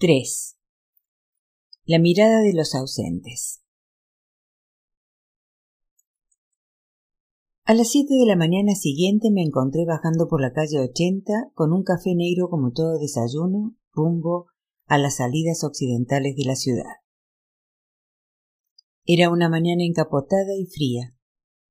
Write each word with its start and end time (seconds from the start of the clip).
3. 0.00 0.56
La 1.86 1.98
mirada 1.98 2.40
de 2.42 2.52
los 2.52 2.76
ausentes. 2.76 3.64
A 7.64 7.74
las 7.74 7.90
siete 7.90 8.14
de 8.14 8.24
la 8.24 8.36
mañana 8.36 8.76
siguiente 8.76 9.32
me 9.32 9.42
encontré 9.42 9.86
bajando 9.86 10.28
por 10.28 10.40
la 10.40 10.52
calle 10.52 10.78
80 10.78 11.50
con 11.52 11.72
un 11.72 11.82
café 11.82 12.14
negro 12.14 12.48
como 12.48 12.70
todo 12.70 12.96
desayuno, 13.00 13.76
rumbo 13.92 14.46
a 14.86 14.98
las 14.98 15.16
salidas 15.16 15.64
occidentales 15.64 16.36
de 16.36 16.44
la 16.44 16.54
ciudad. 16.54 17.02
Era 19.04 19.30
una 19.30 19.48
mañana 19.48 19.82
encapotada 19.82 20.54
y 20.56 20.66
fría, 20.66 21.16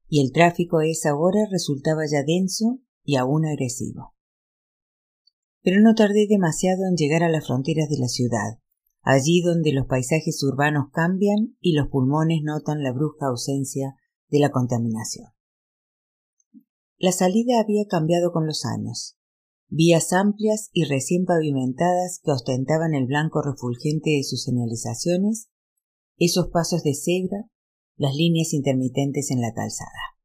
y 0.10 0.20
el 0.20 0.34
tráfico 0.34 0.80
a 0.80 0.86
esa 0.86 1.16
hora 1.16 1.48
resultaba 1.50 2.02
ya 2.12 2.24
denso 2.24 2.82
y 3.06 3.16
aún 3.16 3.46
agresivo 3.46 4.17
pero 5.68 5.82
no 5.82 5.96
tardé 5.96 6.28
demasiado 6.30 6.86
en 6.90 6.96
llegar 6.96 7.24
a 7.24 7.30
las 7.30 7.46
fronteras 7.46 7.90
de 7.90 7.98
la 7.98 8.08
ciudad, 8.08 8.58
allí 9.02 9.42
donde 9.42 9.74
los 9.74 9.86
paisajes 9.86 10.42
urbanos 10.42 10.86
cambian 10.94 11.58
y 11.60 11.74
los 11.74 11.90
pulmones 11.90 12.40
notan 12.42 12.84
la 12.84 12.94
brusca 12.94 13.26
ausencia 13.26 13.98
de 14.30 14.40
la 14.40 14.50
contaminación. 14.50 15.28
La 16.98 17.12
salida 17.12 17.60
había 17.60 17.86
cambiado 17.86 18.32
con 18.32 18.48
los 18.48 18.64
años. 18.64 19.18
Vías 19.68 20.14
amplias 20.14 20.70
y 20.72 20.86
recién 20.86 21.26
pavimentadas 21.26 22.22
que 22.24 22.32
ostentaban 22.32 22.94
el 22.94 23.06
blanco 23.06 23.42
refulgente 23.42 24.12
de 24.12 24.24
sus 24.24 24.44
señalizaciones, 24.44 25.50
esos 26.16 26.48
pasos 26.48 26.82
de 26.82 26.94
cebra, 26.94 27.50
las 27.98 28.16
líneas 28.16 28.54
intermitentes 28.54 29.32
en 29.32 29.42
la 29.42 29.52
calzada. 29.54 30.16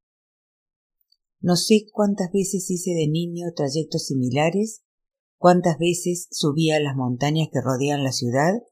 No 1.41 1.57
sé 1.57 1.87
cuántas 1.91 2.31
veces 2.31 2.71
hice 2.71 2.93
de 2.93 3.09
niño 3.09 3.47
trayectos 3.57 4.07
similares 4.07 4.85
cuántas 5.43 5.77
veces 5.77 6.29
subía 6.31 6.77
a 6.77 6.81
las 6.81 6.95
montañas 6.95 7.49
que 7.53 7.61
rodean 7.61 8.05
la 8.05 8.13
ciudad 8.13 8.63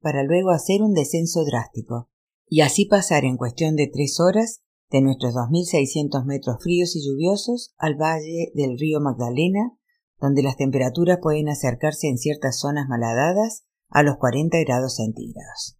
para 0.00 0.22
luego 0.22 0.50
hacer 0.50 0.80
un 0.80 0.94
descenso 0.94 1.44
drástico 1.44 2.08
y 2.48 2.60
así 2.60 2.84
pasar 2.84 3.24
en 3.24 3.36
cuestión 3.36 3.74
de 3.74 3.90
tres 3.92 4.20
horas 4.20 4.62
de 4.88 5.00
nuestros 5.00 5.34
2.600 5.34 6.24
metros 6.24 6.58
fríos 6.62 6.94
y 6.94 7.04
lluviosos 7.04 7.74
al 7.76 7.96
valle 7.96 8.52
del 8.54 8.78
río 8.78 9.00
Magdalena, 9.00 9.76
donde 10.20 10.44
las 10.44 10.56
temperaturas 10.56 11.18
pueden 11.20 11.48
acercarse 11.48 12.06
en 12.06 12.18
ciertas 12.18 12.56
zonas 12.60 12.86
malhadadas 12.88 13.64
a 13.88 14.04
los 14.04 14.16
40 14.18 14.58
grados 14.60 14.94
centígrados. 14.94 15.76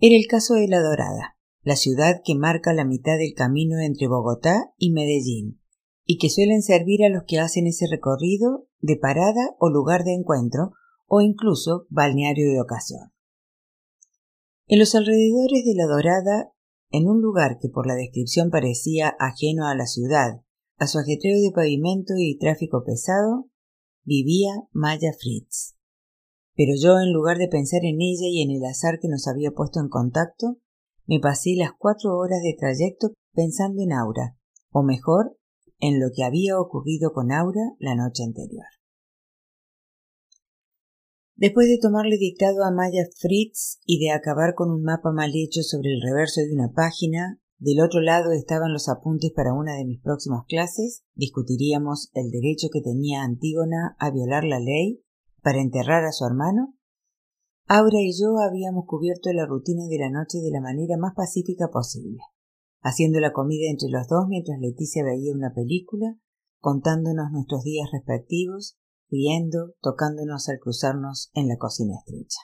Era 0.00 0.16
el 0.16 0.26
caso 0.26 0.54
de 0.54 0.66
La 0.66 0.80
Dorada, 0.80 1.38
la 1.62 1.76
ciudad 1.76 2.20
que 2.24 2.34
marca 2.34 2.72
la 2.72 2.84
mitad 2.84 3.16
del 3.16 3.34
camino 3.34 3.78
entre 3.78 4.08
Bogotá 4.08 4.72
y 4.76 4.90
Medellín, 4.90 5.60
y 6.06 6.18
que 6.18 6.30
suelen 6.30 6.62
servir 6.62 7.04
a 7.04 7.08
los 7.08 7.24
que 7.24 7.40
hacen 7.40 7.66
ese 7.66 7.86
recorrido 7.90 8.68
de 8.80 8.96
parada 8.96 9.56
o 9.58 9.68
lugar 9.68 10.04
de 10.04 10.14
encuentro 10.14 10.72
o 11.06 11.20
incluso 11.20 11.86
balneario 11.90 12.50
de 12.50 12.60
ocasión. 12.60 13.12
En 14.68 14.78
los 14.78 14.94
alrededores 14.94 15.64
de 15.64 15.74
La 15.74 15.86
Dorada, 15.86 16.52
en 16.90 17.08
un 17.08 17.20
lugar 17.20 17.58
que 17.60 17.68
por 17.68 17.86
la 17.86 17.94
descripción 17.94 18.50
parecía 18.50 19.14
ajeno 19.18 19.66
a 19.66 19.74
la 19.74 19.86
ciudad, 19.86 20.42
a 20.78 20.86
su 20.86 20.98
ajetreo 20.98 21.40
de 21.40 21.52
pavimento 21.52 22.14
y 22.16 22.38
tráfico 22.38 22.84
pesado, 22.84 23.50
vivía 24.04 24.52
Maya 24.72 25.12
Fritz. 25.18 25.76
Pero 26.54 26.72
yo, 26.80 26.98
en 27.00 27.12
lugar 27.12 27.38
de 27.38 27.48
pensar 27.48 27.80
en 27.84 28.00
ella 28.00 28.28
y 28.28 28.42
en 28.42 28.50
el 28.50 28.64
azar 28.64 28.98
que 29.00 29.08
nos 29.08 29.26
había 29.26 29.50
puesto 29.50 29.80
en 29.80 29.88
contacto, 29.88 30.58
me 31.06 31.20
pasé 31.20 31.54
las 31.56 31.70
cuatro 31.76 32.16
horas 32.16 32.40
de 32.42 32.56
trayecto 32.58 33.12
pensando 33.32 33.82
en 33.82 33.92
Aura, 33.92 34.36
o 34.70 34.82
mejor, 34.82 35.36
en 35.78 36.00
lo 36.00 36.08
que 36.14 36.24
había 36.24 36.58
ocurrido 36.58 37.12
con 37.12 37.32
Aura 37.32 37.74
la 37.78 37.94
noche 37.94 38.24
anterior. 38.24 38.66
Después 41.34 41.68
de 41.68 41.78
tomarle 41.78 42.16
dictado 42.16 42.64
a 42.64 42.70
Maya 42.70 43.04
Fritz 43.18 43.78
y 43.84 43.98
de 44.02 44.10
acabar 44.10 44.54
con 44.54 44.70
un 44.70 44.82
mapa 44.82 45.12
mal 45.12 45.32
hecho 45.34 45.62
sobre 45.62 45.92
el 45.92 46.00
reverso 46.00 46.40
de 46.40 46.54
una 46.54 46.72
página, 46.72 47.40
del 47.58 47.80
otro 47.80 48.00
lado 48.00 48.32
estaban 48.32 48.72
los 48.72 48.88
apuntes 48.88 49.32
para 49.34 49.52
una 49.52 49.74
de 49.74 49.84
mis 49.84 50.00
próximas 50.00 50.44
clases, 50.48 51.04
discutiríamos 51.14 52.10
el 52.14 52.30
derecho 52.30 52.68
que 52.72 52.80
tenía 52.80 53.22
Antígona 53.22 53.96
a 53.98 54.10
violar 54.10 54.44
la 54.44 54.60
ley 54.60 55.02
para 55.42 55.60
enterrar 55.60 56.04
a 56.04 56.12
su 56.12 56.24
hermano. 56.24 56.74
Aura 57.66 58.00
y 58.00 58.12
yo 58.18 58.38
habíamos 58.38 58.84
cubierto 58.86 59.30
la 59.32 59.44
rutina 59.44 59.86
de 59.88 59.98
la 59.98 60.10
noche 60.10 60.38
de 60.38 60.50
la 60.50 60.60
manera 60.60 60.96
más 60.96 61.14
pacífica 61.14 61.68
posible 61.68 62.22
haciendo 62.86 63.18
la 63.18 63.32
comida 63.32 63.68
entre 63.68 63.88
los 63.90 64.06
dos 64.06 64.28
mientras 64.28 64.60
Leticia 64.60 65.02
veía 65.02 65.34
una 65.34 65.52
película, 65.52 66.20
contándonos 66.60 67.32
nuestros 67.32 67.64
días 67.64 67.88
respectivos, 67.92 68.78
riendo, 69.10 69.74
tocándonos 69.80 70.48
al 70.48 70.60
cruzarnos 70.60 71.30
en 71.34 71.48
la 71.48 71.56
cocina 71.56 71.96
estrecha. 71.98 72.38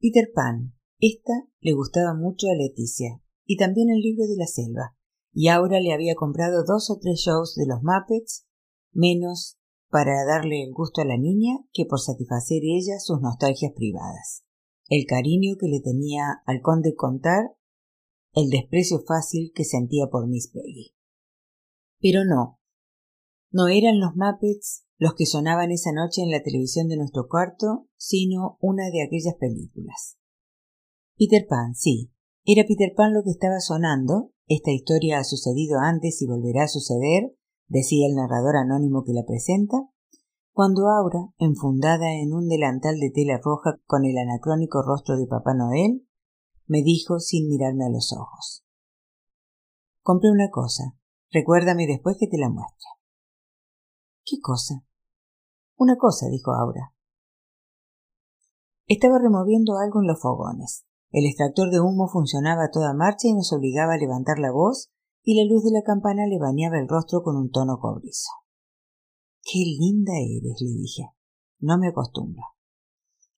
Peter 0.00 0.30
Pan. 0.34 0.74
Esta 1.00 1.32
le 1.60 1.72
gustaba 1.74 2.12
mucho 2.12 2.48
a 2.48 2.56
Leticia, 2.56 3.22
y 3.46 3.56
también 3.56 3.88
el 3.88 4.00
libro 4.00 4.26
de 4.26 4.36
la 4.36 4.46
selva, 4.46 4.96
y 5.32 5.46
ahora 5.46 5.80
le 5.80 5.92
había 5.92 6.16
comprado 6.16 6.64
dos 6.64 6.90
o 6.90 6.98
tres 7.00 7.20
shows 7.20 7.54
de 7.54 7.66
los 7.66 7.82
Muppets, 7.82 8.46
menos 8.92 9.58
para 9.88 10.24
darle 10.26 10.64
el 10.64 10.74
gusto 10.74 11.00
a 11.00 11.04
la 11.04 11.16
niña 11.16 11.54
que 11.72 11.86
por 11.86 12.00
satisfacer 12.00 12.62
ella 12.64 12.98
sus 12.98 13.20
nostalgias 13.20 13.72
privadas. 13.74 14.44
El 14.88 15.06
cariño 15.06 15.54
que 15.58 15.68
le 15.68 15.80
tenía 15.80 16.42
al 16.46 16.60
conde 16.60 16.94
contar 16.96 17.54
el 18.38 18.50
desprecio 18.50 19.00
fácil 19.04 19.50
que 19.52 19.64
sentía 19.64 20.06
por 20.06 20.28
Miss 20.28 20.48
Peggy. 20.52 20.94
Pero 22.00 22.24
no, 22.24 22.60
no 23.50 23.66
eran 23.66 23.98
los 23.98 24.14
Muppets 24.14 24.84
los 24.96 25.14
que 25.14 25.26
sonaban 25.26 25.72
esa 25.72 25.92
noche 25.92 26.22
en 26.22 26.30
la 26.30 26.42
televisión 26.42 26.88
de 26.88 26.96
nuestro 26.96 27.28
cuarto, 27.28 27.88
sino 27.96 28.56
una 28.60 28.90
de 28.90 29.02
aquellas 29.02 29.34
películas. 29.34 30.18
Peter 31.16 31.46
Pan, 31.48 31.74
sí, 31.74 32.12
era 32.44 32.64
Peter 32.66 32.92
Pan 32.96 33.12
lo 33.12 33.24
que 33.24 33.30
estaba 33.30 33.60
sonando, 33.60 34.30
esta 34.46 34.70
historia 34.70 35.18
ha 35.18 35.24
sucedido 35.24 35.80
antes 35.80 36.22
y 36.22 36.26
volverá 36.26 36.64
a 36.64 36.68
suceder, 36.68 37.34
decía 37.66 38.06
el 38.06 38.14
narrador 38.14 38.56
anónimo 38.56 39.02
que 39.04 39.12
la 39.12 39.24
presenta, 39.24 39.76
cuando 40.52 40.88
Aura, 40.88 41.32
enfundada 41.38 42.12
en 42.14 42.32
un 42.32 42.48
delantal 42.48 42.98
de 43.00 43.10
tela 43.10 43.40
roja 43.42 43.80
con 43.86 44.04
el 44.04 44.16
anacrónico 44.16 44.82
rostro 44.82 45.16
de 45.16 45.26
Papá 45.26 45.54
Noel, 45.54 46.07
me 46.68 46.82
dijo 46.82 47.18
sin 47.18 47.48
mirarme 47.48 47.86
a 47.86 47.90
los 47.90 48.12
ojos. 48.12 48.64
Compré 50.02 50.30
una 50.30 50.50
cosa. 50.50 50.94
Recuérdame 51.30 51.86
después 51.86 52.16
que 52.18 52.28
te 52.28 52.38
la 52.38 52.48
muestre. 52.48 52.86
¿Qué 54.24 54.36
cosa? 54.40 54.84
Una 55.76 55.96
cosa, 55.96 56.26
dijo 56.30 56.52
Aura. 56.52 56.94
Estaba 58.86 59.18
removiendo 59.18 59.76
algo 59.76 60.00
en 60.00 60.06
los 60.06 60.20
fogones. 60.20 60.86
El 61.10 61.26
extractor 61.26 61.70
de 61.70 61.80
humo 61.80 62.08
funcionaba 62.08 62.64
a 62.64 62.70
toda 62.70 62.94
marcha 62.94 63.28
y 63.28 63.34
nos 63.34 63.52
obligaba 63.52 63.94
a 63.94 63.98
levantar 63.98 64.38
la 64.38 64.50
voz, 64.50 64.90
y 65.22 65.34
la 65.34 65.44
luz 65.50 65.64
de 65.64 65.72
la 65.72 65.82
campana 65.82 66.26
le 66.26 66.38
bañaba 66.38 66.78
el 66.78 66.88
rostro 66.88 67.22
con 67.22 67.36
un 67.36 67.50
tono 67.50 67.78
cobrizo. 67.78 68.30
Qué 69.42 69.58
linda 69.58 70.12
eres, 70.16 70.60
le 70.60 70.68
dije. 70.68 71.02
No 71.60 71.78
me 71.78 71.88
acostumbro. 71.88 72.42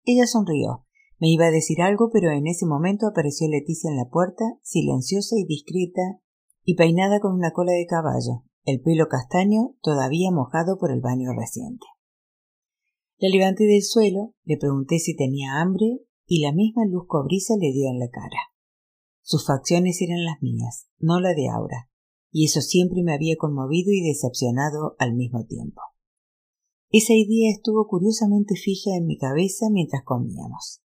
Ella 0.05 0.27
sonrió, 0.27 0.87
me 1.21 1.29
iba 1.29 1.47
a 1.47 1.51
decir 1.51 1.83
algo, 1.83 2.09
pero 2.11 2.31
en 2.31 2.47
ese 2.47 2.65
momento 2.65 3.07
apareció 3.07 3.47
Leticia 3.47 3.91
en 3.91 3.99
la 3.99 4.09
puerta, 4.09 4.45
silenciosa 4.63 5.37
y 5.39 5.45
discreta, 5.45 6.19
y 6.65 6.77
peinada 6.77 7.21
con 7.21 7.35
una 7.35 7.53
cola 7.53 7.73
de 7.73 7.87
caballo, 7.87 8.45
el 8.65 8.81
pelo 8.81 9.07
castaño 9.09 9.77
todavía 9.83 10.31
mojado 10.31 10.79
por 10.79 10.91
el 10.91 11.03
baño 11.03 11.33
reciente. 11.39 11.85
La 13.19 13.29
levanté 13.29 13.65
del 13.65 13.83
suelo, 13.83 14.35
le 14.45 14.57
pregunté 14.57 14.99
si 14.99 15.15
tenía 15.15 15.61
hambre, 15.61 16.01
y 16.27 16.41
la 16.41 16.53
misma 16.53 16.87
luz 16.87 17.05
cobriza 17.07 17.55
le 17.57 17.71
dio 17.73 17.91
en 17.91 17.99
la 17.99 18.09
cara. 18.09 18.39
Sus 19.21 19.47
facciones 19.47 20.01
eran 20.01 20.25
las 20.25 20.41
mías, 20.41 20.89
no 20.99 21.21
la 21.21 21.35
de 21.35 21.51
Aura, 21.51 21.91
y 22.33 22.47
eso 22.47 22.63
siempre 22.63 23.03
me 23.03 23.13
había 23.13 23.37
conmovido 23.37 23.93
y 23.93 24.01
decepcionado 24.01 24.97
al 24.99 25.15
mismo 25.15 25.45
tiempo. 25.45 25.83
Esa 26.89 27.13
idea 27.13 27.51
estuvo 27.51 27.87
curiosamente 27.89 28.55
fija 28.55 28.97
en 28.97 29.07
mi 29.07 29.19
cabeza 29.19 29.67
mientras 29.71 30.03
comíamos 30.03 30.81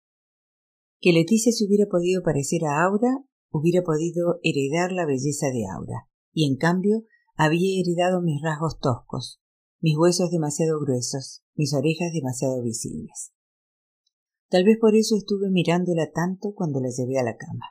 que 1.00 1.14
Leticia 1.14 1.52
se 1.52 1.66
hubiera 1.66 1.86
podido 1.90 2.24
parecer 2.24 2.66
a 2.66 2.84
Aura, 2.84 3.24
hubiera 3.52 3.84
podido 3.84 4.40
heredar 4.44 4.92
la 4.92 5.06
belleza 5.06 5.48
de 5.48 5.66
Aura, 5.68 6.08
y 6.34 6.50
en 6.50 6.58
cambio 6.58 7.04
había 7.36 7.82
heredado 7.82 8.22
mis 8.22 8.42
rasgos 8.42 8.80
toscos, 8.80 9.42
mis 9.82 9.98
huesos 9.98 10.32
demasiado 10.32 10.80
gruesos, 10.80 11.44
mis 11.56 11.74
orejas 11.74 12.12
demasiado 12.14 12.62
visibles. 12.62 13.34
Tal 14.50 14.64
vez 14.64 14.78
por 14.80 14.96
eso 14.96 15.16
estuve 15.16 15.50
mirándola 15.50 16.12
tanto 16.12 16.54
cuando 16.54 16.80
la 16.80 16.90
llevé 16.90 17.20
a 17.20 17.24
la 17.24 17.36
cama. 17.36 17.66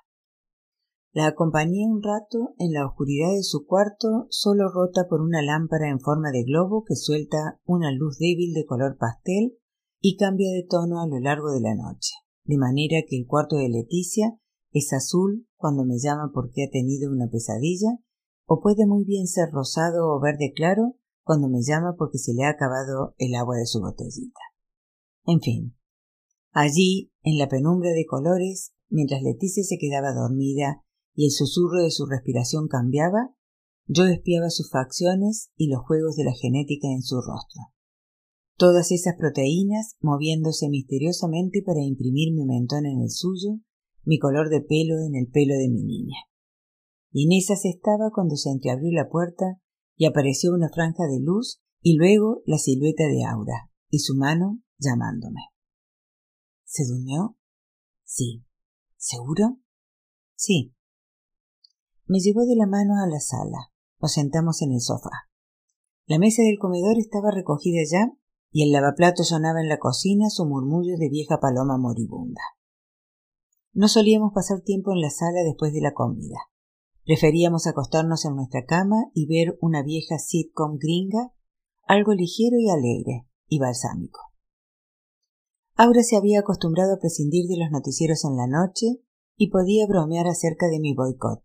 La 1.13 1.27
acompañé 1.27 1.87
un 1.87 2.03
rato 2.03 2.55
en 2.59 2.73
la 2.73 2.87
oscuridad 2.87 3.31
de 3.31 3.45
su 3.45 3.67
cuarto, 3.67 4.27
solo 4.31 4.69
rota 4.69 5.07
por 5.09 5.21
una 5.21 5.43
lámpara 5.43 5.89
en 5.89 6.01
forma 6.01 6.33
de 6.33 6.43
globo 6.43 6.85
que 6.87 6.97
suelta 6.97 7.61
una 7.65 7.93
luz 7.93 8.19
débil 8.19 8.53
de 8.53 8.67
color 8.67 8.97
pastel 8.99 9.57
y 10.01 10.17
cambia 10.17 10.51
de 10.51 10.67
tono 10.69 11.01
a 11.01 11.07
lo 11.07 11.21
largo 11.21 11.53
de 11.53 11.61
la 11.61 11.75
noche 11.77 12.24
de 12.45 12.59
manera 12.59 13.01
que 13.09 13.19
el 13.19 13.27
cuarto 13.27 13.57
de 13.57 13.69
Leticia 13.69 14.39
es 14.73 14.93
azul 14.93 15.47
cuando 15.57 15.85
me 15.85 15.99
llama 15.99 16.31
porque 16.35 16.65
ha 16.65 16.71
tenido 16.71 17.11
una 17.11 17.29
pesadilla, 17.31 17.99
o 18.47 18.61
puede 18.61 18.87
muy 18.87 19.05
bien 19.05 19.27
ser 19.27 19.51
rosado 19.51 20.09
o 20.13 20.21
verde 20.21 20.53
claro 20.55 20.97
cuando 21.23 21.49
me 21.49 21.63
llama 21.63 21.95
porque 21.97 22.19
se 22.19 22.35
le 22.35 22.45
ha 22.45 22.51
acabado 22.51 23.15
el 23.19 23.35
agua 23.35 23.57
de 23.57 23.67
su 23.67 23.81
botellita. 23.81 24.41
En 25.25 25.41
fin. 25.41 25.77
Allí, 26.53 27.13
en 27.23 27.39
la 27.39 27.49
penumbra 27.49 27.91
de 27.91 28.05
colores, 28.05 28.75
mientras 28.91 29.23
Leticia 29.23 29.65
se 29.65 29.79
quedaba 29.79 30.13
dormida 30.13 30.85
y 31.15 31.25
el 31.27 31.31
susurro 31.31 31.83
de 31.83 31.91
su 31.91 32.07
respiración 32.07 32.69
cambiaba, 32.69 33.35
yo 33.87 34.05
espiaba 34.05 34.51
sus 34.51 34.71
facciones 34.71 35.51
y 35.57 35.69
los 35.69 35.83
juegos 35.83 36.17
de 36.17 36.25
la 36.25 36.33
genética 36.33 36.89
en 36.89 37.03
su 37.03 37.17
rostro. 37.17 37.74
Todas 38.57 38.93
esas 38.93 39.15
proteínas 39.19 39.97
moviéndose 40.01 40.69
misteriosamente 40.69 41.63
para 41.67 41.81
imprimir 41.83 42.33
mi 42.33 42.45
mentón 42.45 42.87
en 42.87 43.01
el 43.01 43.11
suyo, 43.11 43.61
mi 44.05 44.19
color 44.19 44.49
de 44.49 44.61
pelo 44.61 44.95
en 45.05 45.17
el 45.17 45.29
pelo 45.29 45.55
de 45.55 45.69
mi 45.69 45.83
niña. 45.83 46.17
Y 47.11 47.27
en 47.27 47.41
estaba 47.41 48.11
cuando 48.13 48.37
se 48.37 48.51
entreabrió 48.51 48.91
la 48.93 49.09
puerta 49.09 49.61
y 49.97 50.07
apareció 50.07 50.53
una 50.53 50.69
franja 50.69 51.05
de 51.07 51.21
luz 51.21 51.61
y 51.81 51.97
luego 51.97 52.43
la 52.47 52.59
silueta 52.59 53.05
de 53.05 53.25
Aura 53.25 53.71
y 53.89 54.01
su 54.01 54.17
mano 54.17 54.61
llamándome. 54.79 55.41
¿Se 56.65 56.85
durmió? 56.87 57.37
Sí. 58.05 58.45
¿Seguro? 58.97 59.59
Sí. 60.35 60.75
Me 62.07 62.19
llevó 62.19 62.45
de 62.47 62.57
la 62.57 62.67
mano 62.67 62.95
a 63.03 63.09
la 63.09 63.21
sala. 63.21 63.73
Nos 64.01 64.13
sentamos 64.13 64.63
en 64.63 64.73
el 64.73 64.81
sofá. 64.81 65.29
La 66.07 66.19
mesa 66.19 66.43
del 66.43 66.59
comedor 66.59 66.99
estaba 66.99 67.31
recogida 67.31 67.83
ya 67.91 68.13
y 68.55 68.63
el 68.63 68.71
lavaplato 68.71 69.25
sonaba 69.25 69.61
en 69.61 69.69
la 69.69 69.81
cocina 69.81 70.31
su 70.31 70.47
murmullo 70.47 70.97
de 70.97 71.09
vieja 71.09 71.41
paloma 71.41 71.77
moribunda. 71.77 72.41
No 73.73 73.89
solíamos 73.89 74.33
pasar 74.33 74.61
tiempo 74.61 74.93
en 74.93 75.01
la 75.01 75.11
sala 75.11 75.43
después 75.43 75.73
de 75.73 75.81
la 75.81 75.93
comida. 75.93 76.39
Preferíamos 77.05 77.67
acostarnos 77.67 78.25
en 78.25 78.37
nuestra 78.37 78.65
cama 78.65 79.11
y 79.13 79.27
ver 79.27 79.59
una 79.61 79.83
vieja 79.83 80.21
sitcom 80.21 80.79
gringa, 80.79 81.35
algo 81.89 82.15
ligero 82.15 82.57
y 82.61 82.71
alegre, 82.71 83.27
y 83.49 83.59
balsámico. 83.59 84.21
Aura 85.75 86.05
se 86.05 86.17
había 86.17 86.39
acostumbrado 86.39 86.95
a 86.95 87.01
prescindir 87.01 87.49
de 87.49 87.57
los 87.57 87.73
noticieros 87.73 88.25
en 88.25 88.37
la 88.37 88.47
noche 88.47 89.01
y 89.37 89.51
podía 89.51 89.89
bromear 89.89 90.29
acerca 90.29 90.69
de 90.69 90.79
mi 90.79 90.95
boicot, 90.95 91.43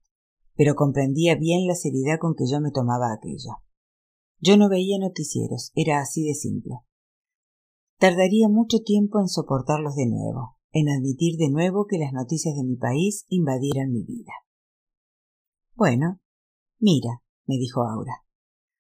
pero 0.56 0.75
comprendía 0.75 1.33
bien 1.33 1.65
la 1.65 1.73
seriedad 1.73 2.19
con 2.19 2.35
que 2.35 2.45
yo 2.45 2.61
me 2.61 2.69
tomaba 2.69 3.11
aquello. 3.11 3.63
Yo 4.38 4.57
no 4.57 4.69
veía 4.69 5.00
noticieros, 5.00 5.71
era 5.73 6.01
así 6.01 6.23
de 6.23 6.35
simple. 6.35 6.83
Tardaría 8.00 8.48
mucho 8.48 8.78
tiempo 8.80 9.19
en 9.19 9.28
soportarlos 9.28 9.94
de 9.96 10.07
nuevo, 10.07 10.56
en 10.72 10.88
admitir 10.88 11.38
de 11.38 11.50
nuevo 11.50 11.86
que 11.86 11.98
las 11.98 12.13
noticias 12.13 12.56
de 12.56 12.63
mi 12.63 12.78
país 12.78 13.25
invadieran 13.28 13.92
mi 13.92 14.04
vida. 14.04 14.31
Bueno, 15.75 16.22
mira, 16.80 17.22
me 17.46 17.57
dijo 17.57 17.81
Aura. 17.81 18.24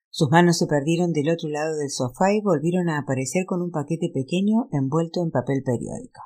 Sus 0.09 0.29
manos 0.31 0.57
se 0.57 0.67
perdieron 0.67 1.11
del 1.11 1.31
otro 1.31 1.49
lado 1.49 1.75
del 1.75 1.89
sofá 1.89 2.33
y 2.33 2.39
volvieron 2.39 2.87
a 2.87 2.97
aparecer 2.97 3.45
con 3.45 3.61
un 3.61 3.71
paquete 3.71 4.09
pequeño 4.13 4.69
envuelto 4.71 5.21
en 5.21 5.31
papel 5.31 5.63
periódico. 5.65 6.21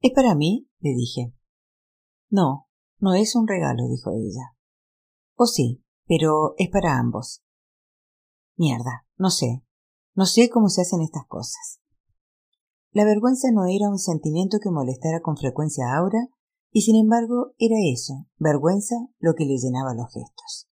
¿Es 0.00 0.12
para 0.12 0.34
mí? 0.34 0.70
le 0.80 0.94
dije. 0.94 1.34
No, 2.30 2.66
no 2.98 3.12
es 3.12 3.36
un 3.36 3.46
regalo, 3.46 3.86
dijo 3.88 4.10
ella. 4.12 4.56
Oh 5.36 5.46
sí, 5.46 5.84
pero 6.06 6.54
es 6.56 6.70
para 6.70 6.98
ambos. 6.98 7.42
Mierda, 8.56 9.06
no 9.18 9.28
sé. 9.28 9.62
No 10.14 10.26
sé 10.26 10.50
cómo 10.50 10.68
se 10.68 10.82
hacen 10.82 11.00
estas 11.00 11.26
cosas. 11.26 11.80
La 12.90 13.04
vergüenza 13.04 13.48
no 13.52 13.64
era 13.64 13.88
un 13.88 13.98
sentimiento 13.98 14.58
que 14.62 14.70
molestara 14.70 15.20
con 15.20 15.36
frecuencia 15.36 15.86
a 15.86 15.98
Aura, 15.98 16.28
y 16.70 16.82
sin 16.82 16.96
embargo 16.96 17.52
era 17.58 17.76
eso, 17.92 18.26
vergüenza, 18.38 18.94
lo 19.18 19.34
que 19.34 19.44
le 19.44 19.56
llenaba 19.56 19.94
los 19.94 20.12
gestos. 20.12 20.68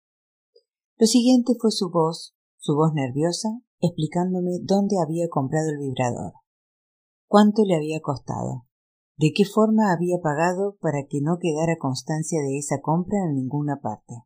Lo 0.97 1.07
siguiente 1.07 1.53
fue 1.59 1.71
su 1.71 1.89
voz, 1.89 2.35
su 2.57 2.75
voz 2.75 2.93
nerviosa, 2.93 3.61
explicándome 3.79 4.59
dónde 4.61 4.97
había 5.01 5.29
comprado 5.29 5.69
el 5.69 5.77
vibrador, 5.77 6.33
cuánto 7.27 7.63
le 7.63 7.75
había 7.75 8.01
costado, 8.01 8.65
de 9.15 9.31
qué 9.33 9.45
forma 9.45 9.93
había 9.93 10.17
pagado 10.21 10.77
para 10.81 11.05
que 11.09 11.21
no 11.21 11.37
quedara 11.39 11.77
constancia 11.77 12.41
de 12.41 12.57
esa 12.57 12.81
compra 12.81 13.19
en 13.25 13.35
ninguna 13.35 13.79
parte. 13.81 14.25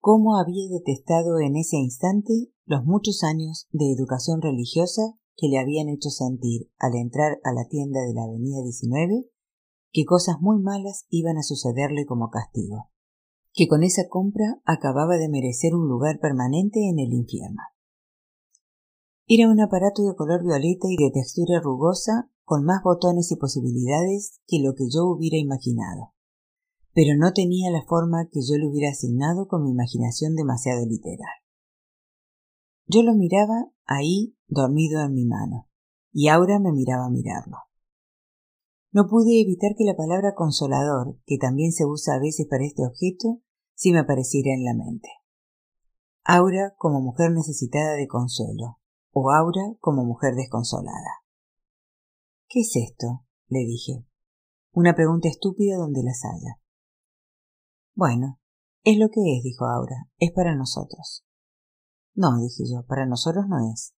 Cómo 0.00 0.36
había 0.36 0.68
detestado 0.70 1.40
en 1.40 1.56
ese 1.56 1.76
instante 1.76 2.52
los 2.66 2.84
muchos 2.84 3.24
años 3.24 3.66
de 3.72 3.92
educación 3.92 4.40
religiosa 4.40 5.02
que 5.36 5.48
le 5.48 5.58
habían 5.58 5.88
hecho 5.88 6.10
sentir 6.10 6.70
al 6.78 6.94
entrar 6.94 7.38
a 7.44 7.52
la 7.52 7.66
tienda 7.68 8.00
de 8.00 8.14
la 8.14 8.24
Avenida 8.24 8.62
19 8.62 9.28
que 9.92 10.04
cosas 10.04 10.36
muy 10.40 10.60
malas 10.60 11.06
iban 11.08 11.38
a 11.38 11.42
sucederle 11.42 12.06
como 12.06 12.30
castigo, 12.30 12.90
que 13.52 13.68
con 13.68 13.82
esa 13.82 14.08
compra 14.08 14.60
acababa 14.64 15.16
de 15.16 15.28
merecer 15.28 15.74
un 15.74 15.88
lugar 15.88 16.20
permanente 16.20 16.88
en 16.88 16.98
el 16.98 17.12
infierno. 17.12 17.62
Era 19.26 19.48
un 19.48 19.60
aparato 19.60 20.02
de 20.02 20.14
color 20.14 20.42
violeta 20.42 20.88
y 20.88 20.96
de 20.96 21.10
textura 21.10 21.60
rugosa 21.60 22.30
con 22.44 22.64
más 22.64 22.82
botones 22.82 23.30
y 23.32 23.36
posibilidades 23.36 24.40
que 24.46 24.58
lo 24.60 24.74
que 24.74 24.84
yo 24.90 25.06
hubiera 25.06 25.36
imaginado, 25.36 26.14
pero 26.98 27.16
no 27.16 27.32
tenía 27.32 27.70
la 27.70 27.84
forma 27.86 28.26
que 28.28 28.40
yo 28.42 28.56
le 28.56 28.66
hubiera 28.66 28.90
asignado 28.90 29.46
con 29.46 29.62
mi 29.62 29.70
imaginación 29.70 30.34
demasiado 30.34 30.84
literal. 30.84 31.30
Yo 32.86 33.04
lo 33.04 33.14
miraba 33.14 33.70
ahí 33.84 34.36
dormido 34.48 35.04
en 35.04 35.14
mi 35.14 35.24
mano, 35.24 35.68
y 36.10 36.26
ahora 36.26 36.58
me 36.58 36.72
miraba 36.72 37.08
mirarlo. 37.08 37.58
No 38.90 39.06
pude 39.06 39.40
evitar 39.40 39.76
que 39.78 39.84
la 39.84 39.94
palabra 39.94 40.34
consolador, 40.34 41.20
que 41.24 41.38
también 41.38 41.70
se 41.70 41.84
usa 41.86 42.14
a 42.14 42.18
veces 42.18 42.48
para 42.50 42.64
este 42.64 42.84
objeto, 42.84 43.42
si 43.76 43.92
me 43.92 44.00
apareciera 44.00 44.52
en 44.52 44.64
la 44.64 44.74
mente. 44.74 45.08
Aura 46.24 46.74
como 46.78 47.00
mujer 47.00 47.30
necesitada 47.30 47.92
de 47.92 48.08
consuelo, 48.08 48.80
o 49.12 49.30
Aura 49.30 49.76
como 49.78 50.04
mujer 50.04 50.34
desconsolada. 50.34 51.22
¿Qué 52.48 52.62
es 52.62 52.72
esto? 52.74 53.24
le 53.46 53.60
dije. 53.60 54.04
Una 54.72 54.96
pregunta 54.96 55.28
estúpida 55.28 55.76
donde 55.76 56.02
las 56.02 56.24
haya. 56.24 56.57
Bueno, 57.98 58.38
es 58.84 58.96
lo 58.96 59.08
que 59.08 59.18
es, 59.36 59.42
dijo 59.42 59.66
Aura. 59.66 60.08
Es 60.18 60.30
para 60.30 60.54
nosotros. 60.54 61.26
No, 62.14 62.38
dije 62.38 62.62
yo, 62.70 62.86
para 62.86 63.06
nosotros 63.06 63.46
no 63.48 63.58
es. 63.72 63.92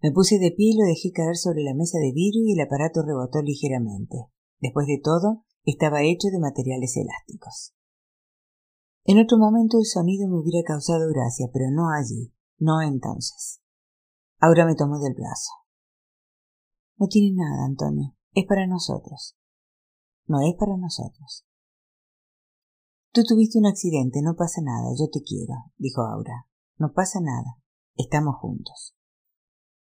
Me 0.00 0.12
puse 0.12 0.38
de 0.38 0.50
pie 0.50 0.72
y 0.72 0.78
lo 0.78 0.86
dejé 0.86 1.12
caer 1.12 1.36
sobre 1.36 1.62
la 1.62 1.74
mesa 1.74 1.98
de 1.98 2.12
vidrio 2.14 2.40
y 2.46 2.54
el 2.54 2.60
aparato 2.64 3.02
rebotó 3.02 3.42
ligeramente. 3.42 4.16
Después 4.60 4.86
de 4.86 4.98
todo, 5.04 5.44
estaba 5.66 6.04
hecho 6.04 6.28
de 6.32 6.40
materiales 6.40 6.96
elásticos. 6.96 7.74
En 9.04 9.20
otro 9.20 9.36
momento 9.36 9.76
el 9.76 9.84
sonido 9.84 10.26
me 10.26 10.40
hubiera 10.40 10.66
causado 10.66 11.06
gracia, 11.12 11.48
pero 11.52 11.66
no 11.70 11.90
allí, 11.90 12.32
no 12.56 12.80
entonces. 12.80 13.60
Aura 14.40 14.64
me 14.64 14.74
tomó 14.74 14.98
del 15.00 15.12
brazo. 15.12 15.52
No 16.96 17.08
tiene 17.08 17.36
nada, 17.36 17.66
Antonio. 17.66 18.16
Es 18.32 18.46
para 18.46 18.66
nosotros. 18.66 19.36
No 20.24 20.40
es 20.40 20.54
para 20.58 20.78
nosotros. 20.78 21.44
Tú 23.16 23.22
tuviste 23.24 23.58
un 23.58 23.64
accidente, 23.64 24.20
no 24.20 24.36
pasa 24.36 24.60
nada, 24.60 24.92
yo 24.92 25.08
te 25.08 25.22
quiero, 25.22 25.54
dijo 25.78 26.02
Aura. 26.02 26.44
No 26.76 26.92
pasa 26.92 27.18
nada, 27.18 27.56
estamos 27.94 28.36
juntos. 28.36 28.94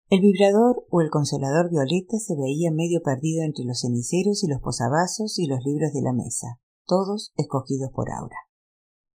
El 0.08 0.22
vibrador 0.22 0.86
o 0.92 1.02
el 1.02 1.10
consolador 1.10 1.72
violeta 1.72 2.20
se 2.20 2.36
veía 2.36 2.70
medio 2.70 3.02
perdido 3.02 3.44
entre 3.44 3.66
los 3.66 3.80
ceniceros 3.82 4.44
y 4.44 4.48
los 4.48 4.62
posavasos 4.62 5.40
y 5.40 5.48
los 5.48 5.66
libros 5.66 5.94
de 5.94 6.04
la 6.04 6.14
mesa, 6.14 6.60
todos 6.86 7.34
escogidos 7.38 7.90
por 7.92 8.12
Aura. 8.12 8.38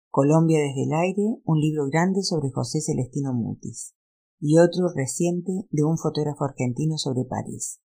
Colombia 0.09 0.57
desde 0.57 0.85
el 0.85 0.93
aire, 0.93 1.37
un 1.45 1.59
libro 1.59 1.85
grande 1.85 2.23
sobre 2.23 2.49
José 2.49 2.81
Celestino 2.81 3.35
Mutis 3.35 3.93
y 4.39 4.57
otro 4.57 4.87
reciente 4.95 5.51
de 5.69 5.83
un 5.83 5.99
fotógrafo 5.99 6.45
argentino 6.45 6.97
sobre 6.97 7.23
París. 7.25 7.79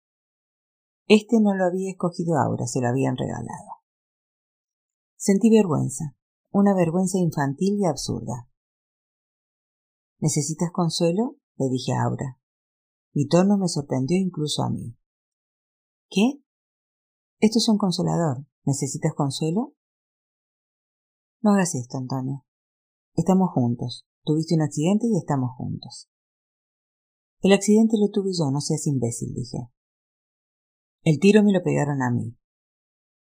Este 1.08 1.40
no 1.40 1.56
lo 1.56 1.64
había 1.64 1.90
escogido 1.90 2.38
ahora, 2.38 2.68
se 2.68 2.80
lo 2.80 2.86
habían 2.86 3.16
regalado. 3.16 3.83
Sentí 5.26 5.48
vergüenza, 5.48 6.14
una 6.50 6.74
vergüenza 6.74 7.16
infantil 7.16 7.78
y 7.80 7.86
absurda. 7.86 8.46
¿Necesitas 10.18 10.70
consuelo? 10.70 11.38
le 11.56 11.70
dije 11.70 11.94
a 11.94 12.02
Aura. 12.02 12.38
Mi 13.14 13.26
tono 13.26 13.56
me 13.56 13.68
sorprendió 13.68 14.18
incluso 14.18 14.62
a 14.62 14.68
mí. 14.68 14.98
¿Qué? 16.10 16.42
Esto 17.40 17.58
es 17.58 17.66
un 17.70 17.78
consolador. 17.78 18.46
¿Necesitas 18.66 19.14
consuelo? 19.14 19.74
No 21.40 21.52
hagas 21.52 21.74
esto, 21.74 21.96
Antonio. 21.96 22.44
Estamos 23.14 23.48
juntos. 23.54 24.06
Tuviste 24.24 24.56
un 24.56 24.60
accidente 24.60 25.06
y 25.06 25.16
estamos 25.16 25.52
juntos. 25.56 26.10
El 27.40 27.54
accidente 27.54 27.96
lo 27.98 28.10
tuve 28.10 28.32
yo, 28.38 28.50
no 28.50 28.60
seas 28.60 28.86
imbécil, 28.86 29.32
dije. 29.32 29.70
El 31.02 31.18
tiro 31.18 31.42
me 31.42 31.54
lo 31.54 31.62
pegaron 31.62 32.02
a 32.02 32.10
mí. 32.10 32.36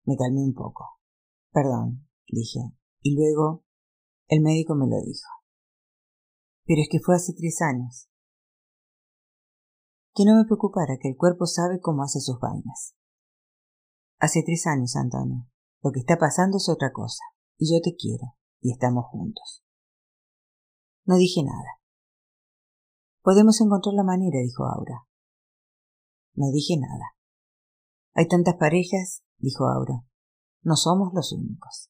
Me 0.05 0.15
calmé 0.17 0.43
un 0.43 0.53
poco. 0.53 0.98
Perdón, 1.51 2.07
dije. 2.27 2.59
Y 3.01 3.15
luego 3.15 3.63
el 4.27 4.41
médico 4.41 4.75
me 4.75 4.87
lo 4.87 5.01
dijo. 5.01 5.27
Pero 6.65 6.81
es 6.81 6.89
que 6.89 6.99
fue 6.99 7.15
hace 7.15 7.33
tres 7.33 7.61
años. 7.61 8.09
Que 10.13 10.25
no 10.25 10.35
me 10.35 10.45
preocupara, 10.45 10.97
que 11.01 11.09
el 11.09 11.17
cuerpo 11.17 11.45
sabe 11.45 11.79
cómo 11.79 12.03
hace 12.03 12.19
sus 12.19 12.39
vainas. 12.39 12.95
Hace 14.19 14.43
tres 14.45 14.67
años, 14.67 14.95
Antonio. 14.95 15.47
Lo 15.81 15.91
que 15.91 16.01
está 16.01 16.17
pasando 16.17 16.57
es 16.57 16.67
otra 16.69 16.91
cosa. 16.91 17.23
Y 17.57 17.73
yo 17.73 17.81
te 17.81 17.95
quiero. 17.95 18.35
Y 18.61 18.71
estamos 18.73 19.05
juntos. 19.05 19.63
No 21.05 21.15
dije 21.15 21.41
nada. 21.43 21.79
Podemos 23.21 23.61
encontrar 23.61 23.95
la 23.95 24.03
manera, 24.03 24.39
dijo 24.39 24.65
Aura. 24.65 25.07
No 26.35 26.51
dije 26.51 26.77
nada. 26.77 27.15
Hay 28.13 28.27
tantas 28.27 28.55
parejas, 28.55 29.23
dijo 29.37 29.65
Aura. 29.65 30.05
No 30.61 30.75
somos 30.75 31.13
los 31.13 31.31
únicos. 31.31 31.89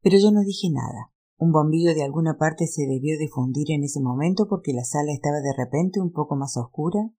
Pero 0.00 0.18
yo 0.18 0.30
no 0.30 0.42
dije 0.42 0.68
nada. 0.70 1.12
Un 1.36 1.52
bombillo 1.52 1.94
de 1.94 2.02
alguna 2.02 2.36
parte 2.36 2.66
se 2.66 2.82
debió 2.82 3.18
difundir 3.18 3.70
en 3.70 3.84
ese 3.84 4.00
momento 4.00 4.46
porque 4.48 4.72
la 4.72 4.84
sala 4.84 5.12
estaba 5.12 5.40
de 5.40 5.52
repente 5.56 6.00
un 6.00 6.12
poco 6.12 6.34
más 6.36 6.56
oscura, 6.56 7.10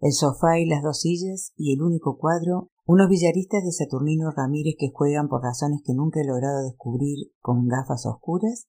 el 0.00 0.12
sofá 0.12 0.58
y 0.58 0.66
las 0.66 0.82
dos 0.82 1.00
sillas 1.00 1.52
y 1.56 1.74
el 1.74 1.82
único 1.82 2.18
cuadro, 2.18 2.70
unos 2.84 3.08
billaristas 3.08 3.62
de 3.62 3.70
Saturnino 3.70 4.32
Ramírez 4.32 4.74
que 4.78 4.90
juegan 4.92 5.28
por 5.28 5.42
razones 5.42 5.82
que 5.84 5.94
nunca 5.94 6.20
he 6.20 6.24
logrado 6.24 6.64
descubrir 6.64 7.32
con 7.40 7.68
gafas 7.68 8.06
oscuras, 8.06 8.66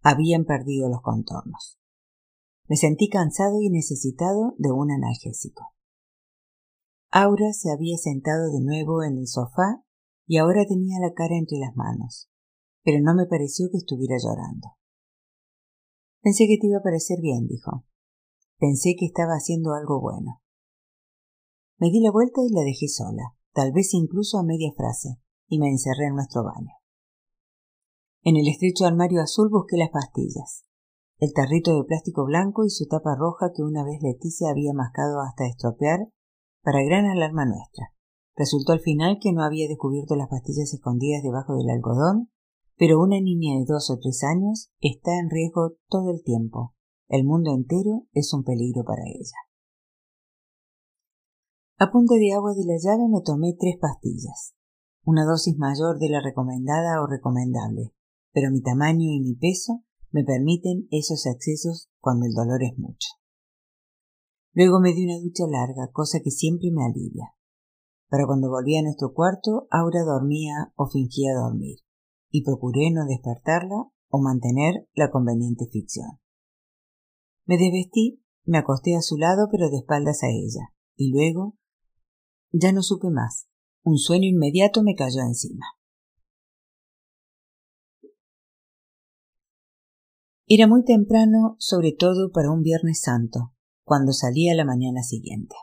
habían 0.00 0.44
perdido 0.44 0.88
los 0.88 1.02
contornos. 1.02 1.78
Me 2.68 2.76
sentí 2.76 3.08
cansado 3.08 3.60
y 3.60 3.68
necesitado 3.68 4.54
de 4.56 4.72
un 4.72 4.90
analgésico. 4.90 5.74
Aura 7.10 7.52
se 7.52 7.70
había 7.70 7.98
sentado 7.98 8.50
de 8.50 8.62
nuevo 8.62 9.02
en 9.02 9.18
el 9.18 9.26
sofá 9.26 9.82
y 10.32 10.38
ahora 10.38 10.64
tenía 10.64 10.96
la 11.00 11.12
cara 11.12 11.36
entre 11.36 11.58
las 11.58 11.76
manos 11.76 12.32
pero 12.82 12.98
no 13.00 13.14
me 13.14 13.26
pareció 13.26 13.68
que 13.70 13.78
estuviera 13.78 14.16
llorando. 14.18 14.68
Pensé 16.20 16.46
que 16.46 16.58
te 16.60 16.66
iba 16.66 16.78
a 16.78 16.82
parecer 16.82 17.18
bien, 17.20 17.46
dijo. 17.46 17.84
Pensé 18.58 18.94
que 18.98 19.06
estaba 19.06 19.34
haciendo 19.34 19.72
algo 19.74 20.00
bueno. 20.00 20.40
Me 21.78 21.90
di 21.90 22.00
la 22.00 22.12
vuelta 22.12 22.42
y 22.42 22.52
la 22.52 22.62
dejé 22.62 22.86
sola, 22.88 23.34
tal 23.52 23.72
vez 23.72 23.92
incluso 23.94 24.38
a 24.38 24.44
media 24.44 24.72
frase, 24.76 25.18
y 25.48 25.58
me 25.58 25.68
encerré 25.68 26.06
en 26.06 26.14
nuestro 26.14 26.44
baño. 26.44 26.74
En 28.22 28.36
el 28.36 28.46
estrecho 28.46 28.84
armario 28.84 29.20
azul 29.20 29.48
busqué 29.50 29.76
las 29.76 29.90
pastillas, 29.90 30.64
el 31.18 31.32
tarrito 31.32 31.74
de 31.74 31.84
plástico 31.84 32.24
blanco 32.24 32.64
y 32.64 32.70
su 32.70 32.86
tapa 32.86 33.16
roja 33.16 33.50
que 33.54 33.62
una 33.62 33.84
vez 33.84 34.00
Leticia 34.00 34.50
había 34.50 34.72
mascado 34.74 35.20
hasta 35.20 35.46
estropear 35.46 36.08
para 36.62 36.84
gran 36.84 37.06
alarma 37.06 37.46
nuestra. 37.46 37.92
Resultó 38.42 38.72
al 38.72 38.80
final 38.80 39.18
que 39.22 39.32
no 39.32 39.44
había 39.44 39.68
descubierto 39.68 40.16
las 40.16 40.28
pastillas 40.28 40.74
escondidas 40.74 41.22
debajo 41.22 41.54
del 41.54 41.70
algodón 41.70 42.32
pero 42.82 43.00
una 43.00 43.20
niña 43.20 43.54
de 43.60 43.64
dos 43.64 43.90
o 43.90 43.98
tres 44.00 44.24
años 44.24 44.72
está 44.80 45.16
en 45.20 45.30
riesgo 45.30 45.76
todo 45.88 46.10
el 46.10 46.24
tiempo. 46.24 46.74
El 47.08 47.24
mundo 47.24 47.52
entero 47.54 48.08
es 48.12 48.34
un 48.34 48.42
peligro 48.42 48.82
para 48.84 49.02
ella. 49.06 49.38
A 51.78 51.92
punta 51.92 52.14
de 52.16 52.32
agua 52.32 52.54
de 52.54 52.64
la 52.64 52.74
llave 52.82 53.08
me 53.08 53.20
tomé 53.24 53.54
tres 53.56 53.76
pastillas, 53.80 54.54
una 55.04 55.24
dosis 55.24 55.56
mayor 55.58 56.00
de 56.00 56.08
la 56.08 56.20
recomendada 56.20 57.00
o 57.02 57.06
recomendable, 57.06 57.94
pero 58.32 58.50
mi 58.50 58.62
tamaño 58.62 59.12
y 59.12 59.20
mi 59.20 59.36
peso 59.36 59.84
me 60.10 60.24
permiten 60.24 60.88
esos 60.90 61.26
accesos 61.28 61.88
cuando 62.00 62.26
el 62.26 62.34
dolor 62.34 62.64
es 62.64 62.76
mucho. 62.78 63.08
Luego 64.54 64.80
me 64.80 64.92
di 64.92 65.04
una 65.04 65.20
ducha 65.22 65.44
larga, 65.48 65.92
cosa 65.92 66.18
que 66.18 66.32
siempre 66.32 66.72
me 66.72 66.84
alivia. 66.84 67.32
Pero 68.12 68.26
cuando 68.26 68.50
volví 68.50 68.76
a 68.76 68.82
nuestro 68.82 69.14
cuarto, 69.14 69.66
Aura 69.70 70.02
dormía 70.04 70.70
o 70.76 70.86
fingía 70.86 71.32
dormir 71.32 71.78
y 72.28 72.44
procuré 72.44 72.90
no 72.90 73.06
despertarla 73.06 73.90
o 74.08 74.20
mantener 74.20 74.86
la 74.92 75.10
conveniente 75.10 75.64
ficción. 75.72 76.20
Me 77.46 77.56
desvestí, 77.56 78.22
me 78.44 78.58
acosté 78.58 78.96
a 78.96 79.00
su 79.00 79.16
lado 79.16 79.48
pero 79.50 79.70
de 79.70 79.78
espaldas 79.78 80.22
a 80.24 80.26
ella, 80.28 80.74
y 80.94 81.10
luego 81.10 81.56
ya 82.50 82.70
no 82.72 82.82
supe 82.82 83.08
más. 83.08 83.48
Un 83.82 83.96
sueño 83.96 84.28
inmediato 84.28 84.82
me 84.82 84.94
cayó 84.94 85.22
encima. 85.22 85.64
Era 90.46 90.66
muy 90.66 90.84
temprano, 90.84 91.56
sobre 91.58 91.92
todo 91.92 92.30
para 92.30 92.50
un 92.50 92.60
Viernes 92.60 93.00
Santo, 93.00 93.54
cuando 93.84 94.12
salí 94.12 94.50
a 94.50 94.54
la 94.54 94.66
mañana 94.66 95.02
siguiente. 95.02 95.54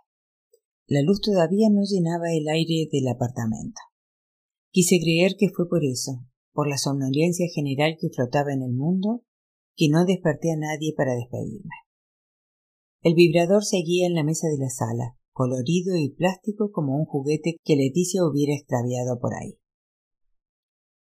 La 0.92 1.04
luz 1.04 1.22
todavía 1.22 1.70
no 1.70 1.84
llenaba 1.84 2.34
el 2.34 2.48
aire 2.48 2.90
del 2.92 3.08
apartamento. 3.10 3.80
Quise 4.72 4.98
creer 5.00 5.36
que 5.38 5.50
fue 5.50 5.70
por 5.70 5.86
eso, 5.86 6.26
por 6.52 6.68
la 6.68 6.80
somnolencia 6.80 7.46
general 7.54 7.96
que 8.02 8.10
flotaba 8.10 8.52
en 8.54 8.64
el 8.64 8.74
mundo, 8.74 9.22
que 9.76 9.88
no 9.88 10.04
desperté 10.04 10.52
a 10.52 10.58
nadie 10.58 10.96
para 10.98 11.14
despedirme. 11.14 11.76
El 13.04 13.14
vibrador 13.14 13.64
seguía 13.64 14.08
en 14.08 14.16
la 14.16 14.24
mesa 14.24 14.48
de 14.48 14.58
la 14.58 14.72
sala, 14.72 15.16
colorido 15.32 15.96
y 15.96 16.10
plástico 16.10 16.72
como 16.72 16.96
un 16.98 17.06
juguete 17.06 17.58
que 17.64 17.76
Leticia 17.76 18.26
hubiera 18.26 18.56
extraviado 18.56 19.20
por 19.20 19.36
ahí. 19.36 19.60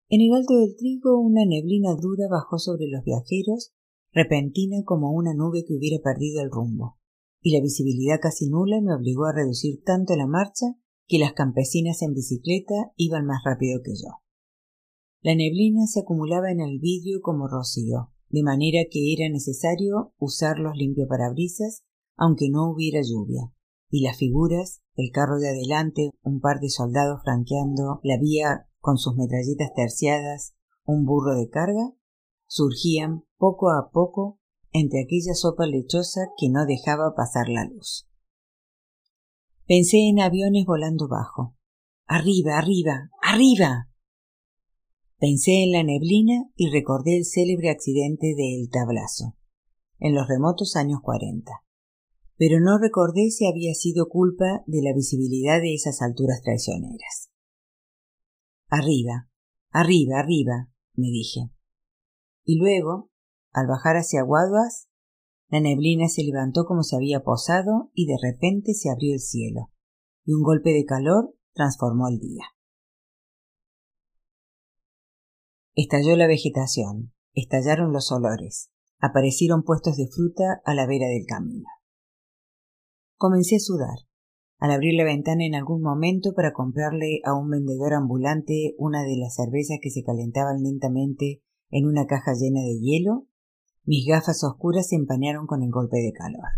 En 0.09 0.23
el 0.23 0.33
alto 0.33 0.55
del 0.57 0.77
trigo 0.77 1.21
una 1.21 1.45
neblina 1.45 1.95
dura 1.95 2.25
bajó 2.31 2.59
sobre 2.59 2.87
los 2.89 3.05
viajeros, 3.05 3.75
repentina 4.13 4.83
como 4.83 5.13
una 5.13 5.35
nube 5.35 5.63
que 5.67 5.75
hubiera 5.75 6.03
perdido 6.03 6.41
el 6.41 6.51
rumbo, 6.51 6.97
y 7.45 7.55
la 7.55 7.63
visibilidad 7.63 8.21
casi 8.23 8.49
nula 8.49 8.81
me 8.81 8.95
obligó 8.95 9.27
a 9.27 9.35
reducir 9.35 9.83
tanto 9.85 10.17
la 10.17 10.27
marcha 10.27 10.65
que 11.07 11.19
las 11.19 11.35
campesinas 11.35 12.01
en 12.01 12.15
bicicleta 12.15 12.75
iban 12.97 13.27
más 13.27 13.43
rápido 13.45 13.83
que 13.85 13.93
yo. 13.93 14.23
La 15.21 15.35
neblina 15.35 15.87
se 15.87 16.01
acumulaba 16.01 16.51
en 16.51 16.61
el 16.61 16.79
vidrio 16.81 17.21
como 17.21 17.47
rocío, 17.47 18.13
de 18.31 18.43
manera 18.43 18.81
que 18.91 19.13
era 19.13 19.31
necesario 19.31 20.15
usar 20.19 20.59
los 20.59 20.75
limpiaparabrisas 20.75 21.85
aunque 22.17 22.49
no 22.49 22.71
hubiera 22.71 23.01
lluvia, 23.03 23.53
y 23.91 24.03
las 24.03 24.17
figuras, 24.17 24.81
el 24.95 25.11
carro 25.13 25.39
de 25.39 25.51
adelante, 25.51 26.13
un 26.23 26.41
par 26.41 26.61
de 26.61 26.71
soldados 26.71 27.21
flanqueando 27.25 28.01
la 28.03 28.19
vía 28.19 28.71
con 28.79 28.97
sus 28.97 29.17
metralletas 29.17 29.75
terciadas, 29.75 30.55
un 30.85 31.05
burro 31.05 31.35
de 31.35 31.51
carga, 31.51 31.93
surgían 32.47 33.25
poco 33.37 33.69
a 33.71 33.91
poco 33.93 34.41
entre 34.75 35.01
aquella 35.01 35.35
sopa 35.35 35.67
lechosa 35.67 36.21
que 36.37 36.51
no 36.51 36.67
dejaba 36.67 37.15
pasar 37.15 37.49
la 37.49 37.65
luz. 37.65 38.09
Pensé 39.67 40.09
en 40.11 40.21
aviones 40.21 40.67
volando 40.67 41.07
bajo. 41.09 41.57
Arriba, 42.07 42.59
arriba, 42.59 43.09
arriba. 43.23 43.89
Pensé 45.17 45.63
en 45.63 45.71
la 45.71 45.85
neblina 45.85 46.51
y 46.57 46.71
recordé 46.71 47.17
el 47.17 47.25
célebre 47.25 47.71
accidente 47.71 48.35
de 48.37 48.61
El 48.61 48.69
Tablazo, 48.69 49.37
en 50.01 50.13
los 50.13 50.27
remotos 50.27 50.75
años 50.75 50.99
cuarenta. 51.01 51.53
Pero 52.37 52.59
no 52.59 52.77
recordé 52.77 53.31
si 53.31 53.47
había 53.47 53.75
sido 53.75 54.09
culpa 54.09 54.65
de 54.67 54.83
la 54.83 54.93
visibilidad 54.93 55.61
de 55.61 55.73
esas 55.73 56.03
alturas 56.03 56.43
traicioneras. 56.43 57.31
Arriba, 58.69 59.31
arriba, 59.71 60.19
arriba, 60.19 60.69
me 60.95 61.07
dije. 61.07 61.49
Y 62.45 62.59
luego, 62.59 63.13
al 63.55 63.69
bajar 63.69 63.97
hacia 63.97 64.23
Guaduas, 64.23 64.89
la 65.49 65.61
neblina 65.61 66.09
se 66.09 66.25
levantó 66.25 66.65
como 66.65 66.83
se 66.83 66.97
había 66.97 67.21
posado 67.23 67.91
y 67.95 68.07
de 68.07 68.17
repente 68.21 68.75
se 68.75 68.91
abrió 68.91 69.15
el 69.15 69.21
cielo, 69.21 69.71
y 70.25 70.33
un 70.33 70.43
golpe 70.43 70.73
de 70.73 70.85
calor 70.85 71.37
transformó 71.53 72.09
el 72.09 72.19
día. 72.19 72.43
Estalló 75.77 76.17
la 76.17 76.27
vegetación, 76.27 77.13
estallaron 77.33 77.93
los 77.93 78.11
olores, 78.11 78.71
aparecieron 78.99 79.63
puestos 79.63 79.97
de 79.97 80.09
fruta 80.09 80.61
a 80.65 80.75
la 80.75 80.87
vera 80.87 81.07
del 81.07 81.25
camino. 81.27 81.69
Comencé 83.17 83.57
a 83.57 83.61
sudar. 83.61 83.99
Al 84.59 84.71
abrir 84.71 84.95
la 84.95 85.05
ventana 85.05 85.45
en 85.45 85.55
algún 85.55 85.83
momento 85.83 86.33
para 86.35 86.53
comprarle 86.53 87.21
a 87.25 87.35
un 87.35 87.51
vendedor 87.51 87.93
ambulante 87.93 88.75
una 88.79 89.03
de 89.03 89.17
las 89.17 89.35
cervezas 89.35 89.79
que 89.83 89.91
se 89.91 90.03
calentaban 90.05 90.63
lentamente 90.63 91.43
en 91.71 91.87
una 91.87 92.07
caja 92.07 92.33
llena 92.33 92.61
de 92.61 92.79
hielo, 92.81 93.27
mis 93.85 94.07
gafas 94.07 94.43
oscuras 94.45 94.89
se 94.89 94.97
empañaron 94.97 95.47
con 95.47 95.63
el 95.63 95.71
golpe 95.71 95.99
de 95.99 96.13
calor. 96.13 96.49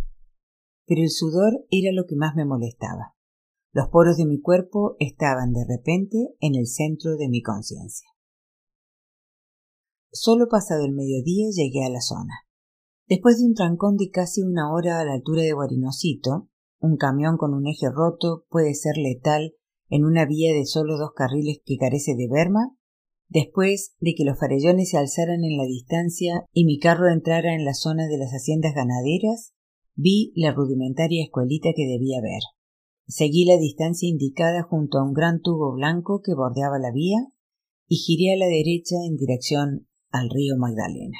Pero 0.87 1.03
el 1.03 1.11
sudor 1.11 1.67
era 1.71 1.93
lo 1.93 2.07
que 2.07 2.17
más 2.17 2.35
me 2.37 2.45
molestaba. 2.45 3.15
Los 3.73 3.89
poros 3.89 4.17
de 4.17 4.27
mi 4.27 4.41
cuerpo 4.41 4.97
estaban 5.01 5.53
de 5.53 5.65
repente 5.69 6.17
en 6.41 6.55
el 6.55 6.67
centro 6.67 7.17
de 7.17 7.29
mi 7.29 7.43
conciencia. 7.43 8.09
Solo 10.13 10.49
pasado 10.49 10.85
el 10.85 10.93
mediodía 10.93 11.49
llegué 11.51 11.85
a 11.85 11.91
la 11.91 12.01
zona. 12.01 12.33
Después 13.09 13.39
de 13.39 13.47
un 13.47 13.55
trancón 13.55 13.97
de 13.97 14.11
casi 14.11 14.43
una 14.43 14.73
hora 14.73 15.01
a 15.01 15.05
la 15.05 15.13
altura 15.13 15.43
de 15.43 15.53
Guarinocito, 15.53 16.49
un 16.79 16.97
camión 16.97 17.37
con 17.37 17.55
un 17.55 17.67
eje 17.67 17.91
roto 17.91 18.47
puede 18.49 18.75
ser 18.75 18.97
letal 18.97 19.55
en 19.89 20.05
una 20.05 20.25
vía 20.27 20.55
de 20.55 20.65
solo 20.65 20.97
dos 20.97 21.11
carriles 21.15 21.59
que 21.65 21.77
carece 21.77 22.15
de 22.17 22.29
berma, 22.29 22.76
después 23.29 23.95
de 24.01 24.15
que 24.15 24.25
los 24.25 24.39
farellones 24.39 24.91
se 24.91 24.99
alzaran 24.99 25.45
en 25.45 25.57
la 25.57 25.65
distancia 25.65 26.45
y 26.53 26.65
mi 26.65 26.79
carro 26.79 27.11
entrara 27.11 27.55
en 27.55 27.65
la 27.65 27.75
zona 27.75 28.07
de 28.07 28.19
las 28.19 28.31
haciendas 28.31 28.75
ganaderas, 28.75 29.53
vi 29.95 30.33
la 30.37 30.53
rudimentaria 30.53 31.25
escuelita 31.25 31.71
que 31.75 31.87
debía 31.87 32.21
ver. 32.21 32.43
Seguí 33.09 33.45
la 33.45 33.57
distancia 33.57 34.09
indicada 34.09 34.63
junto 34.63 34.99
a 34.99 35.05
un 35.05 35.13
gran 35.13 35.41
tubo 35.41 35.73
blanco 35.73 36.21
que 36.25 36.35
bordeaba 36.35 36.79
la 36.79 36.91
vía 36.93 37.19
y 37.87 37.97
giré 37.97 38.33
a 38.33 38.37
la 38.37 38.47
derecha 38.47 38.97
en 39.07 39.17
dirección 39.17 39.89
al 40.11 40.29
río 40.31 40.57
Magdalena. 40.57 41.19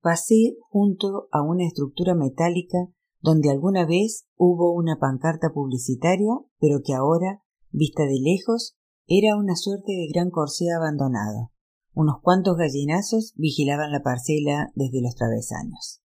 Pasé 0.00 0.56
junto 0.68 1.28
a 1.30 1.42
una 1.42 1.66
estructura 1.66 2.14
metálica 2.14 2.78
donde 3.20 3.50
alguna 3.50 3.86
vez 3.86 4.26
hubo 4.36 4.72
una 4.72 4.98
pancarta 4.98 5.50
publicitaria, 5.52 6.32
pero 6.58 6.80
que 6.82 6.94
ahora, 6.94 7.42
vista 7.70 8.04
de 8.04 8.18
lejos, 8.18 8.76
era 9.12 9.36
una 9.36 9.56
suerte 9.56 9.90
de 9.90 10.06
gran 10.06 10.30
corsé 10.30 10.66
abandonado. 10.70 11.50
Unos 11.92 12.22
cuantos 12.22 12.56
gallinazos 12.56 13.34
vigilaban 13.34 13.90
la 13.90 14.04
parcela 14.04 14.70
desde 14.76 15.02
los 15.02 15.16
travesaños. 15.16 16.00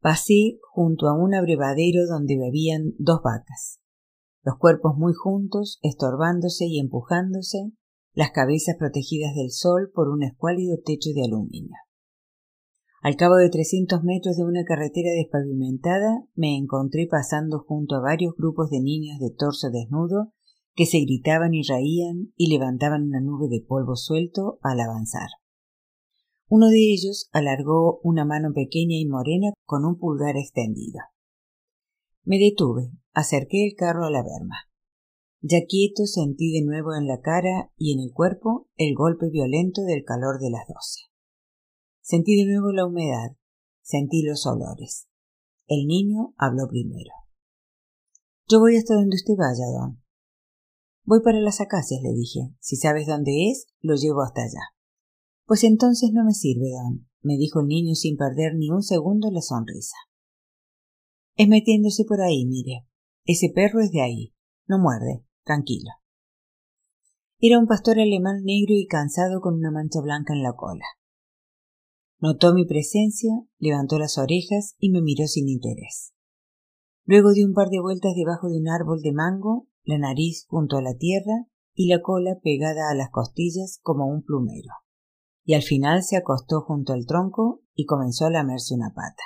Pasé 0.00 0.58
junto 0.72 1.06
a 1.06 1.16
un 1.16 1.32
abrevadero 1.32 2.08
donde 2.08 2.36
bebían 2.36 2.94
dos 2.98 3.20
vacas, 3.22 3.78
los 4.42 4.58
cuerpos 4.58 4.96
muy 4.96 5.12
juntos, 5.14 5.78
estorbándose 5.82 6.66
y 6.66 6.80
empujándose, 6.80 7.70
las 8.14 8.32
cabezas 8.32 8.74
protegidas 8.76 9.36
del 9.36 9.52
sol 9.52 9.92
por 9.94 10.08
un 10.08 10.24
escuálido 10.24 10.76
techo 10.84 11.10
de 11.14 11.24
aluminio. 11.24 11.76
Al 13.00 13.14
cabo 13.14 13.36
de 13.36 13.48
trescientos 13.48 14.02
metros 14.02 14.36
de 14.36 14.42
una 14.42 14.64
carretera 14.64 15.10
despavimentada, 15.12 16.24
me 16.34 16.56
encontré 16.56 17.06
pasando 17.08 17.60
junto 17.60 17.94
a 17.94 18.00
varios 18.00 18.34
grupos 18.36 18.70
de 18.70 18.80
niños 18.80 19.20
de 19.20 19.30
torso 19.30 19.70
desnudo 19.70 20.32
que 20.80 20.86
se 20.86 21.00
gritaban 21.00 21.52
y 21.52 21.62
reían 21.62 22.32
y 22.36 22.50
levantaban 22.50 23.02
una 23.02 23.20
nube 23.20 23.48
de 23.50 23.60
polvo 23.60 23.96
suelto 23.96 24.58
al 24.62 24.80
avanzar. 24.80 25.28
Uno 26.48 26.68
de 26.68 26.94
ellos 26.94 27.28
alargó 27.32 28.00
una 28.02 28.24
mano 28.24 28.54
pequeña 28.54 28.96
y 28.96 29.04
morena 29.04 29.52
con 29.66 29.84
un 29.84 29.98
pulgar 29.98 30.38
extendido. 30.38 31.00
Me 32.24 32.38
detuve, 32.38 32.92
acerqué 33.12 33.66
el 33.66 33.74
carro 33.76 34.06
a 34.06 34.10
la 34.10 34.22
berma. 34.22 34.56
Ya 35.42 35.58
quieto 35.68 36.06
sentí 36.06 36.50
de 36.50 36.64
nuevo 36.64 36.94
en 36.94 37.06
la 37.06 37.20
cara 37.20 37.70
y 37.76 37.92
en 37.92 38.00
el 38.00 38.14
cuerpo 38.14 38.66
el 38.76 38.94
golpe 38.94 39.28
violento 39.28 39.82
del 39.82 40.02
calor 40.02 40.40
de 40.40 40.48
las 40.48 40.66
doce. 40.66 41.10
Sentí 42.00 42.42
de 42.42 42.50
nuevo 42.50 42.72
la 42.72 42.86
humedad, 42.86 43.36
sentí 43.82 44.22
los 44.22 44.46
olores. 44.46 45.08
El 45.66 45.86
niño 45.86 46.32
habló 46.38 46.68
primero. 46.70 47.12
Yo 48.48 48.60
voy 48.60 48.78
hasta 48.78 48.94
donde 48.94 49.16
usted 49.16 49.34
vaya, 49.36 49.66
don. 49.78 50.00
Voy 51.10 51.22
para 51.24 51.40
las 51.40 51.60
acacias, 51.60 52.02
le 52.04 52.12
dije. 52.12 52.54
Si 52.60 52.76
sabes 52.76 53.08
dónde 53.08 53.50
es, 53.50 53.66
lo 53.80 53.96
llevo 53.96 54.22
hasta 54.22 54.42
allá. 54.42 54.62
Pues 55.44 55.64
entonces 55.64 56.12
no 56.12 56.24
me 56.24 56.32
sirve, 56.32 56.70
don, 56.70 57.08
me 57.20 57.36
dijo 57.36 57.62
el 57.62 57.66
niño 57.66 57.96
sin 57.96 58.16
perder 58.16 58.54
ni 58.54 58.70
un 58.70 58.84
segundo 58.84 59.28
la 59.32 59.40
sonrisa. 59.42 59.96
Es 61.34 61.48
metiéndose 61.48 62.04
por 62.04 62.20
ahí, 62.20 62.46
mire. 62.46 62.86
Ese 63.24 63.50
perro 63.52 63.80
es 63.80 63.90
de 63.90 64.02
ahí. 64.02 64.34
No 64.68 64.78
muerde. 64.78 65.24
Tranquilo. 65.42 65.90
Era 67.40 67.58
un 67.58 67.66
pastor 67.66 67.98
alemán 67.98 68.44
negro 68.44 68.74
y 68.74 68.86
cansado 68.86 69.40
con 69.40 69.54
una 69.54 69.72
mancha 69.72 70.00
blanca 70.00 70.32
en 70.32 70.44
la 70.44 70.52
cola. 70.52 70.84
Notó 72.20 72.54
mi 72.54 72.66
presencia, 72.66 73.32
levantó 73.58 73.98
las 73.98 74.16
orejas 74.16 74.76
y 74.78 74.90
me 74.90 75.02
miró 75.02 75.26
sin 75.26 75.48
interés. 75.48 76.14
Luego 77.04 77.32
dio 77.32 77.48
un 77.48 77.54
par 77.54 77.68
de 77.68 77.80
vueltas 77.80 78.14
debajo 78.14 78.48
de 78.48 78.60
un 78.60 78.68
árbol 78.68 79.00
de 79.02 79.12
mango, 79.12 79.66
la 79.90 79.98
nariz 79.98 80.46
junto 80.48 80.78
a 80.78 80.82
la 80.82 80.96
tierra 80.96 81.46
y 81.74 81.88
la 81.88 82.00
cola 82.00 82.38
pegada 82.42 82.90
a 82.90 82.94
las 82.94 83.10
costillas 83.10 83.78
como 83.82 84.06
un 84.06 84.22
plumero. 84.22 84.70
Y 85.44 85.54
al 85.54 85.62
final 85.62 86.02
se 86.02 86.16
acostó 86.16 86.62
junto 86.62 86.92
al 86.92 87.06
tronco 87.06 87.62
y 87.74 87.86
comenzó 87.86 88.26
a 88.26 88.30
lamerse 88.30 88.74
una 88.74 88.92
pata. 88.94 89.22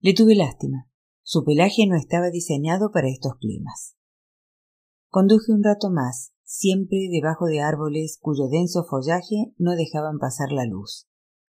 Le 0.00 0.14
tuve 0.14 0.34
lástima. 0.34 0.88
Su 1.22 1.44
pelaje 1.44 1.86
no 1.86 1.96
estaba 1.96 2.30
diseñado 2.30 2.90
para 2.90 3.08
estos 3.08 3.36
climas. 3.36 3.96
Conduje 5.08 5.52
un 5.52 5.62
rato 5.62 5.90
más, 5.90 6.32
siempre 6.42 7.08
debajo 7.10 7.46
de 7.46 7.60
árboles 7.60 8.18
cuyo 8.20 8.48
denso 8.48 8.84
follaje 8.84 9.54
no 9.58 9.72
dejaban 9.72 10.18
pasar 10.18 10.52
la 10.52 10.64
luz, 10.64 11.08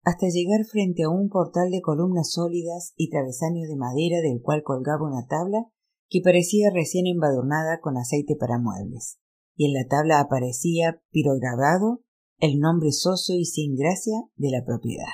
hasta 0.03 0.27
llegar 0.27 0.65
frente 0.65 1.03
a 1.03 1.09
un 1.09 1.29
portal 1.29 1.71
de 1.71 1.81
columnas 1.81 2.31
sólidas 2.31 2.93
y 2.97 3.09
travesaño 3.09 3.67
de 3.67 3.77
madera 3.77 4.21
del 4.21 4.41
cual 4.41 4.63
colgaba 4.63 5.07
una 5.07 5.27
tabla 5.27 5.67
que 6.13 6.21
parecía 6.21 6.69
recién 6.71 7.07
embadurnada 7.07 7.79
con 7.81 7.97
aceite 7.97 8.35
para 8.39 8.59
muebles, 8.59 9.17
y 9.55 9.65
en 9.65 9.73
la 9.73 9.87
tabla 9.89 10.19
aparecía 10.19 11.01
pirograbado 11.09 12.03
el 12.37 12.59
nombre 12.59 12.91
soso 12.91 13.33
y 13.33 13.45
sin 13.45 13.75
gracia 13.75 14.13
de 14.35 14.51
la 14.51 14.63
propiedad. 14.63 15.09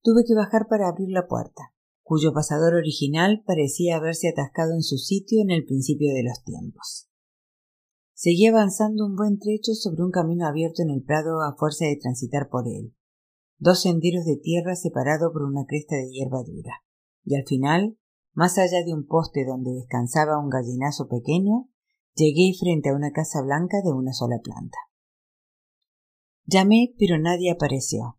Tuve 0.00 0.24
que 0.26 0.34
bajar 0.34 0.68
para 0.70 0.88
abrir 0.88 1.10
la 1.10 1.26
puerta, 1.26 1.74
cuyo 2.02 2.32
pasador 2.32 2.72
original 2.72 3.42
parecía 3.46 3.96
haberse 3.96 4.30
atascado 4.30 4.72
en 4.72 4.82
su 4.82 4.96
sitio 4.96 5.42
en 5.42 5.50
el 5.50 5.66
principio 5.66 6.14
de 6.14 6.22
los 6.22 6.42
tiempos. 6.44 7.10
Seguí 8.14 8.46
avanzando 8.46 9.04
un 9.04 9.16
buen 9.16 9.38
trecho 9.38 9.74
sobre 9.74 10.02
un 10.02 10.12
camino 10.12 10.46
abierto 10.46 10.80
en 10.80 10.88
el 10.88 11.02
prado 11.02 11.42
a 11.42 11.56
fuerza 11.58 11.84
de 11.84 11.98
transitar 12.00 12.48
por 12.48 12.66
él, 12.66 12.94
dos 13.58 13.82
senderos 13.82 14.24
de 14.24 14.38
tierra 14.38 14.76
separados 14.76 15.30
por 15.30 15.42
una 15.42 15.66
cresta 15.66 15.96
de 15.96 16.08
hierba 16.08 16.42
dura, 16.42 16.82
y 17.22 17.36
al 17.36 17.44
final, 17.44 17.98
más 18.32 18.58
allá 18.58 18.82
de 18.84 18.94
un 18.94 19.06
poste 19.06 19.44
donde 19.44 19.72
descansaba 19.72 20.38
un 20.38 20.48
gallinazo 20.48 21.08
pequeño, 21.08 21.68
llegué 22.14 22.52
frente 22.58 22.90
a 22.90 22.94
una 22.94 23.12
casa 23.12 23.42
blanca 23.42 23.78
de 23.84 23.92
una 23.92 24.12
sola 24.12 24.38
planta. 24.42 24.78
Llamé, 26.44 26.94
pero 26.98 27.18
nadie 27.18 27.50
apareció. 27.50 28.18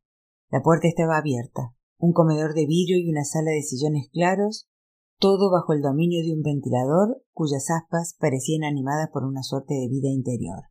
La 0.49 0.61
puerta 0.61 0.87
estaba 0.87 1.17
abierta, 1.17 1.75
un 1.97 2.13
comedor 2.13 2.53
de 2.53 2.65
vidrio 2.65 2.97
y 2.97 3.09
una 3.09 3.25
sala 3.25 3.51
de 3.51 3.63
sillones 3.63 4.09
claros, 4.11 4.69
todo 5.19 5.51
bajo 5.51 5.73
el 5.73 5.81
dominio 5.81 6.21
de 6.23 6.33
un 6.33 6.41
ventilador 6.41 7.23
cuyas 7.31 7.69
aspas 7.69 8.15
parecían 8.19 8.63
animadas 8.63 9.09
por 9.11 9.23
una 9.23 9.41
suerte 9.41 9.73
de 9.73 9.87
vida 9.87 10.09
interior, 10.09 10.63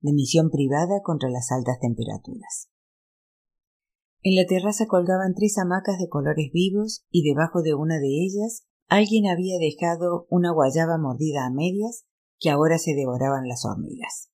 de 0.00 0.12
misión 0.12 0.50
privada 0.50 1.00
contra 1.02 1.28
las 1.28 1.50
altas 1.52 1.78
temperaturas. 1.80 2.70
En 4.22 4.34
la 4.34 4.46
terraza 4.46 4.86
colgaban 4.86 5.34
tres 5.34 5.58
hamacas 5.58 5.98
de 5.98 6.08
colores 6.08 6.50
vivos 6.52 7.04
y 7.10 7.28
debajo 7.28 7.62
de 7.62 7.74
una 7.74 7.98
de 7.98 8.24
ellas 8.24 8.66
alguien 8.88 9.26
había 9.26 9.58
dejado 9.58 10.26
una 10.30 10.52
guayaba 10.52 10.98
mordida 10.98 11.46
a 11.46 11.50
medias 11.50 12.04
que 12.38 12.50
ahora 12.50 12.78
se 12.78 12.94
devoraban 12.94 13.48
las 13.48 13.64
hormigas. 13.64 14.30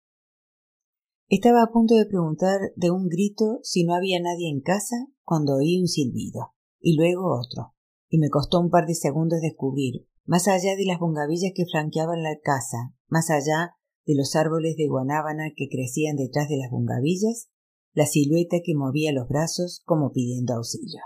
Estaba 1.30 1.64
a 1.64 1.72
punto 1.72 1.96
de 1.96 2.06
preguntar 2.06 2.60
de 2.76 2.90
un 2.90 3.10
grito 3.10 3.60
si 3.64 3.84
no 3.84 3.94
había 3.94 4.22
nadie 4.22 4.50
en 4.50 4.62
casa 4.62 4.96
cuando 5.24 5.56
oí 5.56 5.80
un 5.80 5.88
silbido, 5.88 6.54
y 6.80 6.96
luego 6.96 7.38
otro, 7.38 7.74
y 8.10 8.18
me 8.18 8.30
costó 8.30 8.62
un 8.62 8.70
par 8.70 8.86
de 8.86 8.96
segundos 8.96 9.42
descubrir, 9.42 10.08
más 10.26 10.48
allá 10.48 10.76
de 10.78 10.86
las 10.86 11.00
bungavillas 11.00 11.52
que 11.54 11.66
flanqueaban 11.66 12.24
la 12.24 12.38
casa, 12.42 12.94
más 13.08 13.30
allá 13.30 13.76
de 14.06 14.16
los 14.16 14.38
árboles 14.38 14.78
de 14.78 14.88
guanábana 14.88 15.52
que 15.54 15.68
crecían 15.70 16.16
detrás 16.16 16.48
de 16.48 16.58
las 16.58 16.72
bungavillas, 16.72 17.50
la 17.94 18.06
silueta 18.06 18.58
que 18.64 18.76
movía 18.76 19.12
los 19.12 19.28
brazos 19.28 19.82
como 19.86 20.12
pidiendo 20.12 20.54
auxilio. 20.54 21.02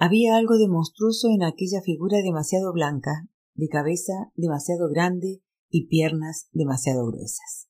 Había 0.00 0.36
algo 0.36 0.58
de 0.58 0.68
monstruoso 0.68 1.28
en 1.28 1.42
aquella 1.42 1.82
figura 1.82 2.18
demasiado 2.22 2.72
blanca, 2.72 3.28
de 3.54 3.68
cabeza 3.68 4.30
demasiado 4.36 4.88
grande 4.88 5.42
y 5.68 5.88
piernas 5.88 6.48
demasiado 6.52 7.04
gruesas. 7.06 7.68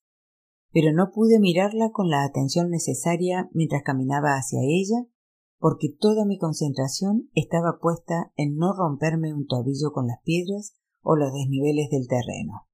Pero 0.71 0.93
no 0.93 1.11
pude 1.11 1.41
mirarla 1.41 1.91
con 1.91 2.11
la 2.11 2.25
atención 2.25 2.69
necesaria 2.69 3.49
mientras 3.53 3.83
caminaba 3.83 4.37
hacia 4.37 4.61
ella, 4.63 5.09
porque 5.59 5.89
toda 5.89 6.27
mi 6.27 6.39
concentración 6.39 7.31
estaba 7.33 7.79
puesta 7.81 8.31
en 8.37 8.57
no 8.57 8.75
romperme 8.75 9.33
un 9.33 9.47
tobillo 9.47 9.93
con 9.93 10.07
las 10.07 10.21
piedras 10.23 10.75
o 11.01 11.17
los 11.17 11.33
desniveles 11.33 11.89
del 11.89 12.07
terreno, 12.07 12.69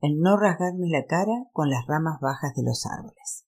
en 0.00 0.20
no 0.20 0.38
rasgarme 0.38 0.88
la 0.88 1.04
cara 1.04 1.48
con 1.52 1.68
las 1.68 1.86
ramas 1.86 2.18
bajas 2.20 2.54
de 2.56 2.62
los 2.64 2.86
árboles. 2.86 3.45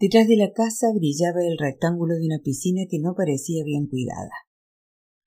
Detrás 0.00 0.28
de 0.28 0.36
la 0.36 0.52
casa 0.52 0.92
brillaba 0.94 1.40
el 1.44 1.58
rectángulo 1.58 2.14
de 2.14 2.24
una 2.24 2.38
piscina 2.38 2.82
que 2.88 3.00
no 3.00 3.16
parecía 3.16 3.64
bien 3.64 3.88
cuidada. 3.88 4.30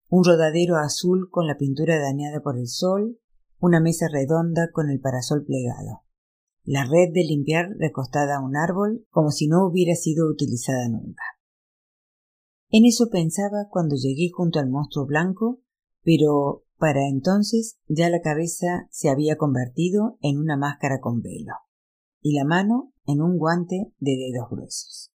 Un 0.08 0.22
rodadero 0.22 0.76
azul 0.76 1.28
con 1.28 1.48
la 1.48 1.56
pintura 1.56 1.98
dañada 1.98 2.40
por 2.40 2.56
el 2.56 2.68
sol, 2.68 3.18
una 3.58 3.80
mesa 3.80 4.06
redonda 4.08 4.70
con 4.72 4.88
el 4.88 5.00
parasol 5.00 5.44
plegado. 5.44 6.02
La 6.62 6.84
red 6.84 7.12
de 7.12 7.24
limpiar 7.24 7.70
recostada 7.78 8.36
a 8.36 8.44
un 8.44 8.56
árbol 8.56 9.04
como 9.10 9.32
si 9.32 9.48
no 9.48 9.66
hubiera 9.66 9.96
sido 9.96 10.30
utilizada 10.30 10.88
nunca. 10.88 11.24
En 12.68 12.84
eso 12.84 13.08
pensaba 13.10 13.66
cuando 13.70 13.96
llegué 13.96 14.30
junto 14.32 14.60
al 14.60 14.70
monstruo 14.70 15.04
blanco, 15.04 15.62
pero 16.04 16.62
para 16.78 17.08
entonces 17.08 17.80
ya 17.88 18.08
la 18.08 18.20
cabeza 18.20 18.86
se 18.90 19.08
había 19.08 19.36
convertido 19.36 20.16
en 20.20 20.38
una 20.38 20.56
máscara 20.56 21.00
con 21.00 21.22
velo 21.22 21.54
y 22.20 22.36
la 22.36 22.44
mano 22.44 22.92
en 23.06 23.20
un 23.20 23.38
guante 23.38 23.92
de 23.98 24.16
dedos 24.16 24.48
gruesos. 24.50 25.12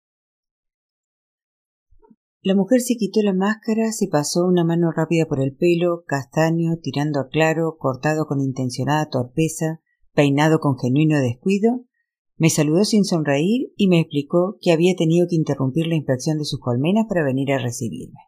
La 2.42 2.56
mujer 2.56 2.82
se 2.82 2.96
quitó 2.96 3.22
la 3.22 3.34
máscara, 3.34 3.92
se 3.94 4.08
pasó 4.08 4.46
una 4.46 4.66
mano 4.66 4.92
rápida 4.92 5.26
por 5.28 5.42
el 5.42 5.56
pelo, 5.56 6.04
castaño, 6.06 6.78
tirando 6.82 7.22
a 7.22 7.30
claro, 7.30 7.78
cortado 7.80 8.26
con 8.26 8.42
intencionada 8.42 9.10
torpeza, 9.10 9.80
peinado 10.14 10.60
con 10.60 10.78
genuino 10.78 11.20
descuido, 11.20 11.86
me 12.36 12.50
saludó 12.50 12.84
sin 12.84 13.06
sonreír 13.06 13.72
y 13.78 13.88
me 13.88 14.02
explicó 14.02 14.58
que 14.60 14.74
había 14.74 14.96
tenido 14.96 15.28
que 15.30 15.36
interrumpir 15.38 15.88
la 15.88 15.96
inspección 15.96 16.38
de 16.38 16.46
sus 16.46 16.60
colmenas 16.60 17.06
para 17.08 17.24
venir 17.24 17.54
a 17.54 17.60
recibirme. 17.60 18.20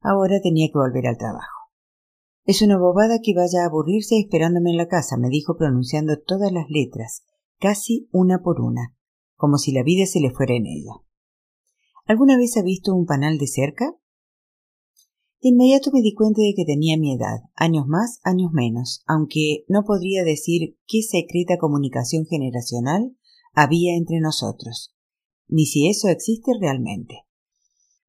Ahora 0.00 0.40
tenía 0.40 0.68
que 0.68 0.78
volver 0.78 1.08
al 1.08 1.18
trabajo. 1.18 1.70
Es 2.44 2.60
una 2.62 2.78
bobada 2.78 3.20
que 3.22 3.34
vaya 3.34 3.62
a 3.62 3.66
aburrirse 3.66 4.18
esperándome 4.18 4.70
en 4.70 4.76
la 4.76 4.86
casa, 4.86 5.16
me 5.16 5.30
dijo 5.30 5.56
pronunciando 5.56 6.20
todas 6.20 6.52
las 6.52 6.66
letras, 6.68 7.24
casi 7.64 8.10
una 8.12 8.42
por 8.42 8.60
una, 8.60 8.94
como 9.36 9.56
si 9.56 9.72
la 9.72 9.82
vida 9.82 10.04
se 10.04 10.20
le 10.20 10.30
fuera 10.30 10.54
en 10.54 10.66
ella. 10.66 10.92
¿Alguna 12.04 12.36
vez 12.36 12.58
ha 12.58 12.62
visto 12.62 12.94
un 12.94 13.06
panal 13.06 13.38
de 13.38 13.46
cerca? 13.46 13.96
De 15.40 15.48
inmediato 15.48 15.90
me 15.90 16.02
di 16.02 16.12
cuenta 16.12 16.42
de 16.42 16.52
que 16.54 16.66
tenía 16.66 16.98
mi 16.98 17.14
edad, 17.14 17.38
años 17.54 17.86
más, 17.86 18.20
años 18.22 18.52
menos, 18.52 19.02
aunque 19.06 19.64
no 19.66 19.82
podría 19.86 20.24
decir 20.24 20.76
qué 20.86 21.00
secreta 21.00 21.56
comunicación 21.56 22.26
generacional 22.26 23.16
había 23.54 23.96
entre 23.96 24.20
nosotros, 24.20 24.94
ni 25.48 25.64
si 25.64 25.88
eso 25.88 26.08
existe 26.08 26.52
realmente. 26.60 27.23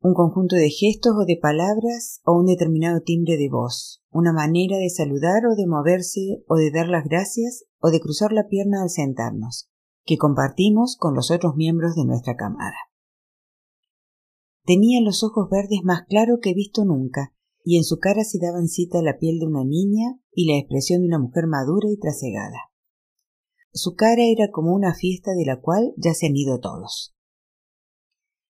Un 0.05 0.13
conjunto 0.13 0.55
de 0.55 0.69
gestos 0.69 1.13
o 1.19 1.25
de 1.25 1.35
palabras 1.35 2.21
o 2.25 2.33
un 2.33 2.45
determinado 2.45 3.01
timbre 3.01 3.37
de 3.37 3.49
voz, 3.49 4.03
una 4.11 4.33
manera 4.33 4.77
de 4.77 4.91
saludar 4.91 5.47
o 5.47 5.55
de 5.55 5.65
moverse 5.65 6.43
o 6.47 6.57
de 6.57 6.69
dar 6.69 6.87
las 6.87 7.05
gracias 7.05 7.65
o 7.79 7.89
de 7.89 7.99
cruzar 7.99 8.31
la 8.31 8.47
pierna 8.47 8.83
al 8.83 8.91
sentarnos, 8.91 9.67
que 10.05 10.19
compartimos 10.19 10.95
con 10.99 11.15
los 11.15 11.31
otros 11.31 11.55
miembros 11.55 11.95
de 11.95 12.05
nuestra 12.05 12.35
camada. 12.35 12.77
Tenía 14.63 15.01
los 15.01 15.23
ojos 15.23 15.49
verdes 15.49 15.79
más 15.83 16.03
claros 16.07 16.37
que 16.39 16.51
he 16.51 16.53
visto 16.53 16.85
nunca, 16.85 17.33
y 17.63 17.77
en 17.77 17.83
su 17.83 17.97
cara 17.97 18.23
se 18.23 18.37
daban 18.39 18.67
cita 18.67 19.01
la 19.01 19.17
piel 19.17 19.39
de 19.39 19.47
una 19.47 19.63
niña 19.63 20.19
y 20.31 20.45
la 20.45 20.59
expresión 20.59 21.01
de 21.01 21.07
una 21.07 21.17
mujer 21.17 21.47
madura 21.47 21.89
y 21.89 21.97
trasegada. 21.97 22.69
Su 23.73 23.95
cara 23.95 24.21
era 24.21 24.51
como 24.51 24.75
una 24.75 24.93
fiesta 24.93 25.31
de 25.33 25.45
la 25.45 25.59
cual 25.59 25.95
ya 25.97 26.13
se 26.13 26.27
han 26.27 26.35
ido 26.35 26.59
todos. 26.59 27.14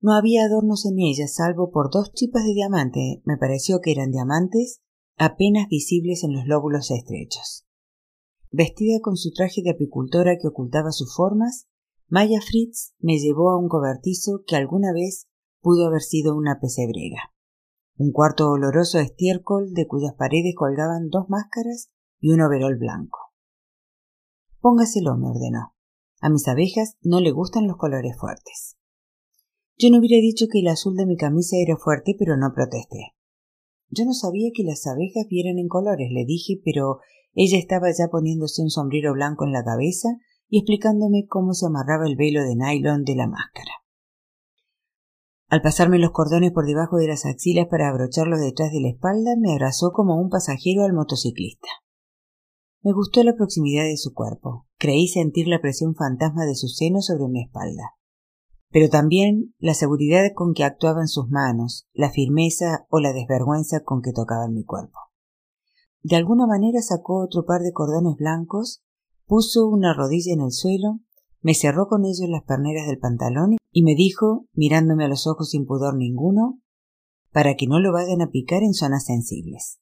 No 0.00 0.12
había 0.12 0.44
adornos 0.44 0.84
en 0.86 0.98
ella 0.98 1.26
salvo 1.26 1.70
por 1.70 1.90
dos 1.90 2.12
chipas 2.12 2.44
de 2.44 2.52
diamante, 2.52 3.22
me 3.24 3.36
pareció 3.36 3.80
que 3.80 3.92
eran 3.92 4.10
diamantes, 4.10 4.80
apenas 5.16 5.68
visibles 5.68 6.22
en 6.22 6.34
los 6.34 6.46
lóbulos 6.46 6.90
estrechos. 6.90 7.66
Vestida 8.50 9.00
con 9.02 9.16
su 9.16 9.32
traje 9.32 9.62
de 9.62 9.70
apicultora 9.70 10.36
que 10.40 10.48
ocultaba 10.48 10.92
sus 10.92 11.14
formas, 11.14 11.66
Maya 12.08 12.40
Fritz 12.40 12.94
me 13.00 13.18
llevó 13.18 13.50
a 13.50 13.58
un 13.58 13.68
cobertizo 13.68 14.42
que 14.46 14.56
alguna 14.56 14.92
vez 14.92 15.26
pudo 15.60 15.86
haber 15.86 16.02
sido 16.02 16.36
una 16.36 16.60
pesebrera. 16.60 17.34
Un 17.96 18.12
cuarto 18.12 18.50
oloroso 18.50 18.98
estiércol 18.98 19.72
de 19.72 19.86
cuyas 19.86 20.14
paredes 20.14 20.54
colgaban 20.54 21.08
dos 21.08 21.28
máscaras 21.28 21.90
y 22.20 22.30
un 22.30 22.42
overol 22.42 22.76
blanco. 22.76 23.18
Póngaselo, 24.60 25.16
me 25.16 25.28
ordenó. 25.28 25.74
A 26.20 26.28
mis 26.28 26.46
abejas 26.46 26.96
no 27.02 27.20
le 27.20 27.30
gustan 27.32 27.66
los 27.66 27.76
colores 27.76 28.16
fuertes. 28.18 28.75
Yo 29.78 29.90
no 29.90 29.98
hubiera 29.98 30.18
dicho 30.22 30.46
que 30.50 30.60
el 30.60 30.68
azul 30.68 30.96
de 30.96 31.04
mi 31.04 31.16
camisa 31.16 31.56
era 31.58 31.76
fuerte, 31.76 32.16
pero 32.18 32.38
no 32.38 32.52
protesté. 32.54 33.12
Yo 33.90 34.06
no 34.06 34.14
sabía 34.14 34.48
que 34.54 34.64
las 34.64 34.86
abejas 34.86 35.26
vieran 35.28 35.58
en 35.58 35.68
colores, 35.68 36.08
le 36.10 36.24
dije, 36.24 36.54
pero 36.64 37.00
ella 37.34 37.58
estaba 37.58 37.88
ya 37.90 38.08
poniéndose 38.10 38.62
un 38.62 38.70
sombrero 38.70 39.12
blanco 39.12 39.44
en 39.44 39.52
la 39.52 39.64
cabeza 39.64 40.08
y 40.48 40.60
explicándome 40.60 41.26
cómo 41.28 41.52
se 41.52 41.66
amarraba 41.66 42.06
el 42.06 42.16
velo 42.16 42.42
de 42.42 42.56
nylon 42.56 43.04
de 43.04 43.16
la 43.16 43.26
máscara. 43.26 43.70
Al 45.48 45.60
pasarme 45.60 45.98
los 45.98 46.10
cordones 46.10 46.52
por 46.52 46.66
debajo 46.66 46.96
de 46.96 47.08
las 47.08 47.26
axilas 47.26 47.66
para 47.70 47.90
abrocharlos 47.90 48.40
detrás 48.40 48.72
de 48.72 48.80
la 48.80 48.88
espalda, 48.88 49.34
me 49.38 49.52
abrazó 49.52 49.92
como 49.92 50.18
un 50.18 50.30
pasajero 50.30 50.84
al 50.84 50.94
motociclista. 50.94 51.68
Me 52.82 52.92
gustó 52.92 53.22
la 53.22 53.34
proximidad 53.34 53.84
de 53.84 53.98
su 53.98 54.14
cuerpo. 54.14 54.66
Creí 54.78 55.06
sentir 55.06 55.48
la 55.48 55.60
presión 55.60 55.94
fantasma 55.94 56.46
de 56.46 56.54
su 56.54 56.68
seno 56.68 57.02
sobre 57.02 57.28
mi 57.28 57.42
espalda 57.42 57.96
pero 58.70 58.88
también 58.88 59.54
la 59.58 59.74
seguridad 59.74 60.24
con 60.34 60.54
que 60.54 60.64
actuaban 60.64 61.08
sus 61.08 61.28
manos, 61.28 61.86
la 61.92 62.10
firmeza 62.10 62.86
o 62.90 63.00
la 63.00 63.12
desvergüenza 63.12 63.80
con 63.84 64.02
que 64.02 64.12
tocaban 64.12 64.52
mi 64.52 64.64
cuerpo. 64.64 64.98
De 66.02 66.16
alguna 66.16 66.46
manera 66.46 66.80
sacó 66.82 67.22
otro 67.24 67.44
par 67.44 67.62
de 67.62 67.72
cordones 67.72 68.16
blancos, 68.16 68.82
puso 69.26 69.66
una 69.66 69.94
rodilla 69.94 70.32
en 70.32 70.40
el 70.40 70.52
suelo, 70.52 71.00
me 71.40 71.54
cerró 71.54 71.88
con 71.88 72.04
ellos 72.04 72.28
las 72.28 72.44
perneras 72.44 72.86
del 72.86 72.98
pantalón 72.98 73.56
y 73.70 73.82
me 73.82 73.94
dijo, 73.94 74.46
mirándome 74.52 75.04
a 75.04 75.08
los 75.08 75.26
ojos 75.26 75.50
sin 75.50 75.66
pudor 75.66 75.96
ninguno, 75.96 76.60
para 77.32 77.54
que 77.54 77.66
no 77.66 77.80
lo 77.80 77.92
vayan 77.92 78.22
a 78.22 78.30
picar 78.30 78.62
en 78.62 78.72
zonas 78.72 79.04
sensibles. 79.04 79.78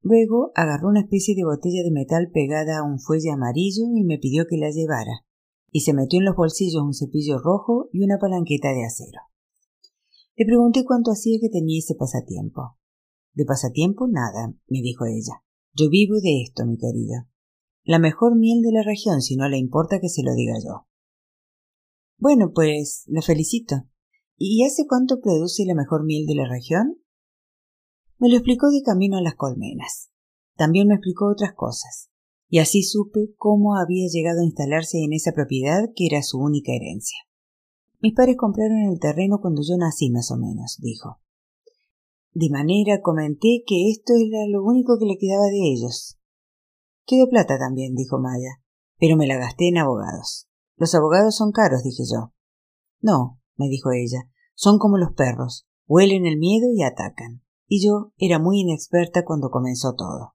Luego 0.00 0.52
agarró 0.54 0.88
una 0.88 1.00
especie 1.00 1.34
de 1.34 1.44
botella 1.44 1.82
de 1.82 1.90
metal 1.90 2.30
pegada 2.32 2.78
a 2.78 2.82
un 2.82 2.98
fuelle 2.98 3.30
amarillo 3.30 3.84
y 3.94 4.04
me 4.04 4.18
pidió 4.18 4.46
que 4.48 4.56
la 4.56 4.70
llevara 4.70 5.24
y 5.70 5.80
se 5.80 5.92
metió 5.92 6.18
en 6.18 6.24
los 6.24 6.36
bolsillos 6.36 6.82
un 6.82 6.94
cepillo 6.94 7.38
rojo 7.38 7.88
y 7.92 8.02
una 8.02 8.18
palanqueta 8.18 8.68
de 8.68 8.84
acero. 8.84 9.20
Le 10.36 10.46
pregunté 10.46 10.84
cuánto 10.84 11.10
hacía 11.10 11.38
que 11.40 11.48
tenía 11.48 11.78
ese 11.78 11.94
pasatiempo. 11.94 12.76
De 13.34 13.44
pasatiempo 13.44 14.06
nada, 14.08 14.54
me 14.66 14.80
dijo 14.80 15.04
ella. 15.04 15.42
Yo 15.74 15.90
vivo 15.90 16.20
de 16.20 16.42
esto, 16.42 16.64
mi 16.64 16.76
querido. 16.76 17.26
La 17.84 17.98
mejor 17.98 18.36
miel 18.36 18.62
de 18.62 18.72
la 18.72 18.82
región, 18.82 19.20
si 19.20 19.36
no 19.36 19.48
le 19.48 19.58
importa 19.58 20.00
que 20.00 20.08
se 20.08 20.22
lo 20.22 20.34
diga 20.34 20.54
yo. 20.64 20.86
Bueno, 22.18 22.52
pues 22.54 23.04
la 23.06 23.22
felicito. 23.22 23.88
¿Y 24.36 24.64
hace 24.64 24.86
cuánto 24.86 25.20
produce 25.20 25.64
la 25.64 25.74
mejor 25.74 26.04
miel 26.04 26.26
de 26.26 26.34
la 26.34 26.48
región? 26.48 27.00
Me 28.18 28.28
lo 28.28 28.36
explicó 28.36 28.70
de 28.70 28.82
camino 28.82 29.16
a 29.16 29.22
las 29.22 29.34
colmenas. 29.34 30.10
También 30.56 30.88
me 30.88 30.94
explicó 30.94 31.26
otras 31.30 31.54
cosas 31.54 32.10
y 32.48 32.58
así 32.58 32.82
supe 32.82 33.34
cómo 33.36 33.76
había 33.76 34.08
llegado 34.08 34.40
a 34.40 34.44
instalarse 34.44 34.98
en 35.02 35.12
esa 35.12 35.32
propiedad 35.32 35.90
que 35.94 36.06
era 36.06 36.22
su 36.22 36.38
única 36.38 36.72
herencia. 36.72 37.18
Mis 38.00 38.14
padres 38.14 38.36
compraron 38.36 38.90
el 38.90 39.00
terreno 39.00 39.40
cuando 39.40 39.62
yo 39.62 39.76
nací 39.76 40.10
más 40.10 40.30
o 40.30 40.36
menos, 40.36 40.78
dijo. 40.80 41.20
De 42.32 42.48
manera 42.50 43.00
comenté 43.02 43.64
que 43.66 43.90
esto 43.90 44.12
era 44.14 44.46
lo 44.48 44.62
único 44.62 44.98
que 44.98 45.06
le 45.06 45.18
quedaba 45.18 45.46
de 45.46 45.72
ellos. 45.72 46.18
Quedó 47.04 47.28
plata 47.28 47.58
también, 47.58 47.94
dijo 47.94 48.18
Maya, 48.18 48.62
pero 48.98 49.16
me 49.16 49.26
la 49.26 49.36
gasté 49.36 49.68
en 49.68 49.78
abogados. 49.78 50.48
Los 50.76 50.94
abogados 50.94 51.36
son 51.36 51.52
caros, 51.52 51.82
dije 51.82 52.04
yo. 52.10 52.32
No, 53.00 53.40
me 53.56 53.68
dijo 53.68 53.90
ella, 53.90 54.30
son 54.54 54.78
como 54.78 54.96
los 54.96 55.12
perros, 55.12 55.66
huelen 55.86 56.26
el 56.26 56.38
miedo 56.38 56.68
y 56.72 56.82
atacan. 56.82 57.42
Y 57.66 57.84
yo 57.84 58.12
era 58.16 58.38
muy 58.38 58.60
inexperta 58.60 59.24
cuando 59.24 59.50
comenzó 59.50 59.94
todo. 59.94 60.34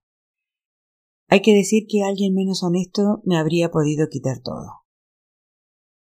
Hay 1.28 1.42
que 1.42 1.54
decir 1.54 1.86
que 1.88 2.04
alguien 2.04 2.34
menos 2.34 2.64
honesto 2.64 3.22
me 3.26 3.38
habría 3.38 3.72
podido 3.72 4.08
quitar 4.10 4.40
todo. 4.40 4.84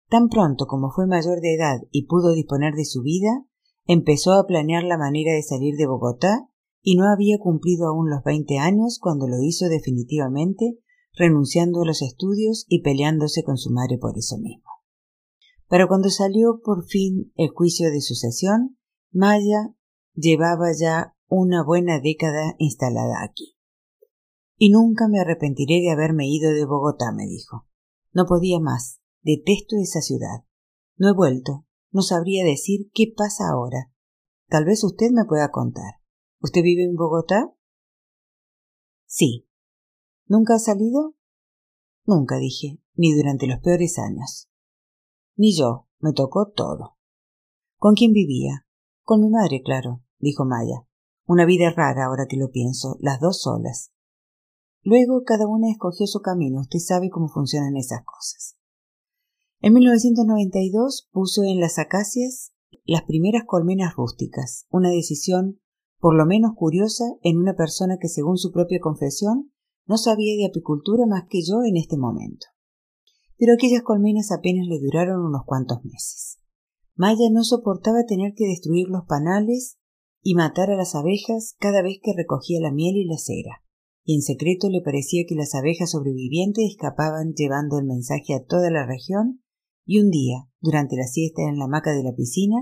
Tan 0.10 0.27
pronto 0.27 0.65
como 0.67 0.91
fue 0.91 1.07
mayor 1.07 1.39
de 1.39 1.55
edad 1.55 1.79
y 1.89 2.05
pudo 2.05 2.34
disponer 2.34 2.73
de 2.73 2.86
su 2.86 3.01
vida, 3.01 3.45
empezó 3.86 4.34
a 4.34 4.45
planear 4.45 4.84
la 4.84 4.97
manera 4.97 5.34
de 5.34 5.41
salir 5.41 5.75
de 5.77 5.88
Bogotá 5.88 6.49
y 6.81 6.95
no 6.95 7.10
había 7.12 7.38
cumplido 7.39 7.88
aún 7.88 8.10
los 8.10 8.23
veinte 8.23 8.57
años 8.57 8.99
cuando 8.99 9.27
lo 9.27 9.41
hizo 9.41 9.69
definitivamente, 9.69 10.79
renunciando 11.13 11.81
a 11.81 11.86
los 11.86 12.01
estudios 12.01 12.65
y 12.67 12.81
peleándose 12.81 13.43
con 13.43 13.57
su 13.57 13.71
madre 13.71 13.97
por 13.97 14.17
eso 14.17 14.38
mismo. 14.38 14.69
Pero 15.69 15.88
cuando 15.88 16.10
salió 16.10 16.60
por 16.62 16.86
fin 16.86 17.31
el 17.36 17.49
juicio 17.49 17.89
de 17.91 18.01
sucesión, 18.01 18.77
Maya 19.12 19.73
llevaba 20.13 20.71
ya 20.77 21.15
una 21.27 21.63
buena 21.63 21.99
década 22.01 22.55
instalada 22.57 23.23
aquí. 23.23 23.55
Y 24.63 24.69
nunca 24.69 25.08
me 25.08 25.19
arrepentiré 25.19 25.82
de 25.82 25.89
haberme 25.89 26.28
ido 26.30 26.54
de 26.54 26.65
Bogotá, 26.65 27.12
me 27.12 27.26
dijo. 27.26 27.65
No 28.13 28.28
podía 28.28 28.60
más. 28.60 29.02
Detesto 29.24 29.76
esa 29.82 30.02
ciudad. 30.02 30.45
No 30.97 31.10
he 31.10 31.15
vuelto. 31.15 31.65
No 31.89 32.04
sabría 32.04 32.45
decir 32.45 32.91
qué 32.93 33.12
pasa 33.17 33.50
ahora. 33.50 33.91
Tal 34.50 34.65
vez 34.65 34.84
usted 34.84 35.10
me 35.10 35.26
pueda 35.26 35.50
contar. 35.50 35.95
¿Usted 36.41 36.62
vive 36.62 36.84
en 36.84 36.95
Bogotá? 36.95 37.52
Sí. 39.08 39.50
¿Nunca 40.28 40.54
ha 40.54 40.60
salido? 40.60 41.15
Nunca, 42.06 42.38
dije, 42.38 42.84
ni 42.93 43.15
durante 43.15 43.47
los 43.47 43.62
peores 43.62 43.97
años. 43.97 44.47
Ni 45.36 45.58
yo. 45.58 45.88
Me 45.97 46.13
tocó 46.13 46.52
todo. 46.52 47.00
¿Con 47.78 47.95
quién 47.95 48.12
vivía? 48.12 48.67
Con 49.02 49.21
mi 49.21 49.30
madre, 49.32 49.63
claro, 49.63 50.04
dijo 50.19 50.45
Maya. 50.45 50.88
Una 51.26 51.45
vida 51.45 51.71
rara 51.76 52.06
ahora 52.06 52.28
que 52.30 52.38
lo 52.38 52.52
pienso, 52.52 52.97
las 53.00 53.19
dos 53.19 53.41
solas. 53.41 53.91
Luego 54.84 55.24
cada 55.24 55.48
una 55.48 55.70
escogió 55.70 56.08
su 56.08 56.22
camino. 56.22 56.62
Usted 56.62 56.80
sabe 56.80 57.10
cómo 57.10 57.28
funcionan 57.28 57.78
esas 57.78 58.04
cosas. 58.04 58.58
En 59.60 59.74
1992 59.74 61.08
puso 61.12 61.44
en 61.44 61.60
las 61.60 61.78
acacias 61.78 62.52
las 62.86 63.04
primeras 63.04 63.44
colmenas 63.46 63.96
rústicas, 63.96 64.65
una 64.72 64.89
decisión 64.89 65.60
por 66.00 66.15
lo 66.15 66.26
menos 66.26 66.54
curiosa 66.56 67.04
en 67.22 67.38
una 67.38 67.56
persona 67.56 67.98
que, 68.02 68.08
según 68.08 68.38
su 68.38 68.52
propia 68.52 68.80
confesión, 68.80 69.52
no 69.86 69.98
sabía 69.98 70.36
de 70.36 70.48
apicultura 70.48 71.06
más 71.06 71.26
que 71.30 71.44
yo 71.44 71.62
en 71.63 71.78
este 71.78 71.96
momento. 71.96 72.48
Pero 73.38 73.54
aquellas 73.54 73.84
colmenas 73.84 74.32
apenas 74.32 74.65
le 74.67 74.80
duraron 74.80 75.24
unos 75.24 75.44
cuantos 75.46 75.86
meses. 75.86 76.39
Maya 76.96 77.30
no 77.32 77.44
soportaba 77.44 78.06
tener 78.08 78.34
que 78.36 78.48
destruir 78.48 78.88
los 78.88 79.06
panales 79.06 79.78
y 80.24 80.34
matar 80.34 80.72
a 80.72 80.76
las 80.76 80.96
abejas 80.96 81.56
cada 81.60 81.84
vez 81.84 82.00
que 82.02 82.13
recogía 82.17 82.60
la 82.60 82.72
miel 82.72 82.96
y 82.96 83.06
la 83.06 83.17
cera 83.17 83.62
y 84.04 84.16
en 84.16 84.22
secreto 84.22 84.70
le 84.70 84.82
parecía 84.82 85.24
que 85.28 85.36
las 85.36 85.54
abejas 85.56 85.92
sobrevivientes 85.92 86.66
escapaban 86.70 87.34
llevando 87.36 87.80
el 87.80 87.86
mensaje 87.86 88.34
a 88.34 88.44
toda 88.44 88.72
la 88.72 88.86
región, 88.86 89.44
y 89.86 90.00
un 90.00 90.10
día, 90.10 90.48
durante 90.60 90.96
la 90.96 91.06
siesta 91.06 91.44
en 91.44 91.58
la 91.58 91.66
hamaca 91.66 91.92
de 91.94 92.04
la 92.04 92.14
piscina, 92.14 92.58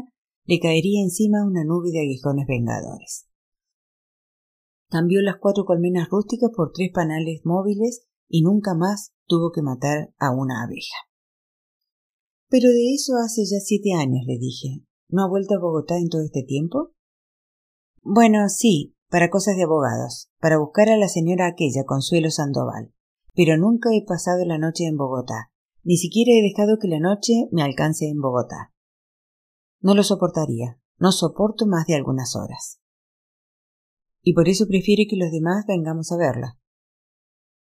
le 0.46 0.60
caería 0.60 1.02
encima 1.02 1.46
una 1.46 1.64
nube 1.64 1.92
de 1.92 2.00
aguijones 2.00 2.48
vengadores. 2.48 3.28
Cambió 4.90 5.22
las 5.22 5.38
cuatro 5.40 5.66
colmenas 5.66 6.10
rústicas 6.10 6.50
por 6.56 6.72
tres 6.74 6.90
panales 6.92 7.42
móviles 7.44 8.08
y 8.28 8.42
nunca 8.42 8.74
más 8.74 9.14
tuvo 9.28 9.52
que 9.52 9.62
matar 9.62 10.14
a 10.18 10.32
una 10.32 10.64
abeja. 10.64 10.98
Pero 12.50 12.70
de 12.70 12.96
eso 12.96 13.14
hace 13.24 13.44
ya 13.46 13.60
siete 13.60 13.94
años, 13.94 14.26
le 14.26 14.40
dije. 14.40 14.84
¿No 15.08 15.24
ha 15.24 15.30
vuelto 15.30 15.56
a 15.56 15.60
Bogotá 15.60 15.98
en 15.98 16.10
todo 16.10 16.24
este 16.24 16.44
tiempo? 16.44 16.94
Bueno, 18.02 18.50
sí, 18.50 18.96
para 19.10 19.30
cosas 19.30 19.56
de 19.56 19.64
abogados, 19.64 20.30
para 20.40 20.58
buscar 20.58 20.90
a 20.90 20.98
la 20.98 21.08
señora 21.08 21.48
aquella 21.48 21.84
Consuelo 21.86 22.32
Sandoval. 22.32 22.94
Pero 23.36 23.58
nunca 23.58 23.90
he 23.94 24.04
pasado 24.06 24.46
la 24.46 24.58
noche 24.58 24.86
en 24.86 24.98
Bogotá, 24.98 25.52
ni 25.84 25.98
siquiera 25.98 26.32
he 26.32 26.42
dejado 26.42 26.78
que 26.80 26.88
la 26.88 27.00
noche 27.00 27.48
me 27.52 27.64
alcance 27.64 28.08
en 28.08 28.20
Bogotá. 28.20 28.74
No 29.82 29.96
lo 29.96 30.04
soportaría, 30.04 30.80
No 30.98 31.14
soporto 31.14 31.66
más 31.66 31.88
de 31.88 31.96
algunas 31.96 32.36
horas. 32.36 32.82
Y 34.22 34.34
por 34.34 34.50
eso 34.50 34.68
prefiere 34.68 35.08
que 35.10 35.16
los 35.16 35.32
demás 35.32 35.66
vengamos 35.66 36.12
a 36.12 36.18
verla. 36.18 36.60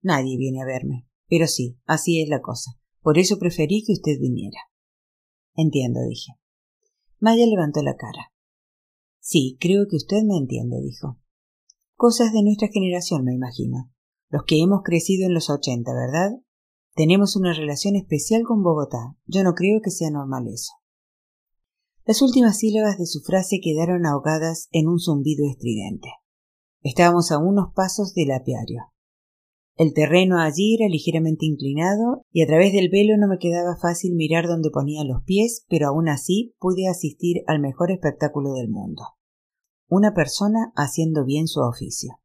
Nadie 0.01 0.37
viene 0.37 0.61
a 0.61 0.65
verme. 0.65 1.07
Pero 1.27 1.47
sí, 1.47 1.77
así 1.85 2.21
es 2.21 2.29
la 2.29 2.41
cosa. 2.41 2.71
Por 3.01 3.17
eso 3.17 3.37
preferí 3.37 3.83
que 3.85 3.93
usted 3.93 4.19
viniera. 4.19 4.59
Entiendo, 5.55 5.99
dije. 6.07 6.33
Maya 7.19 7.45
levantó 7.45 7.81
la 7.81 7.95
cara. 7.95 8.31
Sí, 9.19 9.57
creo 9.59 9.87
que 9.89 9.97
usted 9.97 10.23
me 10.23 10.37
entiende, 10.37 10.79
dijo. 10.81 11.19
Cosas 11.99 12.31
de 12.31 12.43
nuestra 12.43 12.67
generación, 12.67 13.23
me 13.23 13.33
imagino. 13.33 13.89
Los 14.29 14.43
que 14.43 14.61
hemos 14.61 14.81
crecido 14.83 15.25
en 15.25 15.33
los 15.33 15.49
ochenta, 15.49 15.95
¿verdad? 15.95 16.29
Tenemos 16.93 17.35
una 17.35 17.53
relación 17.53 17.95
especial 17.95 18.43
con 18.43 18.61
Bogotá. 18.61 19.15
Yo 19.25 19.43
no 19.43 19.55
creo 19.55 19.81
que 19.83 19.89
sea 19.89 20.11
normal 20.11 20.45
eso. 20.47 20.73
Las 22.05 22.21
últimas 22.21 22.59
sílabas 22.59 22.99
de 22.99 23.07
su 23.07 23.21
frase 23.21 23.59
quedaron 23.63 24.05
ahogadas 24.05 24.67
en 24.71 24.87
un 24.87 24.99
zumbido 24.99 25.49
estridente. 25.49 26.09
Estábamos 26.83 27.31
a 27.31 27.39
unos 27.39 27.73
pasos 27.73 28.13
del 28.13 28.29
apiario. 28.29 28.93
El 29.75 29.95
terreno 29.95 30.39
allí 30.39 30.75
era 30.75 30.87
ligeramente 30.87 31.47
inclinado 31.47 32.21
y 32.31 32.43
a 32.43 32.45
través 32.45 32.73
del 32.73 32.89
velo 32.89 33.17
no 33.17 33.27
me 33.27 33.39
quedaba 33.39 33.75
fácil 33.75 34.13
mirar 34.13 34.45
dónde 34.45 34.69
ponía 34.69 35.03
los 35.03 35.23
pies, 35.23 35.65
pero 35.67 35.87
aún 35.87 36.09
así 36.09 36.53
pude 36.59 36.87
asistir 36.87 37.37
al 37.47 37.59
mejor 37.59 37.89
espectáculo 37.89 38.53
del 38.53 38.69
mundo. 38.69 39.01
Una 39.89 40.13
persona 40.13 40.73
haciendo 40.75 41.23
bien 41.23 41.47
su 41.47 41.61
oficio. 41.61 42.19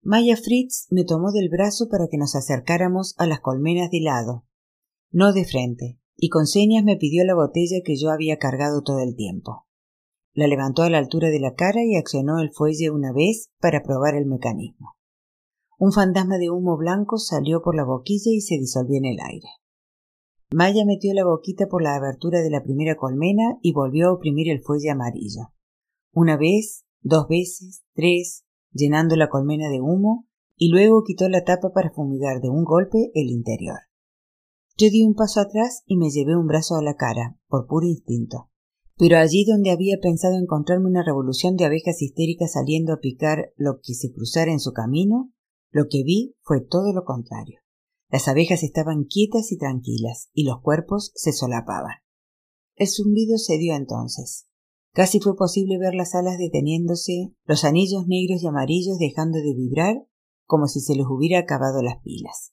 Maya 0.00 0.34
Fritz 0.34 0.86
me 0.90 1.04
tomó 1.04 1.30
del 1.30 1.50
brazo 1.50 1.90
para 1.90 2.08
que 2.10 2.16
nos 2.16 2.34
acercáramos 2.34 3.14
a 3.18 3.26
las 3.26 3.40
colmenas 3.40 3.90
de 3.90 4.00
lado, 4.00 4.46
no 5.10 5.34
de 5.34 5.44
frente, 5.44 6.00
y 6.16 6.30
con 6.30 6.46
señas 6.46 6.84
me 6.84 6.96
pidió 6.96 7.22
la 7.26 7.34
botella 7.34 7.82
que 7.84 7.96
yo 7.96 8.10
había 8.10 8.38
cargado 8.38 8.82
todo 8.82 9.00
el 9.00 9.14
tiempo. 9.14 9.66
La 10.32 10.46
levantó 10.46 10.84
a 10.84 10.90
la 10.90 10.96
altura 10.96 11.28
de 11.28 11.38
la 11.38 11.52
cara 11.52 11.84
y 11.84 11.96
accionó 11.96 12.40
el 12.40 12.50
fuelle 12.50 12.90
una 12.90 13.12
vez 13.12 13.50
para 13.60 13.82
probar 13.82 14.14
el 14.14 14.24
mecanismo. 14.24 14.96
Un 15.78 15.92
fantasma 15.92 16.38
de 16.38 16.48
humo 16.48 16.78
blanco 16.78 17.18
salió 17.18 17.60
por 17.60 17.76
la 17.76 17.84
boquilla 17.84 18.32
y 18.32 18.40
se 18.40 18.54
disolvió 18.54 18.96
en 18.96 19.04
el 19.04 19.18
aire. 19.20 19.48
Maya 20.50 20.86
metió 20.86 21.12
la 21.12 21.26
boquita 21.26 21.66
por 21.66 21.82
la 21.82 21.94
abertura 21.94 22.40
de 22.40 22.48
la 22.48 22.62
primera 22.62 22.96
colmena 22.96 23.58
y 23.60 23.74
volvió 23.74 24.08
a 24.08 24.12
oprimir 24.14 24.48
el 24.50 24.62
fuelle 24.62 24.88
amarillo. 24.88 25.52
Una 26.20 26.36
vez, 26.36 26.84
dos 27.00 27.28
veces, 27.28 27.84
tres, 27.94 28.44
llenando 28.72 29.14
la 29.14 29.28
colmena 29.28 29.68
de 29.68 29.80
humo, 29.80 30.26
y 30.56 30.68
luego 30.68 31.04
quitó 31.04 31.28
la 31.28 31.44
tapa 31.44 31.70
para 31.72 31.92
fumigar 31.92 32.40
de 32.40 32.48
un 32.48 32.64
golpe 32.64 33.12
el 33.14 33.30
interior. 33.30 33.78
Yo 34.76 34.90
di 34.90 35.04
un 35.04 35.14
paso 35.14 35.38
atrás 35.38 35.84
y 35.86 35.96
me 35.96 36.10
llevé 36.10 36.36
un 36.36 36.48
brazo 36.48 36.74
a 36.74 36.82
la 36.82 36.96
cara, 36.96 37.38
por 37.46 37.68
puro 37.68 37.86
instinto. 37.86 38.50
Pero 38.96 39.16
allí 39.16 39.44
donde 39.44 39.70
había 39.70 39.98
pensado 40.02 40.36
encontrarme 40.36 40.88
una 40.88 41.04
revolución 41.04 41.54
de 41.54 41.66
abejas 41.66 42.02
histéricas 42.02 42.54
saliendo 42.54 42.94
a 42.94 42.98
picar 42.98 43.52
lo 43.56 43.78
que 43.80 43.94
se 43.94 44.10
cruzara 44.10 44.50
en 44.50 44.58
su 44.58 44.72
camino, 44.72 45.32
lo 45.70 45.84
que 45.88 46.02
vi 46.02 46.34
fue 46.42 46.60
todo 46.60 46.92
lo 46.92 47.04
contrario. 47.04 47.60
Las 48.10 48.26
abejas 48.26 48.64
estaban 48.64 49.04
quietas 49.04 49.52
y 49.52 49.56
tranquilas, 49.56 50.30
y 50.32 50.42
los 50.42 50.62
cuerpos 50.62 51.12
se 51.14 51.30
solapaban. 51.30 51.94
El 52.74 52.88
zumbido 52.88 53.38
se 53.38 53.56
dio 53.56 53.76
entonces. 53.76 54.47
Casi 54.98 55.20
fue 55.20 55.36
posible 55.36 55.78
ver 55.78 55.94
las 55.94 56.16
alas 56.16 56.38
deteniéndose, 56.38 57.32
los 57.44 57.62
anillos 57.62 58.08
negros 58.08 58.42
y 58.42 58.48
amarillos 58.48 58.98
dejando 58.98 59.38
de 59.38 59.54
vibrar, 59.54 59.94
como 60.44 60.66
si 60.66 60.80
se 60.80 60.96
les 60.96 61.06
hubiera 61.08 61.38
acabado 61.38 61.82
las 61.82 62.02
pilas. 62.02 62.52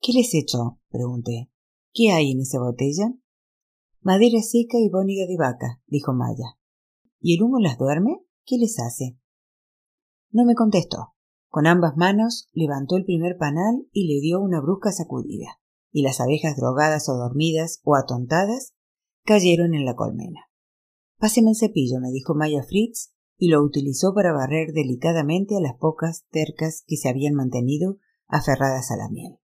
¿Qué 0.00 0.12
les 0.12 0.32
echó? 0.34 0.78
pregunté. 0.88 1.50
¿Qué 1.92 2.12
hay 2.12 2.30
en 2.30 2.42
esa 2.42 2.60
botella? 2.60 3.12
Madera 4.02 4.40
seca 4.40 4.78
y 4.78 4.88
bóniga 4.88 5.26
de 5.26 5.36
vaca, 5.36 5.82
dijo 5.88 6.12
Maya. 6.12 6.60
¿Y 7.18 7.34
el 7.34 7.42
humo 7.42 7.58
las 7.58 7.76
duerme? 7.76 8.20
¿Qué 8.44 8.56
les 8.56 8.78
hace? 8.78 9.18
No 10.30 10.44
me 10.44 10.54
contestó. 10.54 11.16
Con 11.48 11.66
ambas 11.66 11.96
manos 11.96 12.50
levantó 12.52 12.96
el 12.96 13.04
primer 13.04 13.36
panal 13.36 13.88
y 13.90 14.06
le 14.06 14.20
dio 14.20 14.40
una 14.40 14.60
brusca 14.60 14.92
sacudida, 14.92 15.60
y 15.90 16.02
las 16.02 16.20
abejas 16.20 16.54
drogadas 16.56 17.08
o 17.08 17.14
dormidas 17.14 17.80
o 17.82 17.96
atontadas 17.96 18.74
cayeron 19.24 19.74
en 19.74 19.84
la 19.84 19.96
colmena. 19.96 20.51
Páseme 21.22 21.50
el 21.50 21.56
cepillo, 21.56 22.00
me 22.00 22.10
dijo 22.10 22.34
Maya 22.34 22.64
Fritz, 22.64 23.12
y 23.38 23.46
lo 23.46 23.62
utilizó 23.62 24.12
para 24.12 24.32
barrer 24.32 24.72
delicadamente 24.72 25.56
a 25.56 25.60
las 25.60 25.76
pocas 25.76 26.26
tercas 26.32 26.82
que 26.84 26.96
se 26.96 27.08
habían 27.08 27.34
mantenido 27.34 27.98
aferradas 28.26 28.90
a 28.90 28.96
la 28.96 29.08
miel. 29.08 29.38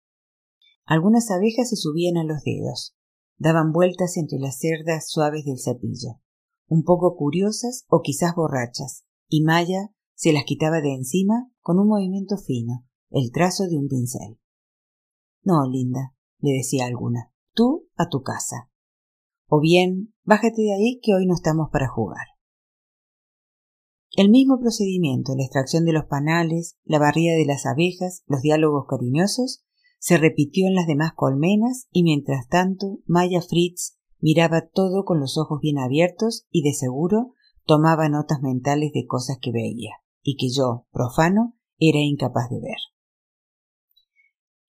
Algunas 0.85 1.29
abejas 1.31 1.67
se 1.67 1.75
subían 1.75 2.15
a 2.15 2.23
los 2.23 2.45
dedos, 2.45 2.95
daban 3.37 3.73
vueltas 3.73 4.15
entre 4.15 4.39
las 4.39 4.57
cerdas 4.57 5.09
suaves 5.09 5.43
del 5.43 5.59
cepillo, 5.59 6.21
un 6.67 6.85
poco 6.85 7.17
curiosas 7.17 7.83
o 7.89 7.99
quizás 8.01 8.35
borrachas, 8.35 9.03
y 9.27 9.43
Maya 9.43 9.93
se 10.13 10.31
las 10.31 10.45
quitaba 10.45 10.79
de 10.79 10.93
encima 10.93 11.51
con 11.59 11.77
un 11.77 11.89
movimiento 11.89 12.37
fino, 12.37 12.87
el 13.09 13.33
trazo 13.33 13.67
de 13.67 13.77
un 13.77 13.89
pincel. 13.89 14.39
No, 15.43 15.69
linda, 15.69 16.15
le 16.39 16.53
decía 16.53 16.85
alguna, 16.85 17.33
tú 17.53 17.89
a 17.97 18.07
tu 18.07 18.21
casa. 18.21 18.71
O 19.47 19.59
bien, 19.59 20.13
bájate 20.23 20.61
de 20.61 20.73
ahí 20.73 20.99
que 21.01 21.13
hoy 21.13 21.25
no 21.25 21.35
estamos 21.35 21.69
para 21.71 21.87
jugar. 21.87 22.25
El 24.11 24.29
mismo 24.29 24.59
procedimiento, 24.59 25.33
la 25.35 25.43
extracción 25.43 25.83
de 25.83 25.91
los 25.91 26.05
panales, 26.05 26.77
la 26.85 26.99
barrida 26.99 27.33
de 27.35 27.45
las 27.45 27.65
abejas, 27.65 28.23
los 28.27 28.41
diálogos 28.41 28.85
cariñosos, 28.87 29.65
se 29.99 30.17
repitió 30.17 30.67
en 30.67 30.75
las 30.75 30.87
demás 30.87 31.13
colmenas 31.15 31.87
y 31.91 32.03
mientras 32.03 32.47
tanto 32.47 32.99
Maya 33.05 33.41
Fritz 33.41 33.97
miraba 34.19 34.67
todo 34.67 35.03
con 35.03 35.19
los 35.19 35.37
ojos 35.37 35.59
bien 35.61 35.79
abiertos 35.79 36.47
y 36.49 36.63
de 36.63 36.73
seguro 36.73 37.33
tomaba 37.65 38.07
notas 38.07 38.39
mentales 38.41 38.93
de 38.93 39.05
cosas 39.05 39.37
que 39.41 39.51
veía 39.51 39.91
y 40.21 40.37
que 40.37 40.47
yo, 40.49 40.85
profano, 40.91 41.55
era 41.77 41.99
incapaz 41.99 42.49
de 42.49 42.61
ver. 42.61 42.77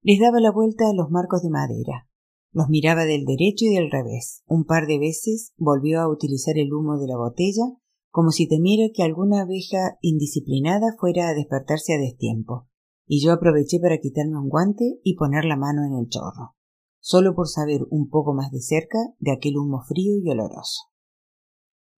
Les 0.02 0.20
daba 0.20 0.40
la 0.40 0.50
vuelta 0.50 0.85
a 0.90 0.94
los 0.94 1.11
marcos 1.11 1.42
de 1.42 1.50
madera, 1.50 2.10
los 2.53 2.69
miraba 2.69 3.05
del 3.05 3.25
derecho 3.25 3.65
y 3.67 3.75
del 3.75 3.91
revés. 3.91 4.43
Un 4.47 4.65
par 4.65 4.87
de 4.87 4.99
veces 4.99 5.53
volvió 5.57 6.01
a 6.01 6.09
utilizar 6.09 6.59
el 6.59 6.73
humo 6.73 6.99
de 6.99 7.07
la 7.07 7.17
botella, 7.17 7.65
como 8.11 8.31
si 8.31 8.49
temiera 8.49 8.89
que 8.93 9.03
alguna 9.03 9.43
abeja 9.43 9.99
indisciplinada 10.01 10.97
fuera 10.99 11.29
a 11.29 11.35
despertarse 11.35 11.95
a 11.95 11.99
destiempo, 11.99 12.69
y 13.07 13.25
yo 13.25 13.33
aproveché 13.33 13.79
para 13.81 13.99
quitarme 13.99 14.39
un 14.39 14.49
guante 14.49 15.01
y 15.05 15.15
poner 15.15 15.45
la 15.45 15.57
mano 15.57 15.85
en 15.85 15.99
el 15.99 16.09
chorro, 16.09 16.57
solo 16.99 17.35
por 17.35 17.49
saber 17.49 17.83
un 17.91 18.09
poco 18.09 18.35
más 18.35 18.51
de 18.51 18.61
cerca 18.61 18.99
de 19.19 19.33
aquel 19.33 19.57
humo 19.57 19.83
frío 19.87 20.17
y 20.17 20.29
oloroso. 20.29 20.91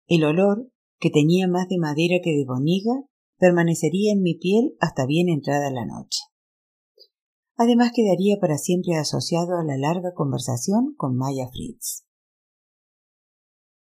El 0.06 0.24
olor, 0.24 0.70
que 0.98 1.10
tenía 1.10 1.48
más 1.48 1.68
de 1.68 1.78
madera 1.78 2.16
que 2.22 2.36
de 2.36 2.44
boniga, 2.46 2.92
permanecería 3.38 4.12
en 4.12 4.22
mi 4.22 4.34
piel 4.34 4.76
hasta 4.80 5.06
bien 5.06 5.28
entrada 5.28 5.70
la 5.70 5.86
noche. 5.86 6.20
Además 7.56 7.92
quedaría 7.94 8.38
para 8.40 8.58
siempre 8.58 8.94
asociado 8.94 9.58
a 9.58 9.64
la 9.64 9.76
larga 9.76 10.14
conversación 10.14 10.94
con 10.96 11.16
Maya 11.16 11.48
Fritz. 11.52 12.04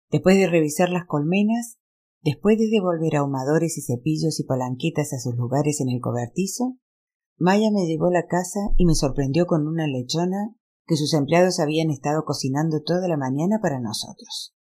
Después 0.09 0.37
de 0.37 0.47
revisar 0.47 0.89
las 0.89 1.05
colmenas, 1.05 1.77
después 2.21 2.57
de 2.57 2.69
devolver 2.69 3.17
ahumadores 3.17 3.77
y 3.77 3.81
cepillos 3.81 4.39
y 4.39 4.43
palanquetas 4.43 5.13
a 5.13 5.19
sus 5.19 5.35
lugares 5.35 5.81
en 5.81 5.89
el 5.89 5.99
cobertizo, 5.99 6.77
Maya 7.37 7.69
me 7.71 7.85
llevó 7.85 8.07
a 8.07 8.13
la 8.13 8.27
casa 8.27 8.59
y 8.77 8.85
me 8.85 8.95
sorprendió 8.95 9.45
con 9.45 9.67
una 9.67 9.85
lechona 9.85 10.55
que 10.85 10.95
sus 10.95 11.13
empleados 11.13 11.59
habían 11.59 11.89
estado 11.91 12.23
cocinando 12.25 12.81
toda 12.81 13.07
la 13.07 13.17
mañana 13.17 13.59
para 13.61 13.79
nosotros. 13.79 14.55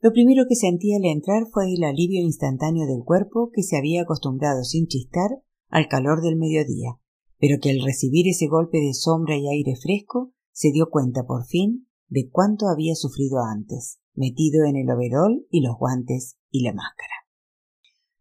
Lo 0.00 0.12
primero 0.12 0.44
que 0.46 0.54
sentí 0.54 0.94
al 0.94 1.06
entrar 1.06 1.46
fue 1.50 1.72
el 1.72 1.82
alivio 1.82 2.20
instantáneo 2.20 2.86
del 2.86 3.02
cuerpo 3.02 3.50
que 3.52 3.62
se 3.62 3.78
había 3.78 4.02
acostumbrado 4.02 4.62
sin 4.62 4.86
chistar 4.86 5.30
al 5.70 5.88
calor 5.88 6.20
del 6.20 6.36
mediodía, 6.36 7.00
pero 7.38 7.58
que 7.60 7.70
al 7.70 7.82
recibir 7.82 8.28
ese 8.28 8.46
golpe 8.46 8.78
de 8.78 8.94
sombra 8.94 9.36
y 9.36 9.48
aire 9.48 9.74
fresco 9.76 10.32
se 10.52 10.70
dio 10.70 10.88
cuenta 10.90 11.24
por 11.24 11.44
fin 11.46 11.88
de 12.08 12.28
cuánto 12.30 12.68
había 12.68 12.94
sufrido 12.94 13.42
antes, 13.42 13.98
metido 14.14 14.64
en 14.64 14.76
el 14.76 14.90
overol 14.90 15.46
y 15.50 15.60
los 15.60 15.76
guantes 15.76 16.36
y 16.50 16.62
la 16.62 16.72
máscara. 16.72 17.12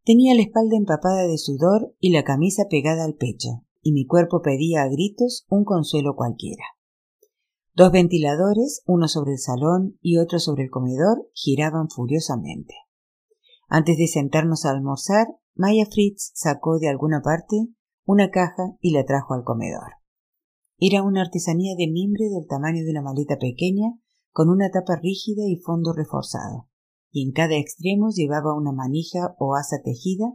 Tenía 0.03 0.33
la 0.35 0.41
espalda 0.41 0.75
empapada 0.75 1.27
de 1.27 1.37
sudor 1.37 1.95
y 1.99 2.09
la 2.11 2.23
camisa 2.23 2.63
pegada 2.69 3.05
al 3.05 3.15
pecho, 3.15 3.65
y 3.81 3.93
mi 3.93 4.05
cuerpo 4.05 4.41
pedía 4.41 4.81
a 4.83 4.89
gritos 4.89 5.45
un 5.49 5.63
consuelo 5.63 6.15
cualquiera. 6.15 6.63
Dos 7.75 7.91
ventiladores, 7.91 8.83
uno 8.85 9.07
sobre 9.07 9.33
el 9.33 9.39
salón 9.39 9.97
y 10.01 10.17
otro 10.17 10.39
sobre 10.39 10.63
el 10.63 10.69
comedor, 10.69 11.29
giraban 11.33 11.89
furiosamente. 11.89 12.75
Antes 13.67 13.97
de 13.97 14.07
sentarnos 14.07 14.65
a 14.65 14.71
almorzar, 14.71 15.27
Maya 15.55 15.85
Fritz 15.89 16.31
sacó 16.35 16.79
de 16.79 16.89
alguna 16.89 17.21
parte 17.21 17.67
una 18.05 18.29
caja 18.31 18.75
y 18.79 18.91
la 18.91 19.05
trajo 19.05 19.33
al 19.33 19.43
comedor. 19.43 19.97
Era 20.77 21.03
una 21.03 21.21
artesanía 21.21 21.75
de 21.77 21.87
mimbre 21.87 22.25
del 22.29 22.47
tamaño 22.47 22.83
de 22.83 22.91
una 22.91 23.01
maleta 23.01 23.37
pequeña, 23.37 23.93
con 24.31 24.49
una 24.49 24.69
tapa 24.71 24.95
rígida 24.95 25.43
y 25.47 25.57
fondo 25.57 25.93
reforzado, 25.93 26.67
y 27.11 27.25
en 27.25 27.31
cada 27.31 27.55
extremo 27.55 28.09
llevaba 28.09 28.55
una 28.55 28.71
manija 28.71 29.35
o 29.37 29.55
asa 29.55 29.77
tejida 29.83 30.25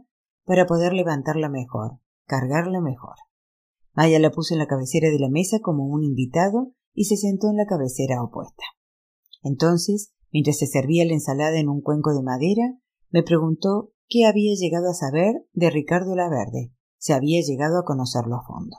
para 0.45 0.65
poder 0.65 0.93
levantarla 0.93 1.49
mejor, 1.49 1.99
cargarla 2.25 2.81
mejor. 2.81 3.15
Maya 3.93 4.19
la 4.19 4.31
puso 4.31 4.53
en 4.53 4.59
la 4.59 4.67
cabecera 4.67 5.09
de 5.09 5.19
la 5.19 5.29
mesa 5.29 5.59
como 5.59 5.85
un 5.85 6.03
invitado 6.03 6.73
y 6.93 7.05
se 7.05 7.17
sentó 7.17 7.49
en 7.49 7.57
la 7.57 7.65
cabecera 7.65 8.23
opuesta. 8.23 8.63
Entonces 9.43 10.13
mientras 10.31 10.57
se 10.57 10.67
servía 10.67 11.05
la 11.05 11.13
ensalada 11.13 11.59
en 11.59 11.69
un 11.69 11.81
cuenco 11.81 12.13
de 12.13 12.23
madera, 12.23 12.79
me 13.09 13.23
preguntó 13.23 13.91
qué 14.07 14.25
había 14.25 14.53
llegado 14.55 14.89
a 14.89 14.93
saber 14.93 15.45
de 15.53 15.69
Ricardo 15.69 16.15
Laverde, 16.15 16.73
si 16.99 17.13
había 17.13 17.41
llegado 17.41 17.79
a 17.79 17.85
conocerlo 17.85 18.35
a 18.35 18.45
fondo. 18.45 18.77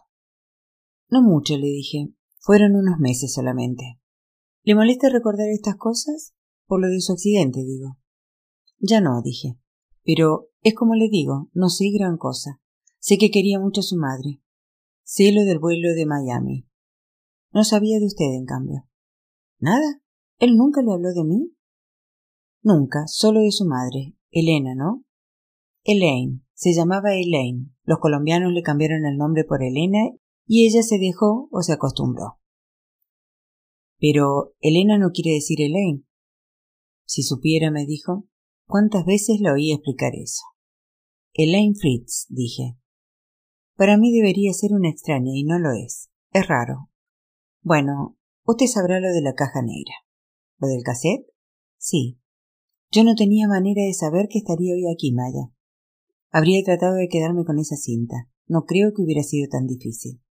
No 1.08 1.22
mucho, 1.22 1.56
le 1.56 1.66
dije. 1.66 2.14
Fueron 2.38 2.76
unos 2.76 2.98
meses 2.98 3.34
solamente. 3.34 4.00
¿Le 4.62 4.74
molesta 4.74 5.08
recordar 5.08 5.48
estas 5.48 5.76
cosas? 5.76 6.34
Por 6.66 6.80
lo 6.80 6.88
de 6.88 7.00
su 7.00 7.12
accidente, 7.12 7.64
digo. 7.64 7.98
Ya 8.78 9.00
no, 9.00 9.20
dije. 9.22 9.58
Pero 10.04 10.50
es 10.62 10.74
como 10.74 10.94
le 10.94 11.08
digo, 11.08 11.50
no 11.52 11.68
sé 11.68 11.90
gran 11.90 12.16
cosa. 12.16 12.60
Sé 12.98 13.18
que 13.18 13.30
quería 13.30 13.58
mucho 13.58 13.80
a 13.80 13.84
su 13.84 13.96
madre. 13.96 14.42
Sé 15.02 15.32
lo 15.32 15.42
del 15.42 15.58
vuelo 15.58 15.92
de 15.94 16.06
Miami. 16.06 16.68
No 17.52 17.64
sabía 17.64 17.98
de 17.98 18.06
usted, 18.06 18.32
en 18.32 18.46
cambio. 18.46 18.88
¿Nada? 19.58 20.02
¿Él 20.38 20.56
nunca 20.56 20.82
le 20.82 20.92
habló 20.92 21.12
de 21.12 21.24
mí? 21.24 21.56
Nunca, 22.62 23.06
solo 23.06 23.40
de 23.40 23.52
su 23.52 23.64
madre, 23.64 24.16
Elena, 24.30 24.74
¿no? 24.74 25.04
Elaine. 25.82 26.44
Se 26.60 26.74
llamaba 26.74 27.14
Elaine. 27.14 27.74
Los 27.84 28.00
colombianos 28.00 28.52
le 28.52 28.60
cambiaron 28.60 29.06
el 29.06 29.16
nombre 29.16 29.44
por 29.44 29.62
Elena 29.62 30.10
y 30.46 30.66
ella 30.66 30.82
se 30.82 30.98
dejó 30.98 31.48
o 31.50 31.62
se 31.62 31.72
acostumbró. 31.72 32.38
Pero 33.98 34.52
Elena 34.60 34.98
no 34.98 35.08
quiere 35.10 35.30
decir 35.30 35.62
Elaine. 35.62 36.04
Si 37.06 37.22
supiera, 37.22 37.70
me 37.70 37.86
dijo, 37.86 38.28
cuántas 38.66 39.06
veces 39.06 39.40
le 39.40 39.50
oí 39.50 39.72
explicar 39.72 40.12
eso. 40.14 40.42
Elaine 41.32 41.74
Fritz, 41.74 42.26
dije. 42.28 42.76
Para 43.74 43.96
mí 43.96 44.12
debería 44.12 44.52
ser 44.52 44.74
una 44.74 44.90
extraña 44.90 45.32
y 45.34 45.44
no 45.44 45.58
lo 45.58 45.70
es. 45.72 46.10
Es 46.30 46.46
raro. 46.46 46.90
Bueno, 47.62 48.18
usted 48.44 48.66
sabrá 48.66 49.00
lo 49.00 49.08
de 49.08 49.22
la 49.22 49.32
caja 49.32 49.62
negra. 49.62 49.94
¿Lo 50.58 50.68
del 50.68 50.82
cassette? 50.82 51.26
Sí. 51.78 52.20
Yo 52.90 53.02
no 53.02 53.14
tenía 53.14 53.48
manera 53.48 53.82
de 53.82 53.94
saber 53.94 54.28
que 54.28 54.40
estaría 54.40 54.74
hoy 54.74 54.92
aquí, 54.92 55.10
Maya. 55.10 55.54
Habría 56.30 56.62
tratado 56.64 56.94
de 56.94 57.08
quedarme 57.08 57.44
con 57.44 57.58
esa 57.58 57.76
cinta. 57.76 58.28
No 58.46 58.64
creo 58.64 58.92
que 58.94 59.02
hubiera 59.02 59.22
sido 59.22 59.48
tan 59.48 59.66
difícil. 59.66 60.22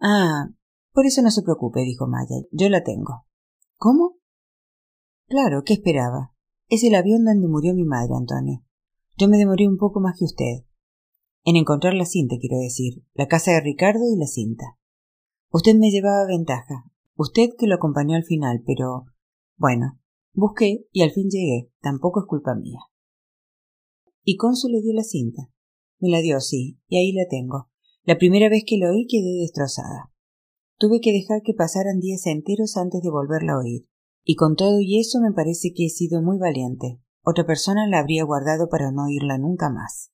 Ah, 0.00 0.48
por 0.92 1.06
eso 1.06 1.22
no 1.22 1.30
se 1.30 1.42
preocupe, 1.42 1.80
dijo 1.80 2.06
Maya. 2.06 2.36
Yo 2.50 2.68
la 2.68 2.82
tengo. 2.82 3.26
¿Cómo? 3.76 4.16
Claro, 5.26 5.62
¿qué 5.64 5.74
esperaba? 5.74 6.34
Es 6.68 6.82
el 6.84 6.94
avión 6.94 7.24
donde 7.24 7.48
murió 7.48 7.74
mi 7.74 7.84
madre, 7.84 8.14
Antonio. 8.16 8.64
Yo 9.16 9.28
me 9.28 9.36
demoré 9.36 9.68
un 9.68 9.76
poco 9.76 10.00
más 10.00 10.18
que 10.18 10.24
usted. 10.24 10.64
En 11.44 11.56
encontrar 11.56 11.94
la 11.94 12.04
cinta, 12.04 12.36
quiero 12.40 12.58
decir, 12.58 13.04
la 13.14 13.26
casa 13.26 13.52
de 13.52 13.60
Ricardo 13.60 14.04
y 14.12 14.18
la 14.18 14.26
cinta. 14.26 14.78
Usted 15.50 15.76
me 15.76 15.90
llevaba 15.90 16.26
ventaja, 16.26 16.84
usted 17.16 17.50
que 17.58 17.66
lo 17.66 17.76
acompañó 17.76 18.16
al 18.16 18.24
final, 18.24 18.62
pero 18.66 19.06
bueno, 19.56 19.98
busqué 20.34 20.86
y 20.92 21.02
al 21.02 21.10
fin 21.10 21.30
llegué, 21.30 21.70
tampoco 21.80 22.20
es 22.20 22.26
culpa 22.26 22.54
mía. 22.54 22.80
Y 24.30 24.36
Consul 24.36 24.72
le 24.72 24.82
dio 24.82 24.92
la 24.92 25.04
cinta. 25.04 25.50
Me 26.00 26.10
la 26.10 26.20
dio, 26.20 26.38
sí, 26.40 26.78
y 26.86 26.98
ahí 26.98 27.12
la 27.12 27.26
tengo. 27.30 27.70
La 28.02 28.18
primera 28.18 28.50
vez 28.50 28.62
que 28.66 28.76
la 28.76 28.90
oí 28.90 29.06
quedé 29.06 29.40
destrozada. 29.40 30.12
Tuve 30.76 31.00
que 31.00 31.12
dejar 31.12 31.40
que 31.42 31.54
pasaran 31.54 31.98
días 31.98 32.26
enteros 32.26 32.76
antes 32.76 33.00
de 33.00 33.08
volverla 33.08 33.54
a 33.54 33.60
oír, 33.60 33.88
y 34.24 34.34
con 34.34 34.54
todo 34.54 34.82
y 34.82 35.00
eso 35.00 35.18
me 35.22 35.32
parece 35.32 35.72
que 35.74 35.86
he 35.86 35.88
sido 35.88 36.20
muy 36.20 36.36
valiente. 36.36 37.00
Otra 37.22 37.46
persona 37.46 37.88
la 37.88 38.00
habría 38.00 38.22
guardado 38.24 38.68
para 38.68 38.92
no 38.92 39.06
oírla 39.06 39.38
nunca 39.38 39.70
más. 39.70 40.12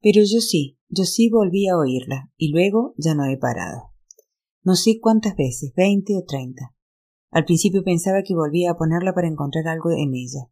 Pero 0.00 0.22
yo 0.24 0.40
sí, 0.40 0.78
yo 0.88 1.04
sí 1.04 1.28
volví 1.28 1.68
a 1.68 1.76
oírla, 1.76 2.32
y 2.38 2.52
luego 2.52 2.94
ya 2.96 3.14
no 3.14 3.26
he 3.26 3.36
parado. 3.36 3.92
No 4.62 4.76
sé 4.76 4.98
cuántas 4.98 5.36
veces, 5.36 5.74
veinte 5.76 6.16
o 6.16 6.24
treinta. 6.24 6.74
Al 7.30 7.44
principio 7.44 7.84
pensaba 7.84 8.22
que 8.22 8.34
volvía 8.34 8.70
a 8.70 8.78
ponerla 8.78 9.12
para 9.12 9.28
encontrar 9.28 9.68
algo 9.68 9.90
en 9.90 10.14
ella. 10.14 10.50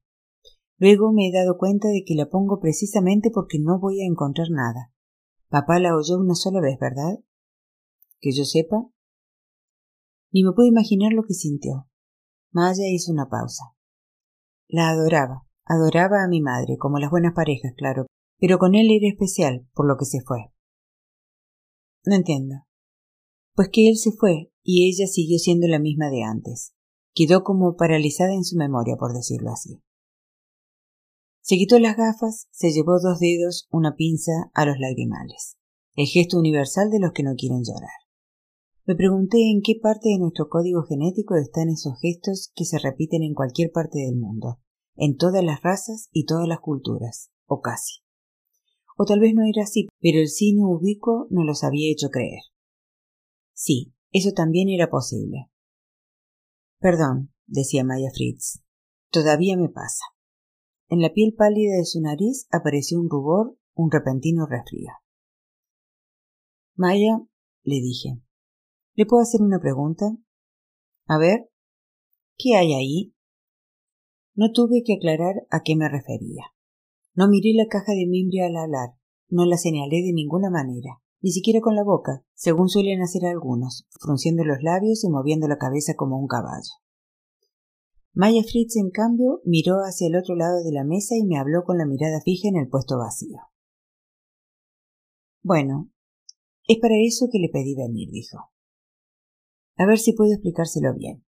Luego 0.79 1.13
me 1.13 1.29
he 1.29 1.33
dado 1.33 1.57
cuenta 1.57 1.89
de 1.89 2.05
que 2.05 2.15
la 2.15 2.29
pongo 2.29 2.61
precisamente 2.61 3.31
porque 3.31 3.59
no 3.59 3.79
voy 3.79 4.03
a 4.03 4.07
encontrar 4.07 4.49
nada. 4.51 4.93
Papá 5.49 5.79
la 5.79 5.97
oyó 5.97 6.19
una 6.19 6.35
sola 6.35 6.61
vez, 6.61 6.79
¿verdad? 6.79 7.19
Que 8.21 8.33
yo 8.33 8.45
sepa. 8.45 8.87
Ni 10.33 10.45
me 10.45 10.53
puedo 10.53 10.69
imaginar 10.69 11.13
lo 11.13 11.23
que 11.23 11.35
sintió. 11.35 11.89
Maya 12.53 12.85
hizo 12.89 13.13
una 13.13 13.29
pausa. 13.29 13.65
La 14.69 14.91
adoraba, 14.91 15.47
adoraba 15.65 16.25
a 16.25 16.29
mi 16.29 16.43
madre, 16.43 16.77
como 16.79 16.99
las 16.99 17.11
buenas 17.11 17.33
parejas, 17.35 17.73
claro, 17.77 18.07
pero 18.39 18.59
con 18.59 18.75
él 18.75 18.89
era 18.91 19.09
especial, 19.09 19.67
por 19.73 19.87
lo 19.87 19.97
que 19.97 20.05
se 20.05 20.21
fue. 20.21 20.53
No 22.05 22.17
entiendo. 22.17 22.67
Pues 23.55 23.71
que 23.73 23.89
él 23.89 23.97
se 23.97 24.13
fue 24.13 24.53
y 24.63 24.91
ella 24.91 25.07
siguió 25.07 25.39
siendo 25.39 25.67
la 25.69 25.79
misma 25.79 26.11
de 26.11 26.23
antes. 26.23 26.73
Quedó 27.15 27.45
como 27.45 27.77
paralizada 27.77 28.35
en 28.35 28.45
su 28.45 28.57
memoria, 28.57 28.97
por 28.97 29.15
decirlo 29.15 29.51
así. 29.51 29.81
Se 31.47 31.55
quitó 31.55 31.79
las 31.79 31.97
gafas, 31.97 32.49
se 32.51 32.73
llevó 32.73 32.99
dos 32.99 33.21
dedos, 33.21 33.69
una 33.71 33.95
pinza 33.95 34.33
a 34.53 34.67
los 34.67 34.81
lagrimales, 34.81 35.57
el 35.95 36.07
gesto 36.07 36.41
universal 36.41 36.91
de 36.91 36.99
los 36.99 37.13
que 37.13 37.23
no 37.23 37.37
quieren 37.37 37.63
llorar. 37.63 38.01
Me 38.85 38.97
pregunté 38.97 39.53
en 39.53 39.63
qué 39.63 39.79
parte 39.81 40.09
de 40.09 40.19
nuestro 40.19 40.49
código 40.49 40.83
genético 40.83 41.37
están 41.37 41.69
esos 41.69 42.01
gestos 42.01 42.51
que 42.57 42.65
se 42.65 42.81
repiten 42.81 43.23
en 43.23 43.33
cualquier 43.33 43.71
parte 43.71 44.01
del 44.01 44.17
mundo, 44.17 44.61
en 44.97 45.17
todas 45.17 45.45
las 45.45 45.63
razas 45.63 46.09
y 46.11 46.27
todas 46.27 46.49
las 46.49 46.59
culturas, 46.59 47.31
o 47.45 47.61
casi. 47.61 48.01
O 48.97 49.05
tal 49.05 49.21
vez 49.21 49.33
no 49.33 49.45
era 49.45 49.63
así, 49.63 49.87
pero 50.01 50.19
el 50.19 50.29
cine 50.29 50.63
ubicuo 50.65 51.29
nos 51.31 51.47
los 51.47 51.63
había 51.63 51.93
hecho 51.93 52.09
creer. 52.09 52.43
Sí, 53.53 53.95
eso 54.11 54.33
también 54.33 54.69
era 54.69 54.91
posible. 54.91 55.49
Perdón, 56.81 57.33
decía 57.47 57.85
Maya 57.85 58.11
Fritz. 58.13 58.65
Todavía 59.13 59.57
me 59.57 59.69
pasa. 59.69 60.07
En 60.89 61.01
la 61.01 61.13
piel 61.13 61.35
pálida 61.37 61.77
de 61.77 61.85
su 61.85 62.01
nariz 62.01 62.47
apareció 62.53 63.01
un 63.01 63.11
rubor, 63.11 63.59
un 63.75 63.91
repentino 63.91 64.47
resfrío. 64.47 64.93
Maya, 66.77 67.27
le 67.65 67.77
dije, 67.77 68.21
¿le 68.95 69.07
puedo 69.07 69.23
hacer 69.23 69.43
una 69.43 69.59
pregunta? 69.59 70.17
A 71.07 71.19
ver, 71.19 71.51
¿qué 72.39 72.55
hay 72.55 72.75
ahí? 72.75 73.15
No 74.35 74.53
tuve 74.53 74.83
que 74.85 74.95
aclarar 74.95 75.47
a 75.51 75.63
qué 75.65 75.75
me 75.75 75.89
refería. 75.89 76.45
No 77.15 77.29
miré 77.29 77.53
la 77.55 77.67
caja 77.67 77.93
de 77.93 78.07
mimbre 78.07 78.43
al 78.43 78.57
alar, 78.57 78.91
no 79.29 79.45
la 79.45 79.57
señalé 79.57 80.03
de 80.03 80.13
ninguna 80.13 80.51
manera, 80.51 81.03
ni 81.21 81.33
siquiera 81.33 81.61
con 81.61 81.75
la 81.75 81.83
boca, 81.83 82.25
según 82.35 82.69
suelen 82.69 83.03
hacer 83.03 83.25
algunos, 83.27 83.89
frunciendo 83.99 84.45
los 84.45 84.63
labios 84.63 85.03
y 85.03 85.09
moviendo 85.09 85.49
la 85.49 85.59
cabeza 85.59 85.95
como 85.97 86.17
un 86.19 86.29
caballo. 86.29 86.71
Maya 88.17 88.43
Fritz, 88.43 88.77
en 88.77 88.91
cambio, 88.91 89.43
miró 89.45 89.75
hacia 89.85 90.09
el 90.09 90.17
otro 90.17 90.35
lado 90.37 90.65
de 90.65 90.73
la 90.73 90.85
mesa 90.85 91.15
y 91.17 91.27
me 91.27 91.39
habló 91.39 91.65
con 91.65 91.77
la 91.77 91.85
mirada 91.85 92.23
fija 92.25 92.49
en 92.49 92.57
el 92.57 92.67
puesto 92.67 92.97
vacío. 92.97 93.37
Bueno, 95.43 95.91
es 96.67 96.79
para 96.81 96.95
eso 97.07 97.27
que 97.31 97.39
le 97.39 97.51
pedí 97.53 97.77
venir, 97.77 98.09
dijo. 98.11 98.39
A 99.77 99.85
ver 99.85 99.99
si 99.99 100.15
puedo 100.15 100.33
explicárselo 100.33 100.95
bien. 100.95 101.27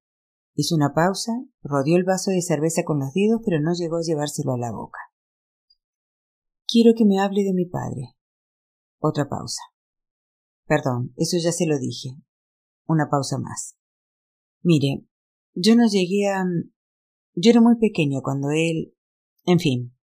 Hizo 0.55 0.77
una 0.77 0.95
pausa, 0.95 1.33
rodeó 1.63 1.95
el 1.99 2.05
vaso 2.05 2.31
de 2.31 2.41
cerveza 2.41 2.85
con 2.87 3.01
los 3.01 3.13
dedos, 3.13 3.43
pero 3.45 3.61
no 3.61 3.75
llegó 3.75 3.99
a 3.99 4.03
llevárselo 4.03 4.55
a 4.55 4.59
la 4.59 4.73
boca. 4.73 4.99
Quiero 6.67 6.95
que 6.97 7.05
me 7.05 7.21
hable 7.21 7.45
de 7.45 7.53
mi 7.53 7.67
padre. 7.67 8.17
Otra 8.99 9.29
pausa. 9.29 9.61
Perdón, 10.65 11.13
eso 11.17 11.37
ya 11.37 11.53
se 11.53 11.67
lo 11.67 11.79
dije. 11.79 12.17
Una 12.87 13.11
pausa 13.11 13.37
más. 13.37 13.77
Mire, 14.63 15.07
yo 15.53 15.77
no 15.77 15.87
llegué 15.87 16.29
a... 16.29 16.47
Yo 17.41 17.53
era 17.53 17.61
muy 17.61 17.77
pequeño 17.77 18.21
cuando 18.21 18.51
él... 18.51 18.97
En 19.45 19.61
fin, 19.61 19.95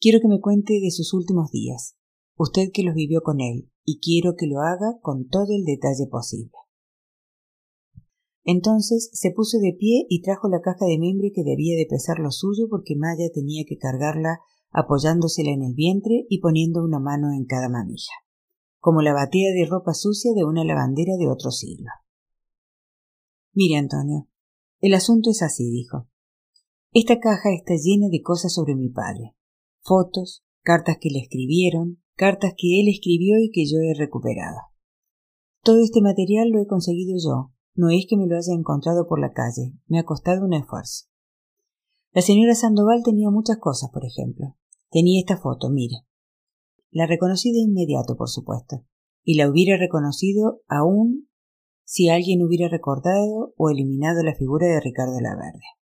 quiero 0.00 0.18
que 0.20 0.26
me 0.26 0.40
cuente 0.40 0.80
de 0.80 0.90
sus 0.90 1.14
últimos 1.14 1.52
días. 1.52 1.96
Usted 2.36 2.70
que 2.72 2.82
los 2.82 2.94
vivió 2.94 3.22
con 3.22 3.40
él, 3.40 3.70
y 3.84 4.00
quiero 4.00 4.34
que 4.36 4.48
lo 4.48 4.60
haga 4.60 4.98
con 5.00 5.28
todo 5.28 5.54
el 5.54 5.64
detalle 5.64 6.08
posible. 6.10 6.50
Entonces 8.42 9.08
se 9.12 9.30
puso 9.30 9.58
de 9.58 9.72
pie 9.78 10.06
y 10.08 10.22
trajo 10.22 10.48
la 10.48 10.62
caja 10.62 10.84
de 10.86 10.98
mimbre 10.98 11.30
que 11.32 11.44
debía 11.44 11.76
de 11.76 11.86
pesar 11.88 12.18
lo 12.18 12.32
suyo 12.32 12.66
porque 12.68 12.96
Maya 12.96 13.30
tenía 13.32 13.64
que 13.68 13.78
cargarla 13.78 14.40
apoyándosela 14.70 15.50
en 15.50 15.62
el 15.62 15.74
vientre 15.74 16.26
y 16.28 16.40
poniendo 16.40 16.82
una 16.82 16.98
mano 16.98 17.32
en 17.32 17.44
cada 17.44 17.68
manilla, 17.68 18.14
como 18.78 19.00
la 19.00 19.12
batida 19.12 19.52
de 19.52 19.66
ropa 19.66 19.94
sucia 19.94 20.32
de 20.34 20.44
una 20.44 20.64
lavandera 20.64 21.12
de 21.16 21.28
otro 21.28 21.52
siglo. 21.52 21.90
Mire, 23.52 23.76
Antonio, 23.76 24.28
el 24.80 24.94
asunto 24.94 25.30
es 25.30 25.42
así, 25.42 25.70
dijo. 25.70 26.09
Esta 26.92 27.20
caja 27.20 27.50
está 27.54 27.74
llena 27.74 28.08
de 28.10 28.20
cosas 28.20 28.52
sobre 28.52 28.74
mi 28.74 28.88
padre. 28.88 29.36
Fotos, 29.80 30.42
cartas 30.62 30.96
que 31.00 31.08
le 31.08 31.20
escribieron, 31.20 32.02
cartas 32.16 32.54
que 32.56 32.80
él 32.80 32.88
escribió 32.88 33.38
y 33.38 33.52
que 33.52 33.64
yo 33.64 33.78
he 33.78 33.94
recuperado. 33.96 34.56
Todo 35.62 35.80
este 35.84 36.02
material 36.02 36.48
lo 36.50 36.60
he 36.60 36.66
conseguido 36.66 37.16
yo, 37.24 37.52
no 37.76 37.90
es 37.90 38.06
que 38.08 38.16
me 38.16 38.26
lo 38.26 38.36
haya 38.36 38.52
encontrado 38.52 39.06
por 39.06 39.20
la 39.20 39.32
calle, 39.32 39.72
me 39.86 40.00
ha 40.00 40.04
costado 40.04 40.44
un 40.44 40.52
esfuerzo. 40.52 41.06
La 42.10 42.22
señora 42.22 42.56
Sandoval 42.56 43.02
tenía 43.04 43.30
muchas 43.30 43.58
cosas, 43.58 43.90
por 43.92 44.04
ejemplo. 44.04 44.56
Tenía 44.90 45.20
esta 45.20 45.36
foto, 45.36 45.70
mire. 45.70 46.04
La 46.90 47.06
reconocí 47.06 47.52
de 47.52 47.60
inmediato, 47.60 48.16
por 48.16 48.28
supuesto, 48.28 48.84
y 49.22 49.34
la 49.34 49.48
hubiera 49.48 49.76
reconocido 49.76 50.62
aún 50.66 51.28
si 51.84 52.08
alguien 52.08 52.42
hubiera 52.42 52.68
recordado 52.68 53.54
o 53.56 53.70
eliminado 53.70 54.24
la 54.24 54.34
figura 54.34 54.66
de 54.66 54.80
Ricardo 54.80 55.20
Laverde. 55.20 55.79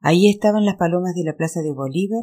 Ahí 0.00 0.28
estaban 0.28 0.64
las 0.64 0.76
palomas 0.76 1.14
de 1.14 1.24
la 1.24 1.36
plaza 1.36 1.60
de 1.60 1.72
Bolívar, 1.72 2.22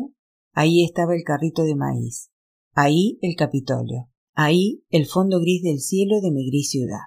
ahí 0.51 0.83
estaba 0.83 1.15
el 1.15 1.23
carrito 1.23 1.63
de 1.63 1.75
maíz, 1.75 2.31
ahí 2.73 3.17
el 3.21 3.35
Capitolio, 3.35 4.09
ahí 4.33 4.83
el 4.89 5.05
fondo 5.05 5.39
gris 5.39 5.63
del 5.63 5.79
cielo 5.79 6.21
de 6.21 6.31
mi 6.31 6.49
gris 6.49 6.69
ciudad. 6.69 6.99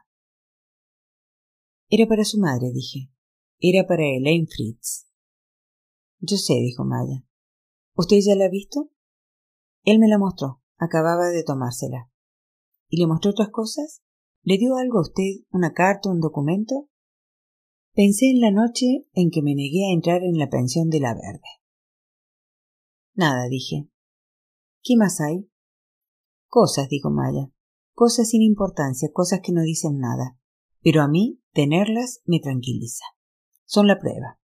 Era 1.88 2.06
para 2.06 2.24
su 2.24 2.38
madre, 2.38 2.72
dije. 2.72 3.10
Era 3.58 3.86
para 3.86 4.04
Elaine 4.04 4.46
Fritz. 4.46 5.06
Yo 6.18 6.36
sé, 6.36 6.54
dijo 6.54 6.84
Maya. 6.84 7.24
¿Usted 7.94 8.18
ya 8.20 8.34
la 8.34 8.46
ha 8.46 8.50
visto? 8.50 8.90
Él 9.84 9.98
me 9.98 10.08
la 10.08 10.18
mostró. 10.18 10.62
Acababa 10.78 11.28
de 11.28 11.44
tomársela. 11.44 12.10
¿Y 12.88 12.98
le 12.98 13.06
mostró 13.06 13.30
otras 13.30 13.50
cosas? 13.50 14.02
¿Le 14.42 14.58
dio 14.58 14.76
algo 14.76 14.98
a 14.98 15.02
usted? 15.02 15.44
¿Una 15.50 15.72
carta, 15.72 16.10
un 16.10 16.20
documento? 16.20 16.88
Pensé 17.96 18.26
en 18.26 18.42
la 18.42 18.50
noche 18.50 19.08
en 19.14 19.30
que 19.30 19.40
me 19.40 19.54
negué 19.54 19.86
a 19.86 19.94
entrar 19.94 20.22
en 20.22 20.36
la 20.38 20.50
pensión 20.50 20.90
de 20.90 21.00
la 21.00 21.14
Verde. 21.14 21.48
Nada, 23.14 23.48
dije. 23.48 23.88
¿Qué 24.82 24.96
más 24.98 25.18
hay? 25.22 25.50
Cosas, 26.46 26.90
dijo 26.90 27.08
Maya. 27.08 27.50
Cosas 27.94 28.28
sin 28.28 28.42
importancia, 28.42 29.08
cosas 29.14 29.40
que 29.42 29.52
no 29.52 29.62
dicen 29.62 29.98
nada. 29.98 30.38
Pero 30.82 31.00
a 31.00 31.08
mí, 31.08 31.40
tenerlas 31.54 32.20
me 32.26 32.38
tranquiliza. 32.38 33.06
Son 33.64 33.86
la 33.86 33.98
prueba. 33.98 34.40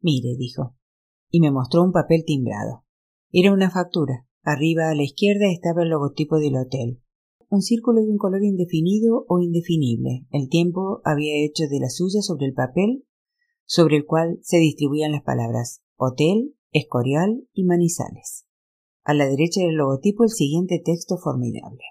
Mire, 0.00 0.36
dijo. 0.36 0.76
Y 1.30 1.40
me 1.40 1.50
mostró 1.50 1.82
un 1.82 1.92
papel 1.92 2.24
timbrado. 2.26 2.84
Era 3.32 3.54
una 3.54 3.70
factura. 3.70 4.28
Arriba 4.42 4.90
a 4.90 4.94
la 4.94 5.04
izquierda 5.04 5.50
estaba 5.50 5.84
el 5.84 5.88
logotipo 5.88 6.36
del 6.36 6.58
hotel. 6.58 7.02
Un 7.48 7.62
círculo 7.62 8.00
de 8.00 8.10
un 8.10 8.18
color 8.18 8.42
indefinido 8.44 9.24
o 9.28 9.40
indefinible. 9.40 10.26
El 10.30 10.48
tiempo 10.48 11.00
había 11.04 11.44
hecho 11.44 11.64
de 11.68 11.80
la 11.80 11.88
suya 11.88 12.20
sobre 12.22 12.46
el 12.46 12.54
papel 12.54 13.04
sobre 13.66 13.96
el 13.96 14.06
cual 14.06 14.38
se 14.42 14.58
distribuían 14.58 15.12
las 15.12 15.22
palabras 15.22 15.82
hotel, 15.96 16.54
Escorial 16.72 17.48
y 17.52 17.64
Manizales. 17.64 18.46
A 19.04 19.14
la 19.14 19.26
derecha 19.26 19.60
del 19.60 19.76
logotipo 19.76 20.24
el 20.24 20.30
siguiente 20.30 20.80
texto 20.84 21.16
formidable. 21.18 21.82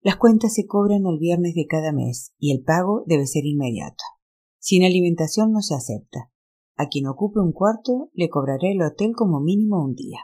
Las 0.00 0.16
cuentas 0.16 0.54
se 0.54 0.66
cobran 0.66 1.06
el 1.06 1.18
viernes 1.18 1.54
de 1.54 1.66
cada 1.66 1.92
mes 1.92 2.32
y 2.38 2.52
el 2.52 2.62
pago 2.62 3.02
debe 3.06 3.26
ser 3.26 3.44
inmediato. 3.44 4.04
Sin 4.58 4.84
alimentación 4.84 5.52
no 5.52 5.60
se 5.60 5.74
acepta. 5.74 6.30
A 6.76 6.88
quien 6.88 7.06
ocupe 7.06 7.40
un 7.40 7.52
cuarto 7.52 8.10
le 8.12 8.28
cobraré 8.28 8.72
el 8.72 8.82
hotel 8.82 9.12
como 9.16 9.40
mínimo 9.40 9.82
un 9.82 9.94
día. 9.94 10.20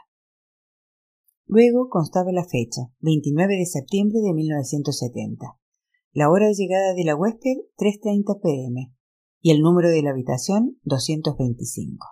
Luego 1.55 1.87
constaba 1.87 2.31
la 2.31 2.45
fecha, 2.45 2.81
29 3.01 3.55
de 3.55 3.67
septiembre 3.67 4.21
de 4.21 4.33
1970. 4.33 5.55
La 6.11 6.31
hora 6.31 6.47
de 6.47 6.55
llegada 6.55 6.95
de 6.95 7.03
la 7.03 7.15
huésped, 7.15 7.57
3.30 7.77 8.41
pm. 8.41 8.91
Y 9.39 9.51
el 9.51 9.61
número 9.61 9.89
de 9.89 10.01
la 10.01 10.09
habitación, 10.09 10.79
225. 10.81 12.07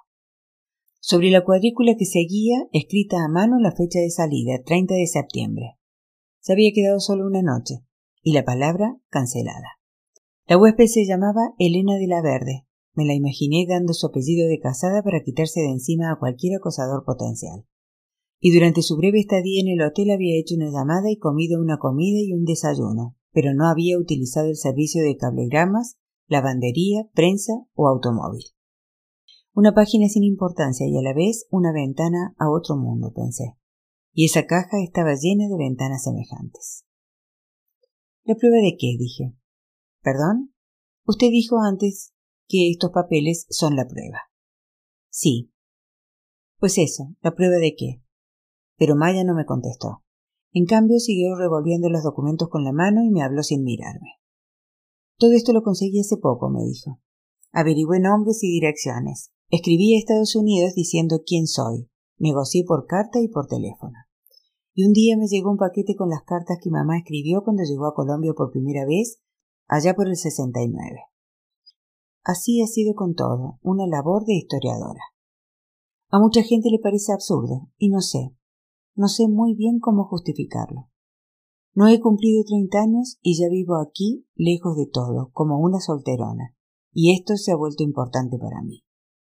Sobre 0.99 1.31
la 1.31 1.43
cuadrícula 1.43 1.95
que 1.97 2.05
seguía, 2.05 2.67
escrita 2.71 3.25
a 3.25 3.29
mano 3.29 3.57
la 3.59 3.71
fecha 3.71 3.97
de 3.97 4.11
salida, 4.11 4.61
30 4.63 4.93
de 4.93 5.07
septiembre. 5.07 5.79
Se 6.39 6.53
había 6.53 6.71
quedado 6.71 6.99
solo 6.99 7.25
una 7.25 7.41
noche, 7.41 7.83
y 8.21 8.33
la 8.33 8.45
palabra 8.45 8.99
cancelada. 9.09 9.79
La 10.45 10.59
huésped 10.59 10.85
se 10.85 11.07
llamaba 11.07 11.55
Elena 11.57 11.95
de 11.95 12.05
la 12.05 12.21
Verde. 12.21 12.67
Me 12.93 13.05
la 13.05 13.15
imaginé 13.15 13.65
dando 13.67 13.93
su 13.93 14.05
apellido 14.05 14.47
de 14.47 14.59
casada 14.59 15.01
para 15.01 15.23
quitarse 15.23 15.61
de 15.61 15.71
encima 15.71 16.11
a 16.11 16.19
cualquier 16.19 16.57
acosador 16.57 17.05
potencial 17.05 17.65
y 18.43 18.51
durante 18.53 18.81
su 18.81 18.97
breve 18.97 19.19
estadía 19.19 19.61
en 19.61 19.67
el 19.67 19.85
hotel 19.85 20.09
había 20.09 20.39
hecho 20.39 20.55
una 20.55 20.71
llamada 20.71 21.11
y 21.11 21.17
comido 21.17 21.61
una 21.61 21.77
comida 21.77 22.19
y 22.19 22.33
un 22.33 22.43
desayuno, 22.43 23.15
pero 23.31 23.53
no 23.53 23.67
había 23.67 23.99
utilizado 23.99 24.47
el 24.49 24.57
servicio 24.57 25.03
de 25.03 25.15
cablegramas, 25.15 25.97
lavandería, 26.27 27.03
prensa 27.13 27.53
o 27.75 27.87
automóvil. 27.87 28.43
Una 29.53 29.75
página 29.75 30.09
sin 30.09 30.23
importancia 30.23 30.87
y 30.87 30.97
a 30.97 31.03
la 31.03 31.13
vez 31.13 31.45
una 31.51 31.71
ventana 31.71 32.33
a 32.39 32.49
otro 32.49 32.77
mundo, 32.77 33.13
pensé. 33.13 33.55
Y 34.11 34.25
esa 34.25 34.47
caja 34.47 34.81
estaba 34.83 35.13
llena 35.13 35.47
de 35.47 35.57
ventanas 35.57 36.03
semejantes. 36.03 36.85
¿La 38.23 38.35
prueba 38.35 38.57
de 38.57 38.75
qué? 38.77 38.95
dije. 38.97 39.35
¿Perdón? 40.01 40.55
Usted 41.05 41.29
dijo 41.29 41.59
antes 41.59 42.13
que 42.47 42.71
estos 42.71 42.91
papeles 42.91 43.45
son 43.49 43.75
la 43.75 43.87
prueba. 43.87 44.31
Sí. 45.09 45.51
Pues 46.57 46.79
eso, 46.79 47.13
¿la 47.21 47.35
prueba 47.35 47.57
de 47.57 47.75
qué? 47.75 48.00
Pero 48.81 48.95
Maya 48.95 49.23
no 49.23 49.35
me 49.35 49.45
contestó. 49.45 50.01
En 50.53 50.65
cambio, 50.65 50.97
siguió 50.97 51.35
revolviendo 51.35 51.87
los 51.87 52.01
documentos 52.01 52.49
con 52.49 52.63
la 52.63 52.71
mano 52.71 53.03
y 53.03 53.11
me 53.11 53.21
habló 53.21 53.43
sin 53.43 53.63
mirarme. 53.63 54.15
Todo 55.19 55.33
esto 55.33 55.53
lo 55.53 55.61
conseguí 55.61 55.99
hace 55.99 56.17
poco, 56.17 56.49
me 56.49 56.63
dijo. 56.63 56.99
Averigüé 57.51 57.99
nombres 57.99 58.43
y 58.43 58.47
direcciones. 58.47 59.29
Escribí 59.51 59.93
a 59.93 59.99
Estados 59.99 60.35
Unidos 60.35 60.73
diciendo 60.73 61.21
quién 61.23 61.45
soy. 61.45 61.91
Negocié 62.17 62.63
por 62.65 62.87
carta 62.87 63.19
y 63.21 63.27
por 63.27 63.45
teléfono. 63.45 63.93
Y 64.73 64.87
un 64.87 64.93
día 64.93 65.15
me 65.15 65.27
llegó 65.27 65.51
un 65.51 65.57
paquete 65.57 65.95
con 65.95 66.09
las 66.09 66.23
cartas 66.23 66.57
que 66.59 66.71
mamá 66.71 66.97
escribió 66.97 67.43
cuando 67.43 67.61
llegó 67.61 67.85
a 67.85 67.93
Colombia 67.93 68.33
por 68.35 68.49
primera 68.49 68.83
vez, 68.87 69.21
allá 69.67 69.93
por 69.93 70.07
el 70.07 70.15
69. 70.15 71.01
Así 72.23 72.63
ha 72.63 72.65
sido 72.65 72.95
con 72.95 73.13
todo, 73.13 73.59
una 73.61 73.85
labor 73.85 74.25
de 74.25 74.33
historiadora. 74.33 75.01
A 76.09 76.17
mucha 76.17 76.41
gente 76.41 76.71
le 76.71 76.79
parece 76.79 77.13
absurdo, 77.13 77.69
y 77.77 77.89
no 77.89 78.01
sé, 78.01 78.35
no 79.01 79.07
sé 79.07 79.27
muy 79.27 79.55
bien 79.55 79.79
cómo 79.79 80.05
justificarlo. 80.05 80.87
No 81.73 81.87
he 81.87 81.99
cumplido 81.99 82.43
treinta 82.43 82.83
años 82.83 83.17
y 83.23 83.35
ya 83.35 83.49
vivo 83.49 83.77
aquí, 83.77 84.27
lejos 84.35 84.77
de 84.77 84.85
todo, 84.85 85.31
como 85.33 85.57
una 85.57 85.79
solterona, 85.79 86.55
y 86.93 87.11
esto 87.17 87.35
se 87.35 87.51
ha 87.51 87.55
vuelto 87.55 87.81
importante 87.81 88.37
para 88.37 88.61
mí. 88.61 88.83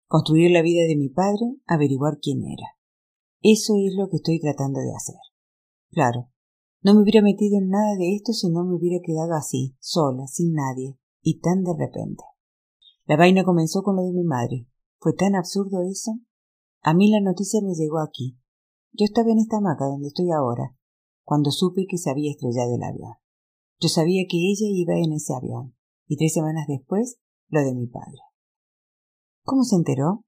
Construir 0.09 0.51
la 0.51 0.63
vida 0.63 0.85
de 0.89 0.97
mi 0.97 1.11
padre, 1.11 1.55
averiguar 1.67 2.19
quién 2.21 2.43
era. 2.43 2.67
Eso 3.41 3.75
es 3.77 3.95
lo 3.97 4.09
que 4.09 4.17
estoy 4.17 4.41
tratando 4.41 4.81
de 4.81 4.97
hacer. 4.97 5.21
Claro, 5.93 6.29
no 6.83 6.95
me 6.95 7.03
hubiera 7.03 7.23
metido 7.23 7.59
en 7.59 7.69
nada 7.69 7.95
de 7.97 8.17
esto 8.17 8.33
si 8.33 8.51
no 8.51 8.65
me 8.65 8.75
hubiera 8.75 9.01
quedado 9.01 9.35
así, 9.35 9.77
sola, 9.79 10.27
sin 10.27 10.55
nadie, 10.55 10.99
y 11.23 11.39
tan 11.39 11.63
de 11.63 11.75
repente. 11.79 12.25
La 13.05 13.17
vaina 13.17 13.45
comenzó 13.45 13.85
con 13.85 13.95
lo 13.95 14.03
de 14.03 14.13
mi 14.13 14.25
madre. 14.25 14.67
¿Fue 14.99 15.13
tan 15.13 15.37
absurdo 15.37 15.83
eso? 15.89 16.19
A 16.81 16.95
mí 16.95 17.09
la 17.09 17.21
noticia 17.21 17.61
me 17.63 17.75
llegó 17.75 18.01
aquí, 18.01 18.41
yo 18.93 19.05
estaba 19.05 19.30
en 19.30 19.38
esta 19.38 19.57
hamaca 19.57 19.86
donde 19.86 20.09
estoy 20.09 20.30
ahora, 20.30 20.76
cuando 21.24 21.51
supe 21.51 21.86
que 21.88 21.97
se 21.97 22.11
había 22.11 22.30
estrellado 22.30 22.74
el 22.74 22.82
avión. 22.82 23.14
Yo 23.80 23.88
sabía 23.88 24.24
que 24.28 24.36
ella 24.36 24.66
iba 24.68 24.95
en 24.95 25.12
ese 25.12 25.34
avión, 25.34 25.74
y 26.07 26.16
tres 26.16 26.34
semanas 26.34 26.66
después 26.68 27.18
lo 27.49 27.61
de 27.62 27.74
mi 27.74 27.86
padre. 27.86 28.20
¿Cómo 29.45 29.64
se 29.64 29.76
enteró? 29.76 30.24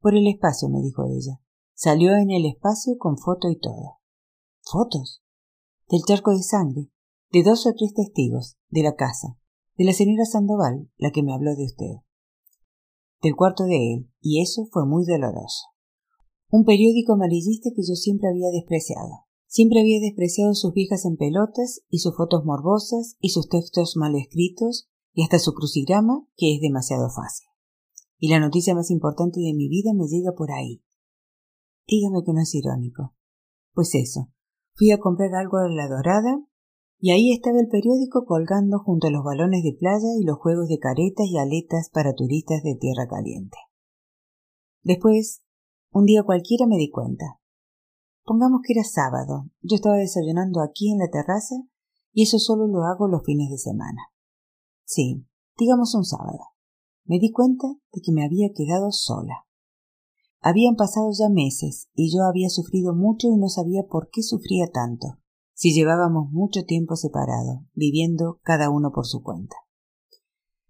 Por 0.00 0.14
el 0.14 0.26
espacio, 0.28 0.68
me 0.68 0.80
dijo 0.80 1.04
ella. 1.04 1.40
Salió 1.74 2.14
en 2.16 2.30
el 2.30 2.44
espacio 2.44 2.96
con 2.98 3.16
foto 3.16 3.48
y 3.50 3.58
todo. 3.58 3.98
¿Fotos? 4.62 5.22
Del 5.88 6.02
charco 6.02 6.32
de 6.32 6.42
sangre, 6.42 6.90
de 7.32 7.42
dos 7.42 7.66
o 7.66 7.72
tres 7.74 7.94
testigos, 7.94 8.58
de 8.68 8.82
la 8.82 8.94
casa, 8.94 9.38
de 9.76 9.84
la 9.84 9.92
señora 9.92 10.24
Sandoval, 10.26 10.90
la 10.98 11.10
que 11.10 11.22
me 11.22 11.32
habló 11.32 11.54
de 11.56 11.64
usted, 11.64 12.02
del 13.22 13.34
cuarto 13.34 13.64
de 13.64 13.94
él, 13.94 14.12
y 14.20 14.42
eso 14.42 14.66
fue 14.70 14.86
muy 14.86 15.04
doloroso 15.06 15.77
un 16.50 16.64
periódico 16.64 17.12
amarillista 17.12 17.70
que 17.74 17.82
yo 17.82 17.94
siempre 17.94 18.28
había 18.28 18.50
despreciado. 18.50 19.26
Siempre 19.46 19.80
había 19.80 20.00
despreciado 20.00 20.54
sus 20.54 20.72
viejas 20.72 21.04
en 21.04 21.16
pelotas 21.16 21.82
y 21.88 21.98
sus 21.98 22.16
fotos 22.16 22.44
morbosas 22.44 23.16
y 23.20 23.30
sus 23.30 23.48
textos 23.48 23.96
mal 23.96 24.14
escritos 24.14 24.88
y 25.12 25.22
hasta 25.22 25.38
su 25.38 25.52
crucigrama, 25.52 26.26
que 26.36 26.54
es 26.54 26.60
demasiado 26.60 27.08
fácil. 27.10 27.48
Y 28.18 28.28
la 28.28 28.40
noticia 28.40 28.74
más 28.74 28.90
importante 28.90 29.40
de 29.40 29.54
mi 29.54 29.68
vida 29.68 29.92
me 29.94 30.06
llega 30.06 30.32
por 30.32 30.50
ahí. 30.52 30.82
Dígame 31.86 32.22
que 32.24 32.32
no 32.32 32.40
es 32.40 32.54
irónico. 32.54 33.14
Pues 33.72 33.94
eso, 33.94 34.28
fui 34.74 34.90
a 34.90 34.98
comprar 34.98 35.34
algo 35.34 35.58
a 35.58 35.68
la 35.68 35.88
dorada 35.88 36.44
y 37.00 37.10
ahí 37.10 37.32
estaba 37.32 37.60
el 37.60 37.68
periódico 37.68 38.24
colgando 38.26 38.80
junto 38.80 39.06
a 39.06 39.10
los 39.10 39.24
balones 39.24 39.62
de 39.62 39.72
playa 39.72 40.08
y 40.18 40.24
los 40.24 40.38
juegos 40.38 40.68
de 40.68 40.78
caretas 40.78 41.26
y 41.26 41.38
aletas 41.38 41.90
para 41.90 42.14
turistas 42.14 42.62
de 42.62 42.74
tierra 42.74 43.06
caliente. 43.08 43.56
Después 44.82 45.42
un 45.90 46.04
día 46.04 46.22
cualquiera 46.22 46.66
me 46.66 46.76
di 46.76 46.90
cuenta. 46.90 47.40
Pongamos 48.24 48.60
que 48.62 48.74
era 48.74 48.84
sábado. 48.84 49.48
Yo 49.62 49.76
estaba 49.76 49.96
desayunando 49.96 50.60
aquí 50.60 50.92
en 50.92 50.98
la 50.98 51.08
terraza 51.08 51.54
y 52.12 52.24
eso 52.24 52.38
solo 52.38 52.66
lo 52.66 52.84
hago 52.84 53.08
los 53.08 53.24
fines 53.24 53.50
de 53.50 53.58
semana. 53.58 54.12
Sí, 54.84 55.24
digamos 55.56 55.94
un 55.94 56.04
sábado. 56.04 56.40
Me 57.04 57.18
di 57.18 57.32
cuenta 57.32 57.68
de 57.68 58.00
que 58.02 58.12
me 58.12 58.24
había 58.24 58.48
quedado 58.54 58.92
sola. 58.92 59.46
Habían 60.40 60.76
pasado 60.76 61.08
ya 61.18 61.30
meses 61.30 61.88
y 61.94 62.14
yo 62.14 62.24
había 62.24 62.50
sufrido 62.50 62.94
mucho 62.94 63.28
y 63.28 63.38
no 63.38 63.48
sabía 63.48 63.82
por 63.88 64.10
qué 64.10 64.22
sufría 64.22 64.70
tanto, 64.70 65.18
si 65.54 65.72
llevábamos 65.72 66.30
mucho 66.30 66.64
tiempo 66.64 66.96
separado, 66.96 67.64
viviendo 67.72 68.38
cada 68.42 68.70
uno 68.70 68.92
por 68.92 69.06
su 69.06 69.22
cuenta. 69.22 69.56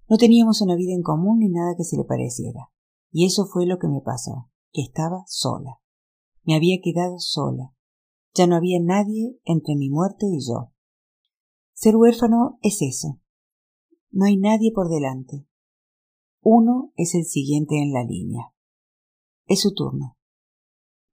No 0.08 0.16
teníamos 0.16 0.62
una 0.62 0.74
vida 0.74 0.94
en 0.94 1.02
común 1.02 1.40
ni 1.40 1.48
nada 1.50 1.74
que 1.76 1.84
se 1.84 1.96
le 1.98 2.04
pareciera, 2.04 2.70
y 3.10 3.26
eso 3.26 3.46
fue 3.46 3.66
lo 3.66 3.78
que 3.78 3.88
me 3.88 4.00
pasó 4.00 4.48
estaba 4.82 5.24
sola. 5.26 5.80
Me 6.44 6.54
había 6.54 6.80
quedado 6.82 7.18
sola. 7.18 7.74
Ya 8.34 8.46
no 8.46 8.56
había 8.56 8.80
nadie 8.80 9.38
entre 9.44 9.76
mi 9.76 9.90
muerte 9.90 10.26
y 10.26 10.40
yo. 10.46 10.72
Ser 11.74 11.96
huérfano 11.96 12.58
es 12.62 12.82
eso. 12.82 13.20
No 14.10 14.24
hay 14.24 14.36
nadie 14.36 14.72
por 14.74 14.88
delante. 14.88 15.46
Uno 16.40 16.92
es 16.96 17.14
el 17.14 17.24
siguiente 17.24 17.82
en 17.82 17.92
la 17.92 18.04
línea. 18.04 18.54
Es 19.46 19.60
su 19.60 19.74
turno. 19.74 20.16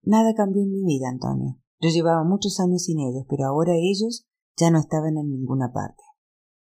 Nada 0.03 0.34
cambió 0.34 0.61
en 0.61 0.72
mi 0.72 0.84
vida, 0.86 1.09
Antonio. 1.09 1.59
Yo 1.80 1.89
llevaba 1.89 2.24
muchos 2.24 2.59
años 2.59 2.84
sin 2.84 2.99
ellos, 2.99 3.26
pero 3.28 3.45
ahora 3.45 3.74
ellos 3.76 4.28
ya 4.55 4.72
no 4.72 4.80
estaban 4.80 5.18
en 5.18 5.30
ninguna 5.30 5.74
parte. 5.74 6.03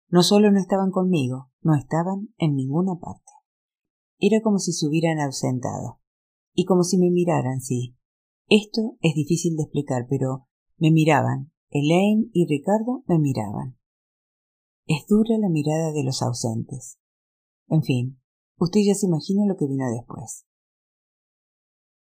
No 0.09 0.23
solo 0.23 0.51
no 0.51 0.59
estaban 0.59 0.91
conmigo, 0.91 1.51
no 1.61 1.75
estaban 1.75 2.33
en 2.37 2.55
ninguna 2.55 2.95
parte. 2.99 3.31
Era 4.19 4.41
como 4.41 4.57
si 4.57 4.73
se 4.73 4.87
hubieran 4.87 5.19
ausentado. 5.19 5.99
Y 6.59 6.65
como 6.65 6.83
si 6.83 6.97
me 6.97 7.11
miraran, 7.11 7.61
sí. 7.61 7.95
Esto 8.49 8.97
es 9.01 9.13
difícil 9.13 9.55
de 9.55 9.63
explicar, 9.63 10.07
pero 10.09 10.47
me 10.77 10.89
miraban. 10.89 11.51
Elaine 11.69 12.31
y 12.33 12.47
Ricardo 12.47 13.03
me 13.05 13.19
miraban. 13.19 13.77
Es 14.87 15.05
dura 15.07 15.37
la 15.37 15.49
mirada 15.49 15.91
de 15.91 16.03
los 16.03 16.23
ausentes. 16.23 16.97
En 17.67 17.83
fin, 17.83 18.19
usted 18.57 18.79
ya 18.83 18.95
se 18.95 19.05
imagina 19.05 19.45
lo 19.45 19.55
que 19.55 19.67
vino 19.67 19.85
después. 19.91 20.47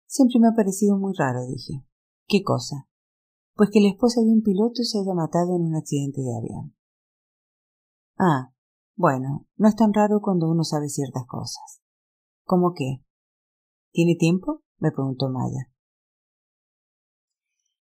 Siempre 0.08 0.40
me 0.40 0.48
ha 0.48 0.56
parecido 0.56 0.98
muy 0.98 1.14
raro, 1.16 1.46
dije. 1.46 1.86
¿Qué 2.26 2.42
cosa? 2.42 2.90
Pues 3.54 3.70
que 3.72 3.80
la 3.80 3.90
esposa 3.90 4.22
de 4.22 4.32
un 4.32 4.42
piloto 4.42 4.82
se 4.82 4.98
haya 4.98 5.14
matado 5.14 5.56
en 5.56 5.66
un 5.66 5.76
accidente 5.76 6.22
de 6.22 6.36
avión. 6.36 6.76
Ah, 8.18 8.56
bueno, 8.96 9.46
no 9.58 9.68
es 9.68 9.76
tan 9.76 9.94
raro 9.94 10.20
cuando 10.20 10.50
uno 10.50 10.64
sabe 10.64 10.90
ciertas 10.90 11.28
cosas. 11.28 11.84
¿Cómo 12.44 12.74
qué? 12.74 13.04
¿Tiene 13.92 14.16
tiempo? 14.16 14.64
me 14.80 14.92
preguntó 14.92 15.30
Maya. 15.30 15.70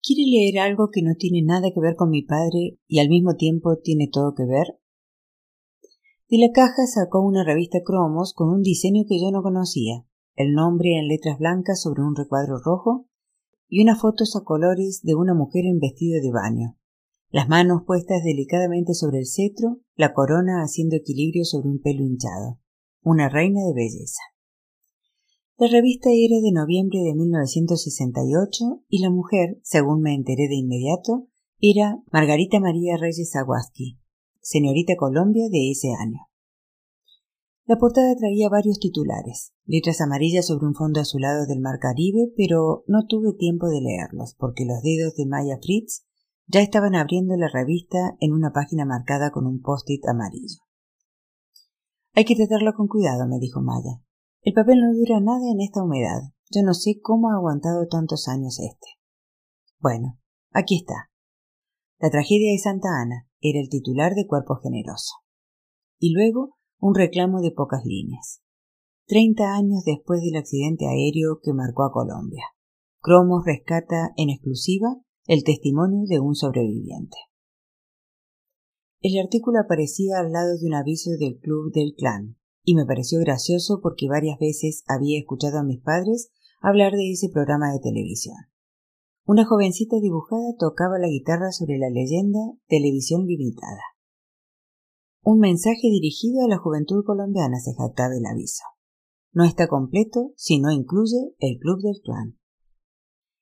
¿Quiere 0.02 0.30
leer 0.30 0.60
algo 0.60 0.89
que 0.91 1.02
no 1.02 1.16
tiene 1.16 1.44
nada 1.44 1.70
que 1.74 1.80
ver 1.80 1.96
con 1.96 2.10
mi 2.10 2.24
padre 2.24 2.78
y 2.88 3.00
al 3.00 3.08
mismo 3.08 3.36
tiempo 3.36 3.78
tiene 3.78 4.10
todo 4.12 4.34
que 4.36 4.44
ver? 4.46 4.80
De 6.30 6.39
la 6.39 6.52
caja 6.52 6.88
sacó 6.88 7.22
una 7.22 7.46
revista 7.46 7.80
Cromos 7.86 8.34
con 8.34 8.50
un 8.50 8.64
diseño 8.64 9.04
que 9.08 9.22
yo 9.22 9.32
no 9.32 9.44
conocía, 9.44 10.06
el 10.36 10.54
nombre 10.54 10.98
en 10.98 11.08
letras 11.08 11.38
blancas 11.38 11.82
sobre 11.82 12.02
un 12.02 12.16
recuadro 12.16 12.58
rojo 12.58 13.08
y 13.70 13.82
unas 13.82 14.02
fotos 14.02 14.36
a 14.36 14.44
colores 14.44 15.02
de 15.04 15.16
una 15.16 15.34
mujer 15.34 15.66
en 15.66 15.80
vestido 15.80 16.20
de 16.22 16.32
baño, 16.32 16.78
las 17.30 17.48
manos 17.48 17.84
puestas 17.86 18.24
delicadamente 18.24 18.96
sobre 18.96 19.20
el 19.20 19.28
cetro, 19.28 19.80
la 19.96 20.14
corona 20.14 20.64
haciendo 20.64 20.96
equilibrio 20.96 21.46
sobre 21.46 21.70
un 21.70 21.80
pelo 21.80 22.04
hinchado, 22.04 22.60
una 23.04 23.30
reina 23.30 23.62
de 23.62 23.74
belleza. 23.74 24.32
La 25.58 25.68
revista 25.68 26.10
era 26.10 26.41
de 26.41 26.51
noviembre 26.51 26.99
de 27.04 27.14
1968 27.14 28.86
y 28.89 29.04
la 29.04 29.12
mujer, 29.12 29.60
según 29.62 30.01
me 30.01 30.16
enteré 30.16 30.47
de 30.47 30.56
inmediato, 30.56 31.28
era 31.60 32.01
Margarita 32.12 32.60
María 32.60 32.97
Reyes 32.97 33.36
Aguasqui, 33.36 33.99
señorita 34.41 34.95
Colombia 34.97 35.49
de 35.51 35.70
ese 35.70 35.89
año. 35.93 36.22
La 37.66 37.78
portada 37.78 38.16
traía 38.16 38.49
varios 38.49 38.80
titulares, 38.80 39.54
letras 39.66 40.01
amarillas 40.01 40.47
sobre 40.47 40.66
un 40.66 40.74
fondo 40.74 40.99
azulado 40.99 41.45
del 41.45 41.62
mar 41.62 41.78
Caribe, 41.80 42.34
pero 42.36 42.84
no 42.88 43.06
tuve 43.06 43.38
tiempo 43.38 43.70
de 43.70 43.80
leerlos 43.80 44.36
porque 44.39 44.66
los 44.66 44.82
dedos 44.82 45.16
de 45.16 45.28
Maya 45.28 45.60
Fritz 45.62 46.04
ya 46.47 46.62
estaban 46.62 46.95
abriendo 46.95 47.36
la 47.38 47.47
revista 47.47 48.18
en 48.20 48.34
una 48.34 48.51
página 48.54 48.86
marcada 48.86 49.30
con 49.30 49.45
un 49.45 49.62
post-it 49.62 50.04
amarillo. 50.08 50.62
Hay 52.16 52.26
que 52.26 52.36
tratarlo 52.36 52.74
con 52.74 52.88
cuidado, 52.88 53.28
me 53.28 53.38
dijo 53.38 53.62
Maya. 53.62 54.01
El 54.44 54.54
papel 54.54 54.82
no 54.82 54.94
dura 54.94 55.22
nada 55.22 55.50
en 55.50 55.62
esta 55.62 55.82
humedad. 55.82 56.34
Yo 56.52 56.64
no 56.64 56.74
sé 56.74 57.00
cómo 57.02 57.30
ha 57.30 57.36
aguantado 57.36 57.88
tantos 57.88 58.28
años 58.28 58.60
este. 58.60 58.88
Bueno, 59.80 60.20
aquí 60.52 60.76
está. 60.76 61.10
La 62.00 62.10
tragedia 62.10 62.52
de 62.52 62.60
Santa 62.60 62.89
Ana 63.02 63.30
era 63.39 63.62
el 63.62 63.70
titular 63.70 64.16
de 64.16 64.28
Cuerpo 64.28 64.56
Generoso. 64.56 65.16
Y 65.98 66.14
luego 66.14 66.58
un 66.78 66.94
reclamo 66.94 67.39
de 67.39 67.52
pocas 67.52 67.86
líneas. 67.86 68.41
Treinta 69.06 69.56
años 69.56 69.84
después 69.86 70.22
del 70.22 70.36
accidente 70.36 70.88
aéreo 70.88 71.39
que 71.41 71.54
marcó 71.54 71.84
a 71.84 71.94
Colombia. 71.94 72.44
Cromos 73.00 73.46
rescata 73.46 74.12
en 74.18 74.30
exclusiva 74.30 74.98
el 75.26 75.46
testimonio 75.46 76.06
de 76.06 76.20
un 76.20 76.36
sobreviviente. 76.36 77.16
El 79.00 79.18
artículo 79.20 79.60
aparecía 79.60 80.20
al 80.20 80.34
lado 80.34 80.58
de 80.58 80.66
un 80.66 80.74
aviso 80.74 81.12
del 81.18 81.39
Club 81.39 81.72
del 81.74 81.94
Clan, 81.98 82.38
y 82.64 82.76
me 82.76 82.86
pareció 82.86 83.20
gracioso 83.20 83.80
porque 83.82 84.07
varias 84.07 84.39
veces 84.39 84.84
había 84.88 85.20
escuchado 85.20 85.59
a 85.59 85.64
mis 85.64 85.82
padres 85.82 86.32
hablar 86.61 86.93
de 86.93 87.11
ese 87.11 87.30
programa 87.30 87.72
de 87.72 87.80
televisión. 87.80 88.38
Una 89.26 89.45
jovencita 89.45 89.99
dibujada 90.01 90.55
tocaba 90.57 90.99
la 90.99 91.07
guitarra 91.07 91.51
sobre 91.51 91.78
la 91.78 91.89
leyenda 91.89 92.39
Televisión 92.68 93.26
Limitada. 93.26 93.82
Un 95.22 95.39
mensaje 95.39 95.89
dirigido 95.89 96.43
a 96.43 96.49
la 96.49 96.57
juventud 96.57 97.03
colombiana 97.05 97.59
se 97.59 97.74
jactaba 97.74 98.16
el 98.16 98.26
aviso. 98.26 98.64
No 99.32 99.45
está 99.45 99.68
completo 99.68 100.34
si 100.36 100.59
no 100.59 100.72
incluye 100.72 101.36
el 101.39 101.57
Club 101.59 101.82
del 101.82 102.01
Clan. 102.03 102.38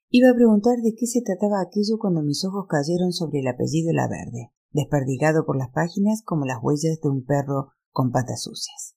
Iba 0.09 0.29
a 0.29 0.35
preguntar 0.35 0.77
de 0.83 0.93
qué 0.93 1.07
se 1.07 1.21
trataba 1.21 1.61
aquello 1.61 1.97
cuando 1.99 2.21
mis 2.21 2.45
ojos 2.45 2.65
cayeron 2.69 3.11
sobre 3.11 3.39
el 3.39 3.47
apellido 3.47 3.91
La 3.93 4.07
Verde, 4.07 4.51
desperdigado 4.71 5.45
por 5.45 5.57
las 5.57 5.71
páginas 5.71 6.21
como 6.23 6.45
las 6.45 6.59
huellas 6.61 6.99
de 7.01 7.09
un 7.09 7.23
perro 7.23 7.71
con 7.91 8.11
patas 8.11 8.43
sucias. 8.43 8.95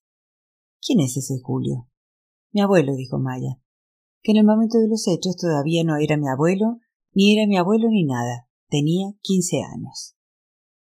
¿Quién 0.85 1.01
es 1.01 1.16
ese 1.16 1.41
Julio? 1.43 1.89
Mi 2.53 2.61
abuelo, 2.61 2.95
dijo 2.95 3.18
Maya, 3.18 3.59
que 4.22 4.32
en 4.32 4.37
el 4.37 4.45
momento 4.45 4.78
de 4.78 4.89
los 4.89 5.09
hechos 5.09 5.37
todavía 5.37 5.82
no 5.82 5.97
era 5.97 6.18
mi 6.18 6.28
abuelo, 6.28 6.78
ni 7.14 7.32
era 7.32 7.49
mi 7.49 7.57
abuelo 7.57 7.89
ni 7.89 8.05
nada. 8.05 8.49
Tenía 8.68 9.07
quince 9.22 9.62
años. 9.62 10.14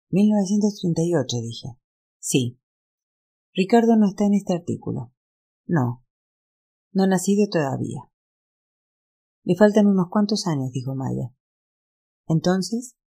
1938, 0.09 1.37
dije. 1.41 1.79
Sí. 2.19 2.59
Ricardo 3.53 3.95
no 3.95 4.07
está 4.07 4.25
en 4.25 4.33
este 4.33 4.53
artículo. 4.53 5.13
No. 5.65 6.03
No 6.91 7.03
ha 7.03 7.07
nacido 7.07 7.47
todavía. 7.49 8.11
Le 9.43 9.55
faltan 9.55 9.87
unos 9.87 10.07
cuantos 10.09 10.45
años, 10.45 10.71
dijo 10.71 10.93
Maya. 10.93 11.33
Entonces, 12.27 12.97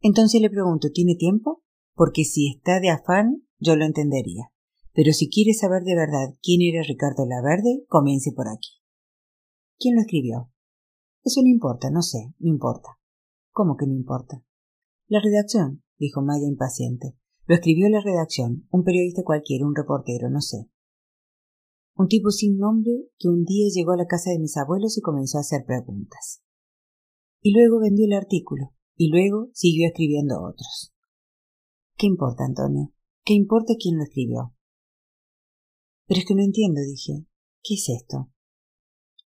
entonces 0.00 0.40
le 0.40 0.50
pregunto, 0.50 0.88
¿tiene 0.92 1.14
tiempo? 1.14 1.62
Porque 1.94 2.24
si 2.24 2.48
está 2.48 2.80
de 2.80 2.90
afán, 2.90 3.46
yo 3.58 3.76
lo 3.76 3.84
entendería. 3.84 4.52
Pero 4.94 5.12
si 5.12 5.30
quiere 5.30 5.54
saber 5.54 5.84
de 5.84 5.94
verdad 5.94 6.34
quién 6.42 6.60
era 6.62 6.82
Ricardo 6.86 7.24
Laverde, 7.26 7.84
comience 7.88 8.32
por 8.32 8.48
aquí. 8.48 8.80
¿Quién 9.78 9.94
lo 9.94 10.02
escribió? 10.02 10.50
Eso 11.24 11.40
no 11.42 11.48
importa, 11.48 11.90
no 11.90 12.02
sé, 12.02 12.34
no 12.38 12.48
importa. 12.48 12.98
¿Cómo 13.52 13.76
que 13.76 13.86
no 13.86 13.94
importa? 13.94 14.44
La 15.06 15.20
redacción, 15.20 15.82
dijo 15.98 16.22
Maya 16.22 16.46
impaciente. 16.46 17.16
Lo 17.46 17.54
escribió 17.54 17.88
la 17.88 18.00
redacción, 18.00 18.66
un 18.70 18.84
periodista 18.84 19.22
cualquiera, 19.24 19.66
un 19.66 19.74
reportero, 19.74 20.30
no 20.30 20.40
sé. 20.40 20.68
Un 21.94 22.08
tipo 22.08 22.30
sin 22.30 22.56
nombre 22.56 22.92
que 23.18 23.28
un 23.28 23.44
día 23.44 23.68
llegó 23.72 23.92
a 23.92 23.96
la 23.96 24.06
casa 24.06 24.30
de 24.30 24.38
mis 24.38 24.56
abuelos 24.56 24.96
y 24.96 25.00
comenzó 25.00 25.38
a 25.38 25.42
hacer 25.42 25.64
preguntas. 25.66 26.42
Y 27.40 27.52
luego 27.52 27.80
vendió 27.80 28.06
el 28.06 28.12
artículo, 28.12 28.72
y 28.96 29.10
luego 29.10 29.50
siguió 29.52 29.88
escribiendo 29.88 30.42
otros. 30.42 30.94
¿Qué 31.96 32.06
importa, 32.06 32.44
Antonio? 32.44 32.92
¿Qué 33.24 33.34
importa 33.34 33.74
quién 33.78 33.98
lo 33.98 34.04
escribió? 34.04 34.54
Pero 36.06 36.20
es 36.20 36.26
que 36.26 36.34
no 36.34 36.42
entiendo, 36.42 36.80
dije. 36.80 37.26
¿Qué 37.62 37.74
es 37.74 37.88
esto? 37.88 38.30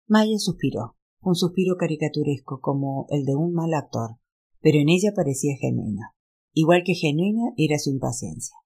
Maya 0.07 0.39
suspiró, 0.39 0.97
un 1.21 1.35
suspiro 1.35 1.77
caricaturesco 1.77 2.61
como 2.61 3.07
el 3.11 3.25
de 3.25 3.35
un 3.35 3.53
mal 3.53 3.75
actor, 3.75 4.19
pero 4.61 4.79
en 4.79 4.89
ella 4.89 5.13
parecía 5.15 5.57
genuina. 5.61 6.15
Igual 6.53 6.83
que 6.85 6.95
genuina 6.95 7.53
era 7.57 7.79
su 7.79 7.91
impaciencia. 7.91 8.57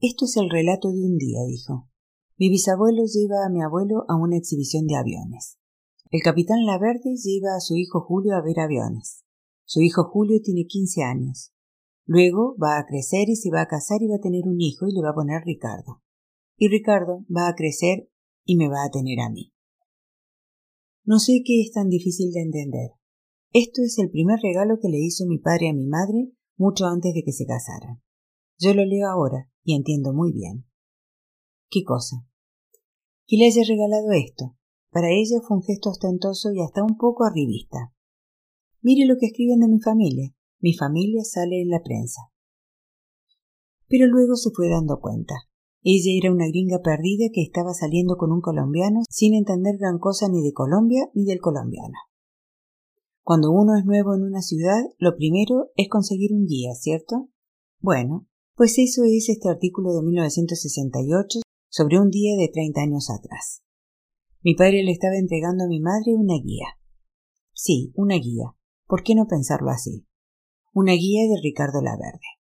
Esto 0.00 0.24
es 0.24 0.36
el 0.36 0.50
relato 0.50 0.92
de 0.92 1.04
un 1.04 1.18
día, 1.18 1.40
dijo. 1.46 1.88
Mi 2.36 2.48
bisabuelo 2.48 3.04
lleva 3.04 3.44
a 3.44 3.50
mi 3.50 3.62
abuelo 3.62 4.04
a 4.08 4.16
una 4.16 4.36
exhibición 4.36 4.86
de 4.86 4.96
aviones. 4.96 5.58
El 6.10 6.22
capitán 6.22 6.64
Laverde 6.66 7.14
lleva 7.16 7.54
a 7.56 7.60
su 7.60 7.76
hijo 7.76 8.00
Julio 8.00 8.34
a 8.34 8.42
ver 8.42 8.60
aviones. 8.60 9.24
Su 9.64 9.80
hijo 9.80 10.04
Julio 10.04 10.40
tiene 10.42 10.66
quince 10.66 11.02
años. 11.02 11.52
Luego 12.04 12.56
va 12.56 12.78
a 12.78 12.86
crecer 12.86 13.28
y 13.28 13.36
se 13.36 13.50
va 13.50 13.60
a 13.60 13.68
casar 13.68 14.02
y 14.02 14.08
va 14.08 14.16
a 14.16 14.20
tener 14.20 14.48
un 14.48 14.60
hijo 14.60 14.88
y 14.88 14.92
le 14.92 15.02
va 15.02 15.10
a 15.10 15.14
poner 15.14 15.42
Ricardo. 15.44 16.02
Y 16.60 16.68
Ricardo 16.68 17.24
va 17.34 17.48
a 17.48 17.54
crecer 17.54 18.10
y 18.44 18.56
me 18.56 18.68
va 18.68 18.84
a 18.84 18.90
tener 18.90 19.18
a 19.20 19.30
mí. 19.30 19.54
No 21.04 21.18
sé 21.18 21.40
qué 21.42 21.62
es 21.62 21.72
tan 21.72 21.88
difícil 21.88 22.32
de 22.32 22.42
entender. 22.42 22.90
Esto 23.52 23.80
es 23.82 23.98
el 23.98 24.10
primer 24.10 24.40
regalo 24.42 24.78
que 24.78 24.90
le 24.90 24.98
hizo 24.98 25.24
mi 25.24 25.38
padre 25.38 25.70
a 25.70 25.72
mi 25.72 25.86
madre 25.86 26.32
mucho 26.58 26.84
antes 26.84 27.14
de 27.14 27.22
que 27.24 27.32
se 27.32 27.46
casaran. 27.46 28.02
Yo 28.58 28.74
lo 28.74 28.84
leo 28.84 29.08
ahora 29.08 29.50
y 29.64 29.74
entiendo 29.74 30.12
muy 30.12 30.32
bien. 30.32 30.66
¿Qué 31.70 31.82
cosa? 31.82 32.26
que 33.30 33.36
le 33.36 33.46
haya 33.46 33.62
regalado 33.66 34.10
esto. 34.10 34.56
Para 34.90 35.08
ella 35.08 35.40
fue 35.46 35.56
un 35.56 35.62
gesto 35.62 35.90
ostentoso 35.90 36.52
y 36.52 36.60
hasta 36.60 36.82
un 36.82 36.98
poco 36.98 37.24
arribista. 37.24 37.94
Mire 38.82 39.06
lo 39.06 39.14
que 39.18 39.26
escriben 39.26 39.60
de 39.60 39.68
mi 39.68 39.80
familia. 39.80 40.34
Mi 40.58 40.74
familia 40.74 41.22
sale 41.22 41.62
en 41.62 41.70
la 41.70 41.80
prensa. 41.80 42.20
Pero 43.86 44.08
luego 44.08 44.34
se 44.34 44.50
fue 44.50 44.68
dando 44.68 44.98
cuenta. 44.98 45.34
Ella 45.82 46.12
era 46.18 46.32
una 46.32 46.46
gringa 46.46 46.80
perdida 46.82 47.26
que 47.32 47.42
estaba 47.42 47.72
saliendo 47.72 48.16
con 48.16 48.32
un 48.32 48.42
colombiano 48.42 49.00
sin 49.08 49.34
entender 49.34 49.78
gran 49.78 49.98
cosa 49.98 50.28
ni 50.28 50.42
de 50.42 50.52
Colombia 50.52 51.08
ni 51.14 51.24
del 51.24 51.40
colombiano. 51.40 51.96
Cuando 53.22 53.50
uno 53.50 53.76
es 53.78 53.84
nuevo 53.84 54.14
en 54.14 54.24
una 54.24 54.42
ciudad, 54.42 54.82
lo 54.98 55.16
primero 55.16 55.70
es 55.76 55.88
conseguir 55.88 56.32
un 56.32 56.46
guía, 56.46 56.74
¿cierto? 56.74 57.30
Bueno, 57.78 58.26
pues 58.56 58.78
eso 58.78 59.04
es 59.04 59.28
este 59.28 59.48
artículo 59.48 59.94
de 59.94 60.02
1968 60.02 61.40
sobre 61.70 61.98
un 61.98 62.10
día 62.10 62.36
de 62.36 62.48
treinta 62.52 62.82
años 62.82 63.08
atrás. 63.08 63.62
Mi 64.42 64.54
padre 64.54 64.82
le 64.82 64.92
estaba 64.92 65.16
entregando 65.16 65.64
a 65.64 65.68
mi 65.68 65.80
madre 65.80 66.14
una 66.14 66.34
guía. 66.42 66.66
Sí, 67.52 67.92
una 67.94 68.16
guía. 68.16 68.56
¿Por 68.86 69.02
qué 69.02 69.14
no 69.14 69.26
pensarlo 69.26 69.70
así? 69.70 70.06
Una 70.74 70.92
guía 70.92 71.22
de 71.28 71.40
Ricardo 71.42 71.80
Laverde. 71.80 72.39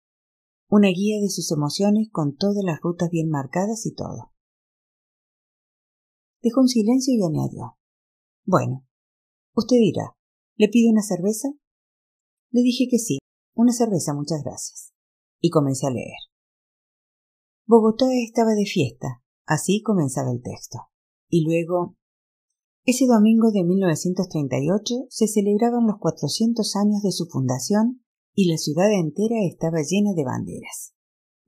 Una 0.71 0.89
guía 0.89 1.19
de 1.23 1.31
sus 1.31 1.51
emociones 1.51 2.09
con 2.12 2.37
todas 2.37 2.62
las 2.62 2.81
rutas 2.83 3.09
bien 3.11 3.31
marcadas 3.31 3.87
y 3.87 3.95
todo. 3.95 4.33
Dejó 6.43 6.61
un 6.61 6.69
silencio 6.69 7.14
y 7.14 7.25
añadió. 7.25 7.79
Bueno, 8.45 8.87
usted 9.55 9.77
dirá, 9.77 10.14
¿le 10.57 10.69
pido 10.69 10.93
una 10.93 11.03
cerveza? 11.03 11.49
Le 12.51 12.61
dije 12.61 12.87
que 12.91 12.99
sí, 12.99 13.19
una 13.55 13.73
cerveza, 13.73 14.12
muchas 14.12 14.43
gracias. 14.45 14.93
Y 15.41 15.49
comencé 15.49 15.87
a 15.87 15.91
leer. 15.91 16.19
Bogotá 17.66 18.07
estaba 18.25 18.53
de 18.53 18.66
fiesta, 18.66 19.23
así 19.47 19.83
comenzaba 19.83 20.31
el 20.31 20.43
texto. 20.43 20.79
Y 21.31 21.45
luego, 21.45 21.97
ese 22.85 23.07
domingo 23.07 23.51
de 23.53 23.64
1938 23.64 25.07
se 25.09 25.29
celebraban 25.29 25.87
los 25.87 25.99
400 25.99 26.77
años 26.77 27.03
de 27.03 27.12
su 27.12 27.27
fundación 27.27 28.05
y 28.39 28.49
la 28.49 28.57
ciudad 28.57 28.93
entera 28.93 29.34
estaba 29.43 29.78
llena 29.82 30.12
de 30.14 30.22
banderas. 30.22 30.95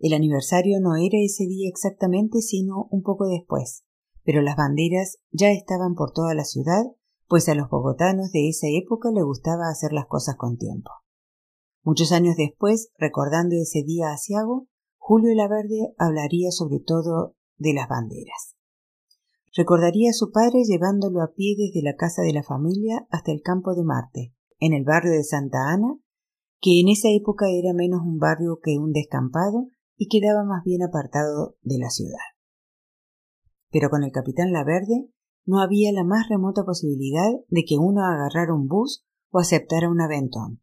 El 0.00 0.12
aniversario 0.12 0.80
no 0.80 0.96
era 0.96 1.18
ese 1.24 1.46
día 1.46 1.68
exactamente, 1.68 2.40
sino 2.40 2.88
un 2.90 3.04
poco 3.04 3.28
después, 3.28 3.84
pero 4.24 4.42
las 4.42 4.56
banderas 4.56 5.18
ya 5.30 5.52
estaban 5.52 5.94
por 5.94 6.10
toda 6.10 6.34
la 6.34 6.42
ciudad, 6.42 6.82
pues 7.28 7.48
a 7.48 7.54
los 7.54 7.70
bogotanos 7.70 8.32
de 8.32 8.48
esa 8.48 8.66
época 8.66 9.12
le 9.12 9.22
gustaba 9.22 9.68
hacer 9.70 9.92
las 9.92 10.06
cosas 10.06 10.34
con 10.34 10.58
tiempo. 10.58 10.90
Muchos 11.84 12.10
años 12.10 12.34
después, 12.36 12.90
recordando 12.98 13.54
ese 13.54 13.84
día 13.84 14.10
asiago, 14.10 14.66
Julio 14.96 15.32
Laverde 15.32 15.94
hablaría 15.96 16.50
sobre 16.50 16.80
todo 16.80 17.36
de 17.56 17.72
las 17.72 17.88
banderas. 17.88 18.56
Recordaría 19.54 20.10
a 20.10 20.14
su 20.14 20.32
padre 20.32 20.64
llevándolo 20.64 21.22
a 21.22 21.34
pie 21.34 21.54
desde 21.56 21.88
la 21.88 21.94
casa 21.94 22.22
de 22.22 22.32
la 22.32 22.42
familia 22.42 23.06
hasta 23.10 23.30
el 23.30 23.42
campo 23.42 23.76
de 23.76 23.84
Marte, 23.84 24.34
en 24.58 24.72
el 24.72 24.82
barrio 24.82 25.12
de 25.12 25.22
Santa 25.22 25.70
Ana, 25.70 26.00
que 26.60 26.80
en 26.80 26.88
esa 26.88 27.08
época 27.08 27.46
era 27.50 27.72
menos 27.72 28.02
un 28.04 28.18
barrio 28.18 28.60
que 28.62 28.78
un 28.78 28.92
descampado 28.92 29.68
y 29.96 30.08
quedaba 30.08 30.44
más 30.44 30.62
bien 30.64 30.82
apartado 30.82 31.56
de 31.62 31.78
la 31.78 31.90
ciudad. 31.90 32.18
Pero 33.70 33.88
con 33.90 34.04
el 34.04 34.12
capitán 34.12 34.52
Laverde 34.52 35.08
no 35.46 35.60
había 35.60 35.92
la 35.92 36.04
más 36.04 36.28
remota 36.28 36.64
posibilidad 36.64 37.30
de 37.48 37.64
que 37.64 37.78
uno 37.78 38.04
agarrara 38.04 38.54
un 38.54 38.68
bus 38.68 39.04
o 39.30 39.38
aceptara 39.38 39.90
un 39.90 40.00
aventón. 40.00 40.60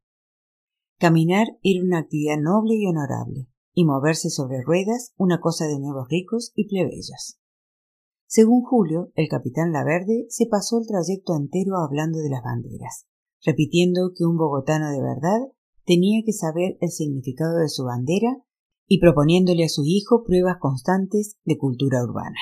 Caminar 0.99 1.47
era 1.61 1.83
una 1.83 1.99
actividad 1.99 2.37
noble 2.39 2.75
y 2.75 2.85
honorable, 2.87 3.47
y 3.73 3.85
moverse 3.85 4.29
sobre 4.29 4.63
ruedas 4.63 5.13
una 5.17 5.39
cosa 5.39 5.65
de 5.65 5.79
nuevos 5.79 6.07
ricos 6.09 6.51
y 6.55 6.67
plebeyos. 6.67 7.39
Según 8.25 8.63
Julio, 8.63 9.11
el 9.15 9.29
capitán 9.29 9.71
Laverde 9.71 10.25
se 10.29 10.47
pasó 10.47 10.79
el 10.79 10.87
trayecto 10.87 11.35
entero 11.35 11.77
hablando 11.77 12.19
de 12.19 12.29
las 12.29 12.43
banderas, 12.43 13.07
repitiendo 13.45 14.11
que 14.15 14.25
un 14.25 14.37
bogotano 14.37 14.89
de 14.89 15.01
verdad 15.01 15.39
tenía 15.87 16.21
que 16.25 16.33
saber 16.33 16.77
el 16.81 16.91
significado 16.91 17.59
de 17.59 17.69
su 17.69 17.85
bandera 17.85 18.43
y 18.87 18.99
proponiéndole 18.99 19.63
a 19.63 19.69
su 19.69 19.83
hijo 19.85 20.23
pruebas 20.25 20.57
constantes 20.59 21.37
de 21.45 21.57
cultura 21.57 22.03
urbana. 22.03 22.37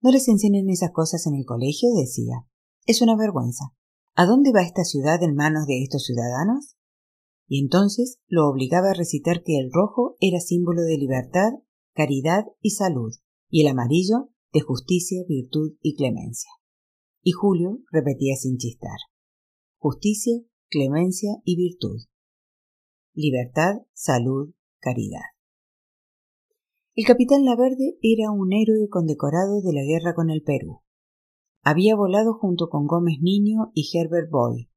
No 0.00 0.10
les 0.10 0.26
enseñen 0.26 0.68
esas 0.68 0.90
cosas 0.90 1.26
en 1.28 1.36
el 1.36 1.46
colegio, 1.46 1.90
decía. 1.94 2.44
Es 2.86 3.00
una 3.02 3.16
vergüenza. 3.16 3.72
¿A 4.14 4.26
dónde 4.26 4.50
va 4.52 4.62
esta 4.62 4.82
ciudad 4.82 5.22
en 5.22 5.36
manos 5.36 5.66
de 5.66 5.84
estos 5.84 6.04
ciudadanos? 6.04 6.74
Y 7.46 7.60
entonces 7.60 8.18
lo 8.26 8.48
obligaba 8.48 8.90
a 8.90 8.94
recitar 8.94 9.44
que 9.44 9.58
el 9.58 9.70
rojo 9.72 10.16
era 10.18 10.40
símbolo 10.40 10.82
de 10.82 10.98
libertad, 10.98 11.52
caridad 11.94 12.46
y 12.60 12.70
salud, 12.70 13.12
y 13.48 13.60
el 13.60 13.68
amarillo 13.68 14.30
de 14.52 14.60
justicia, 14.60 15.22
virtud 15.28 15.76
y 15.80 15.94
clemencia. 15.94 16.50
Y 17.22 17.30
Julio 17.30 17.78
repetía 17.92 18.34
sin 18.34 18.58
chistar. 18.58 18.98
Justicia, 19.78 20.42
clemencia 20.72 21.32
y 21.44 21.56
virtud. 21.56 22.00
Libertad, 23.12 23.82
salud, 23.92 24.54
caridad. 24.80 25.20
El 26.94 27.04
capitán 27.04 27.44
Laverde 27.44 27.98
era 28.00 28.30
un 28.30 28.54
héroe 28.54 28.88
condecorado 28.88 29.60
de 29.60 29.74
la 29.74 29.82
guerra 29.82 30.14
con 30.14 30.30
el 30.30 30.42
Perú. 30.42 30.80
Había 31.62 31.94
volado 31.94 32.32
junto 32.32 32.70
con 32.70 32.86
Gómez 32.86 33.18
Niño 33.20 33.70
y 33.74 33.86
Herbert 33.92 34.30
Boy, 34.30 34.70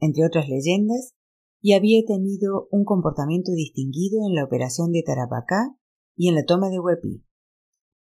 entre 0.00 0.24
otras 0.24 0.48
leyendas, 0.48 1.14
y 1.60 1.74
había 1.74 2.02
tenido 2.06 2.66
un 2.70 2.84
comportamiento 2.84 3.52
distinguido 3.52 4.26
en 4.26 4.34
la 4.34 4.44
operación 4.44 4.92
de 4.92 5.02
Tarapacá 5.02 5.76
y 6.16 6.28
en 6.28 6.36
la 6.36 6.44
toma 6.46 6.70
de 6.70 6.80
Huepí. 6.80 7.22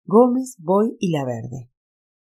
Gómez, 0.03 0.57
Boy 0.59 0.97
y 0.99 1.11
La 1.11 1.23
Verde. 1.23 1.71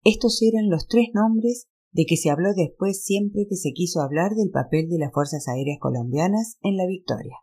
Estos 0.03 0.41
eran 0.41 0.69
los 0.69 0.87
tres 0.87 1.09
nombres 1.13 1.67
de 1.95 2.05
que 2.05 2.17
se 2.17 2.29
habló 2.29 2.53
después 2.53 3.03
siempre 3.03 3.47
que 3.49 3.55
se 3.55 3.71
quiso 3.71 4.01
hablar 4.01 4.35
del 4.35 4.51
papel 4.51 4.89
de 4.89 4.99
las 4.99 5.13
Fuerzas 5.13 5.47
Aéreas 5.47 5.79
Colombianas 5.79 6.57
en 6.61 6.77
la 6.77 6.85
victoria. 6.85 7.37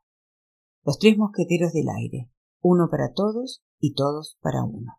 Los 0.85 0.99
tres 0.99 1.17
mosqueteros 1.17 1.73
del 1.73 1.89
aire, 1.89 2.31
uno 2.61 2.89
para 2.91 3.13
todos 3.13 3.65
y 3.81 3.95
todos 3.95 4.39
para 4.43 4.63
uno. 4.63 4.93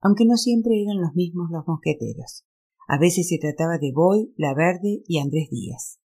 Aunque 0.00 0.24
no 0.24 0.36
siempre 0.36 0.82
eran 0.82 1.00
los 1.00 1.14
mismos 1.14 1.50
los 1.50 1.66
mosqueteros. 1.66 2.44
A 2.88 2.98
veces 2.98 3.28
se 3.28 3.38
trataba 3.38 3.78
de 3.78 3.92
Boy, 3.92 4.32
La 4.36 4.54
Verde 4.54 5.02
y 5.06 5.18
Andrés 5.18 5.48
Díaz, 5.50 6.00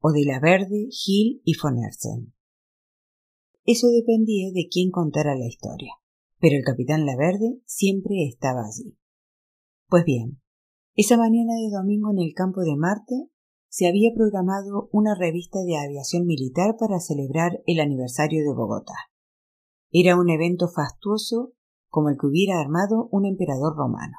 o 0.00 0.10
de 0.10 0.24
La 0.24 0.40
Verde, 0.40 0.88
Gil 0.90 1.42
y 1.44 1.52
von 1.60 1.76
Eso 3.64 3.88
dependía 3.88 4.50
de 4.52 4.68
quién 4.70 4.90
contara 4.90 5.36
la 5.36 5.46
historia 5.46 5.92
pero 6.40 6.56
el 6.56 6.64
capitán 6.64 7.04
Laverde 7.04 7.60
siempre 7.66 8.26
estaba 8.28 8.60
allí. 8.60 8.96
Pues 9.88 10.04
bien, 10.04 10.40
esa 10.94 11.16
mañana 11.16 11.54
de 11.54 11.70
domingo 11.70 12.10
en 12.10 12.18
el 12.18 12.32
campo 12.34 12.62
de 12.62 12.76
Marte 12.76 13.30
se 13.68 13.86
había 13.86 14.10
programado 14.14 14.88
una 14.92 15.14
revista 15.14 15.60
de 15.62 15.76
aviación 15.76 16.26
militar 16.26 16.76
para 16.78 17.00
celebrar 17.00 17.62
el 17.66 17.80
aniversario 17.80 18.42
de 18.42 18.54
Bogotá. 18.54 18.94
Era 19.90 20.16
un 20.16 20.30
evento 20.30 20.68
fastuoso 20.68 21.52
como 21.88 22.08
el 22.08 22.16
que 22.18 22.26
hubiera 22.26 22.60
armado 22.60 23.08
un 23.10 23.24
emperador 23.26 23.76
romano. 23.76 24.16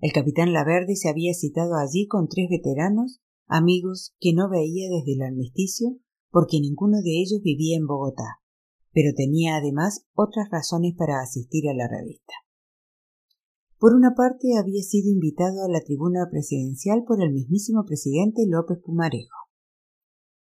El 0.00 0.12
capitán 0.12 0.52
Laverde 0.52 0.96
se 0.96 1.08
había 1.08 1.34
citado 1.34 1.74
allí 1.76 2.06
con 2.06 2.28
tres 2.28 2.48
veteranos, 2.48 3.20
amigos 3.46 4.14
que 4.20 4.32
no 4.32 4.48
veía 4.48 4.88
desde 4.88 5.14
el 5.14 5.22
armisticio, 5.22 5.96
porque 6.30 6.60
ninguno 6.60 7.02
de 7.02 7.20
ellos 7.20 7.40
vivía 7.42 7.76
en 7.76 7.86
Bogotá, 7.86 8.40
pero 8.92 9.12
tenía 9.16 9.56
además 9.56 10.06
otras 10.14 10.48
razones 10.50 10.94
para 10.96 11.20
asistir 11.20 11.68
a 11.68 11.74
la 11.74 11.88
revista. 11.88 12.34
Por 13.78 13.94
una 13.94 14.14
parte, 14.16 14.58
había 14.58 14.82
sido 14.82 15.08
invitado 15.08 15.62
a 15.62 15.68
la 15.68 15.80
tribuna 15.80 16.26
presidencial 16.28 17.04
por 17.06 17.22
el 17.22 17.32
mismísimo 17.32 17.84
presidente 17.84 18.42
López 18.48 18.78
Pumarejo. 18.84 19.36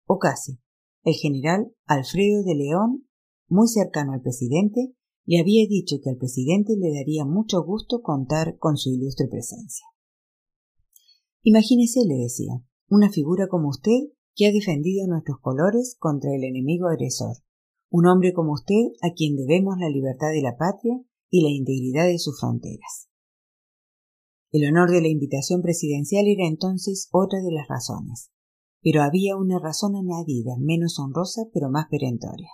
O 0.06 0.20
casi. 0.20 0.60
El 1.04 1.14
general 1.14 1.74
Alfredo 1.86 2.44
de 2.44 2.56
León, 2.56 3.08
muy 3.48 3.70
cercano 3.70 4.12
al 4.12 4.22
presidente, 4.22 4.94
le 5.26 5.40
había 5.40 5.66
dicho 5.66 5.96
que 6.04 6.10
al 6.10 6.18
presidente 6.18 6.76
le 6.78 6.94
daría 6.94 7.24
mucho 7.24 7.64
gusto 7.64 8.02
contar 8.02 8.58
con 8.58 8.76
su 8.76 8.90
ilustre 8.90 9.28
presencia. 9.30 9.86
Imagínese, 11.42 12.02
le 12.06 12.16
decía, 12.16 12.62
una 12.90 13.10
figura 13.10 13.48
como 13.48 13.70
usted 13.70 14.12
que 14.36 14.48
ha 14.48 14.52
defendido 14.52 15.08
nuestros 15.08 15.40
colores 15.40 15.96
contra 15.98 16.36
el 16.36 16.44
enemigo 16.44 16.88
agresor, 16.88 17.38
un 17.90 18.08
hombre 18.08 18.34
como 18.34 18.52
usted 18.52 18.92
a 19.02 19.14
quien 19.16 19.38
debemos 19.38 19.78
la 19.80 19.90
libertad 19.90 20.32
de 20.32 20.42
la 20.42 20.58
patria 20.58 21.02
y 21.30 21.44
la 21.44 21.50
integridad 21.50 22.08
de 22.08 22.20
sus 22.20 22.38
fronteras. 22.38 23.11
El 24.52 24.68
honor 24.68 24.92
de 24.92 25.00
la 25.00 25.08
invitación 25.08 25.62
presidencial 25.62 26.26
era 26.28 26.46
entonces 26.46 27.08
otra 27.14 27.40
de 27.40 27.54
las 27.54 27.70
razones, 27.70 28.32
pero 28.82 29.02
había 29.02 29.38
una 29.38 29.60
razón 29.60 29.96
añadida, 29.96 30.56
menos 30.60 31.00
honrosa 31.00 31.44
pero 31.54 31.70
más 31.70 31.88
perentoria. 31.90 32.50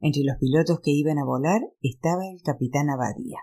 Entre 0.00 0.24
los 0.24 0.36
pilotos 0.38 0.80
que 0.82 0.90
iban 0.90 1.18
a 1.18 1.24
volar 1.24 1.60
estaba 1.80 2.26
el 2.26 2.42
capitán 2.42 2.90
Abadía. 2.90 3.38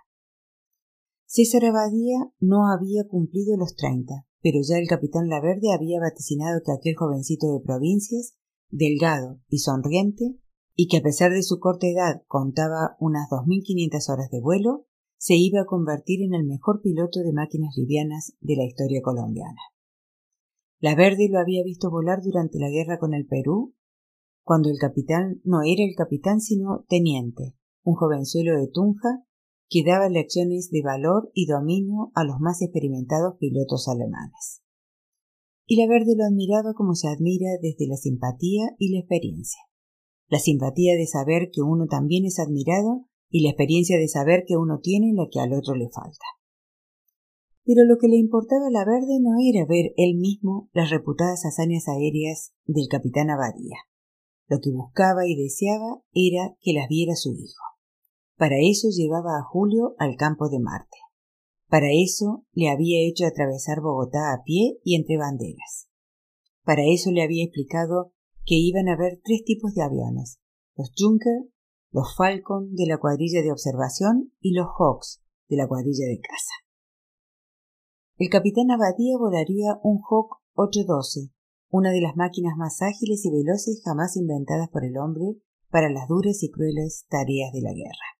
César 1.26 1.64
Abadía 1.66 2.18
no 2.40 2.68
había 2.70 3.08
cumplido 3.08 3.56
los 3.56 3.76
treinta, 3.76 4.26
pero 4.42 4.60
ya 4.62 4.78
el 4.78 4.88
capitán 4.88 5.30
Laverde 5.30 5.74
había 5.74 6.00
vaticinado 6.02 6.62
que 6.66 6.74
aquel 6.74 6.96
jovencito 6.96 7.48
de 7.48 7.62
provincias, 7.62 8.36
delgado 8.70 9.40
y 9.48 9.60
sonriente, 9.60 10.38
y 10.76 10.88
que 10.88 10.98
a 10.98 11.02
pesar 11.02 11.32
de 11.32 11.44
su 11.44 11.60
corta 11.60 11.88
edad 11.88 12.24
contaba 12.28 12.98
unas 13.00 13.30
2.500 13.30 14.14
horas 14.14 14.30
de 14.30 14.42
vuelo, 14.42 14.86
se 15.26 15.34
iba 15.34 15.62
a 15.62 15.66
convertir 15.66 16.22
en 16.22 16.36
el 16.36 16.46
mejor 16.46 16.82
piloto 16.84 17.22
de 17.22 17.34
máquinas 17.34 17.74
livianas 17.76 18.34
de 18.42 18.58
la 18.58 18.64
historia 18.64 19.02
colombiana. 19.02 19.60
La 20.80 20.94
Verde 20.94 21.30
lo 21.32 21.40
había 21.40 21.64
visto 21.64 21.90
volar 21.90 22.20
durante 22.22 22.60
la 22.60 22.70
guerra 22.70 23.00
con 23.00 23.16
el 23.16 23.26
Perú, 23.26 23.74
cuando 24.44 24.70
el 24.70 24.78
capitán 24.78 25.42
no 25.44 25.64
era 25.64 25.84
el 25.84 25.96
capitán 25.98 26.42
sino 26.42 26.86
teniente, 26.88 27.56
un 27.84 27.96
jovenzuelo 27.96 28.56
de 28.56 28.68
Tunja 28.72 29.26
que 29.68 29.84
daba 29.84 30.10
lecciones 30.10 30.70
de 30.70 30.84
valor 30.84 31.32
y 31.34 31.48
dominio 31.48 32.12
a 32.14 32.24
los 32.24 32.40
más 32.40 32.62
experimentados 32.62 33.38
pilotos 33.40 33.88
alemanes. 33.88 34.62
Y 35.66 35.78
la 35.78 35.88
Verde 35.88 36.14
lo 36.16 36.26
admiraba 36.26 36.76
como 36.76 36.94
se 36.94 37.08
admira 37.08 37.50
desde 37.64 37.88
la 37.88 37.98
simpatía 37.98 38.76
y 38.78 38.94
la 38.94 39.00
experiencia 39.00 39.62
la 40.28 40.40
simpatía 40.40 40.96
de 40.96 41.06
saber 41.06 41.50
que 41.52 41.62
uno 41.62 41.86
también 41.88 42.26
es 42.26 42.40
admirado 42.40 43.08
y 43.30 43.44
la 43.44 43.50
experiencia 43.50 43.98
de 43.98 44.08
saber 44.08 44.44
que 44.48 44.58
uno 44.58 44.80
tiene 44.82 45.14
la 45.14 45.28
que 45.32 45.40
al 45.40 45.54
otro 45.54 45.76
le 45.76 45.90
falta. 45.90 46.26
Pero 47.66 47.84
lo 47.84 47.98
que 47.98 48.08
le 48.08 48.18
importaba 48.18 48.68
a 48.68 48.72
la 48.72 48.86
verde 48.86 49.20
no 49.20 49.32
era 49.42 49.66
ver 49.66 49.94
él 49.98 50.16
mismo 50.16 50.70
las 50.72 50.92
reputadas 50.92 51.46
hazañas 51.46 51.88
aéreas 51.88 52.54
del 52.66 52.88
capitán 52.90 53.32
Abadía. 53.32 53.78
Lo 54.48 54.60
que 54.60 54.70
buscaba 54.72 55.26
y 55.26 55.36
deseaba 55.36 56.02
era 56.14 56.56
que 56.62 56.74
las 56.74 56.88
viera 56.88 57.16
su 57.16 57.34
hijo. 57.34 57.64
Para 58.38 58.58
eso 58.60 58.90
llevaba 58.90 59.40
a 59.40 59.44
Julio 59.44 59.96
al 59.98 60.16
campo 60.16 60.50
de 60.50 60.60
Marte. 60.60 60.98
Para 61.68 61.88
eso 61.92 62.46
le 62.54 62.70
había 62.70 63.08
hecho 63.08 63.26
atravesar 63.26 63.82
Bogotá 63.82 64.34
a 64.34 64.44
pie 64.44 64.78
y 64.84 64.96
entre 64.96 65.18
banderas. 65.18 65.88
Para 66.64 66.84
eso 66.86 67.12
le 67.12 67.24
había 67.24 67.44
explicado 67.44 68.14
que 68.46 68.56
iban 68.56 68.88
a 68.88 68.94
haber 68.94 69.20
tres 69.24 69.44
tipos 69.44 69.74
de 69.74 69.84
aviones, 69.84 70.40
los 70.76 70.92
Junker, 70.96 71.50
los 71.96 72.14
Falcon 72.14 72.76
de 72.76 72.88
la 72.88 72.98
cuadrilla 72.98 73.42
de 73.42 73.54
observación 73.54 74.34
y 74.42 74.52
los 74.52 74.68
Hawks 74.78 75.24
de 75.48 75.56
la 75.56 75.66
cuadrilla 75.66 76.06
de 76.08 76.20
caza. 76.20 76.56
El 78.18 78.28
capitán 78.28 78.70
Abadía 78.70 79.18
volaría 79.18 79.80
un 79.82 80.02
Hawk 80.04 80.42
812, 80.56 81.32
una 81.70 81.92
de 81.92 82.02
las 82.02 82.18
máquinas 82.18 82.58
más 82.58 82.82
ágiles 82.82 83.24
y 83.24 83.32
veloces 83.32 83.82
jamás 83.86 84.18
inventadas 84.18 84.68
por 84.68 84.84
el 84.84 84.98
hombre 84.98 85.40
para 85.70 85.90
las 85.90 86.10
duras 86.10 86.44
y 86.44 86.52
crueles 86.52 87.06
tareas 87.08 87.54
de 87.54 87.62
la 87.62 87.72
guerra. 87.72 88.20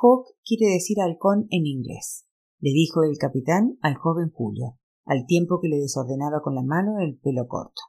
Hawk 0.00 0.28
quiere 0.42 0.72
decir 0.72 0.98
halcón 1.02 1.46
en 1.50 1.66
inglés, 1.66 2.24
le 2.58 2.70
dijo 2.70 3.02
el 3.02 3.18
capitán 3.18 3.76
al 3.82 3.96
joven 3.96 4.30
Julio, 4.30 4.78
al 5.04 5.26
tiempo 5.26 5.60
que 5.60 5.68
le 5.68 5.76
desordenaba 5.76 6.40
con 6.40 6.54
la 6.54 6.62
mano 6.62 7.00
el 7.00 7.18
pelo 7.18 7.46
corto. 7.48 7.82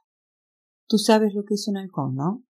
Tú 0.88 0.98
sabes 0.98 1.32
lo 1.32 1.46
que 1.46 1.54
es 1.54 1.66
un 1.68 1.78
halcón, 1.78 2.16
¿no? 2.16 2.44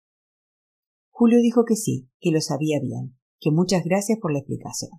Julio 1.12 1.38
dijo 1.40 1.64
que 1.64 1.76
sí, 1.76 2.08
que 2.20 2.32
lo 2.32 2.40
sabía 2.40 2.80
bien, 2.80 3.16
que 3.38 3.52
muchas 3.52 3.84
gracias 3.84 4.18
por 4.20 4.32
la 4.32 4.38
explicación. 4.40 4.90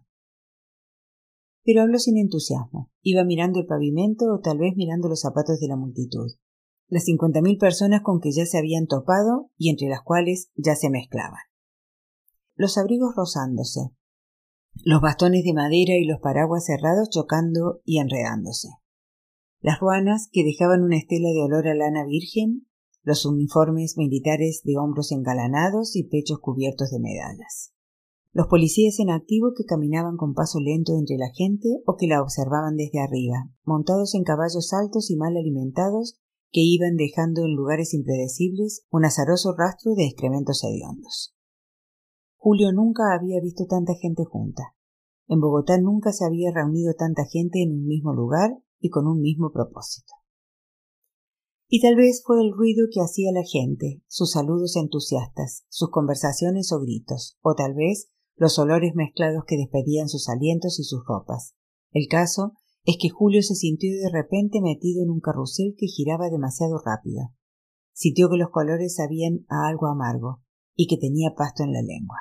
Pero 1.65 1.81
habló 1.81 1.97
sin 1.97 2.17
entusiasmo. 2.17 2.91
Iba 3.01 3.23
mirando 3.23 3.59
el 3.59 3.65
pavimento 3.65 4.25
o 4.33 4.39
tal 4.39 4.59
vez 4.59 4.75
mirando 4.75 5.09
los 5.09 5.21
zapatos 5.21 5.59
de 5.59 5.67
la 5.67 5.75
multitud. 5.75 6.31
Las 6.87 7.05
cincuenta 7.05 7.41
mil 7.41 7.57
personas 7.57 8.01
con 8.01 8.19
que 8.19 8.31
ya 8.31 8.45
se 8.45 8.57
habían 8.57 8.87
topado 8.87 9.49
y 9.57 9.69
entre 9.69 9.89
las 9.89 10.01
cuales 10.03 10.51
ya 10.55 10.75
se 10.75 10.89
mezclaban. 10.89 11.41
Los 12.55 12.77
abrigos 12.77 13.15
rozándose, 13.15 13.91
los 14.83 15.01
bastones 15.01 15.43
de 15.43 15.53
madera 15.53 15.95
y 15.95 16.05
los 16.05 16.19
paraguas 16.19 16.65
cerrados 16.65 17.09
chocando 17.09 17.81
y 17.85 17.99
enredándose. 17.99 18.69
Las 19.61 19.79
ruanas 19.79 20.29
que 20.31 20.43
dejaban 20.43 20.83
una 20.83 20.97
estela 20.97 21.29
de 21.29 21.41
olor 21.41 21.67
a 21.67 21.75
lana 21.75 22.05
virgen, 22.05 22.67
los 23.03 23.25
uniformes 23.25 23.95
militares 23.97 24.61
de 24.63 24.77
hombros 24.77 25.11
engalanados 25.11 25.95
y 25.95 26.05
pechos 26.05 26.39
cubiertos 26.39 26.89
de 26.89 26.99
medallas. 26.99 27.73
Los 28.31 28.47
policías 28.47 28.99
en 28.99 29.11
activo 29.11 29.53
que 29.55 29.65
caminaban 29.65 30.17
con 30.17 30.33
paso 30.33 30.59
lento 30.59 30.93
entre 30.97 31.17
la 31.17 31.29
gente 31.35 31.83
o 31.85 31.95
que 31.97 32.07
la 32.07 32.21
observaban 32.21 32.75
desde 32.75 32.99
arriba, 32.99 33.49
montados 33.63 34.15
en 34.15 34.23
caballos 34.23 34.73
altos 34.73 35.11
y 35.11 35.17
mal 35.17 35.37
alimentados 35.37 36.19
que 36.51 36.61
iban 36.61 36.95
dejando 36.95 37.41
en 37.41 37.55
lugares 37.55 37.93
impredecibles 37.93 38.85
un 38.89 39.05
azaroso 39.05 39.53
rastro 39.55 39.93
de 39.95 40.05
excrementos 40.05 40.63
hediondos. 40.63 41.35
Julio 42.37 42.71
nunca 42.71 43.13
había 43.13 43.39
visto 43.41 43.65
tanta 43.67 43.93
gente 43.93 44.23
junta. 44.25 44.75
En 45.27 45.39
Bogotá 45.39 45.79
nunca 45.79 46.11
se 46.11 46.25
había 46.25 46.51
reunido 46.51 46.93
tanta 46.93 47.25
gente 47.25 47.61
en 47.61 47.71
un 47.71 47.85
mismo 47.85 48.13
lugar 48.13 48.57
y 48.79 48.89
con 48.89 49.07
un 49.07 49.21
mismo 49.21 49.51
propósito. 49.51 50.13
Y 51.75 51.81
tal 51.81 51.95
vez 51.95 52.21
fue 52.23 52.39
el 52.39 52.51
ruido 52.55 52.85
que 52.93 53.01
hacía 53.01 53.31
la 53.31 53.41
gente, 53.41 54.03
sus 54.05 54.33
saludos 54.33 54.75
entusiastas, 54.75 55.65
sus 55.69 55.89
conversaciones 55.89 56.71
o 56.71 56.79
gritos, 56.79 57.39
o 57.41 57.55
tal 57.55 57.73
vez 57.73 58.11
los 58.35 58.59
olores 58.59 58.93
mezclados 58.93 59.41
que 59.47 59.57
despedían 59.57 60.07
sus 60.07 60.29
alientos 60.29 60.79
y 60.79 60.83
sus 60.83 61.03
ropas. 61.07 61.55
El 61.89 62.05
caso 62.07 62.53
es 62.83 62.97
que 63.01 63.09
Julio 63.09 63.41
se 63.41 63.55
sintió 63.55 63.89
de 63.91 64.11
repente 64.11 64.61
metido 64.61 65.01
en 65.01 65.09
un 65.09 65.19
carrusel 65.19 65.73
que 65.75 65.87
giraba 65.87 66.29
demasiado 66.29 66.77
rápido. 66.77 67.33
Sintió 67.91 68.29
que 68.29 68.37
los 68.37 68.51
colores 68.51 68.97
sabían 68.97 69.43
a 69.49 69.67
algo 69.67 69.87
amargo 69.87 70.43
y 70.75 70.85
que 70.85 70.97
tenía 70.97 71.33
pasto 71.35 71.63
en 71.63 71.73
la 71.73 71.81
lengua. 71.81 72.19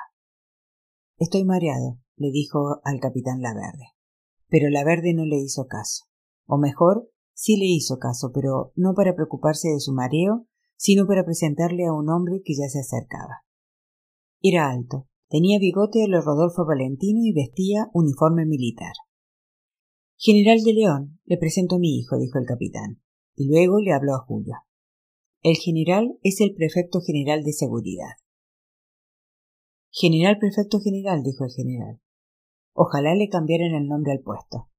Estoy 1.17 1.45
mareado, 1.45 1.99
le 2.15 2.31
dijo 2.31 2.81
al 2.83 2.99
capitán 2.99 3.43
Laverde. 3.43 3.93
Pero 4.47 4.71
Laverde 4.71 5.13
no 5.13 5.25
le 5.25 5.37
hizo 5.37 5.67
caso. 5.67 6.05
O 6.47 6.57
mejor, 6.57 7.07
sí 7.33 7.57
le 7.57 7.65
hizo 7.65 7.97
caso, 7.99 8.31
pero 8.33 8.71
no 8.75 8.93
para 8.93 9.15
preocuparse 9.15 9.69
de 9.69 9.79
su 9.79 9.93
mareo, 9.93 10.47
sino 10.75 11.05
para 11.07 11.23
presentarle 11.23 11.85
a 11.85 11.93
un 11.93 12.09
hombre 12.09 12.41
que 12.43 12.53
ya 12.55 12.67
se 12.67 12.79
acercaba. 12.79 13.43
Era 14.41 14.69
alto, 14.69 15.07
tenía 15.29 15.59
bigote 15.59 16.03
a 16.03 16.07
lo 16.07 16.21
Rodolfo 16.21 16.65
Valentino 16.65 17.21
y 17.23 17.33
vestía 17.33 17.89
uniforme 17.93 18.45
militar. 18.45 18.93
General 20.17 20.61
de 20.61 20.73
León, 20.73 21.19
le 21.25 21.37
presento 21.37 21.75
a 21.75 21.79
mi 21.79 21.97
hijo, 21.97 22.17
dijo 22.17 22.37
el 22.37 22.45
capitán, 22.45 23.01
y 23.35 23.49
luego 23.49 23.79
le 23.79 23.93
habló 23.93 24.15
a 24.15 24.25
Julio. 24.25 24.55
El 25.41 25.55
general 25.57 26.17
es 26.23 26.39
el 26.39 26.53
prefecto 26.53 27.01
general 27.01 27.43
de 27.43 27.51
seguridad. 27.51 28.15
General 29.91 30.37
prefecto 30.39 30.79
general, 30.79 31.23
dijo 31.23 31.43
el 31.43 31.51
general. 31.51 32.01
Ojalá 32.73 33.13
le 33.15 33.29
cambiaran 33.29 33.75
el 33.75 33.87
nombre 33.87 34.13
al 34.13 34.21
puesto. 34.21 34.69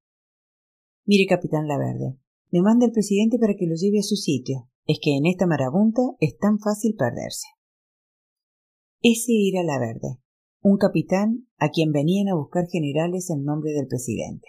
Mire, 1.05 1.27
capitán 1.29 1.69
Laverde, 1.69 2.19
me 2.55 2.63
manda 2.63 2.87
el 2.87 2.93
presidente 2.93 3.37
para 3.41 3.55
que 3.59 3.67
lo 3.67 3.75
lleve 3.75 3.99
a 3.99 4.05
su 4.05 4.15
sitio. 4.15 4.71
Es 4.87 5.01
que 5.03 5.17
en 5.17 5.27
esta 5.27 5.45
marabunta 5.45 6.03
es 6.21 6.39
tan 6.39 6.61
fácil 6.61 6.95
perderse. 6.95 7.49
Ese 9.03 9.33
era 9.51 9.65
Laverde, 9.65 10.21
un 10.63 10.77
capitán 10.77 11.49
a 11.59 11.71
quien 11.71 11.91
venían 11.91 12.29
a 12.29 12.37
buscar 12.37 12.69
generales 12.71 13.29
en 13.31 13.43
nombre 13.43 13.73
del 13.73 13.89
presidente. 13.89 14.47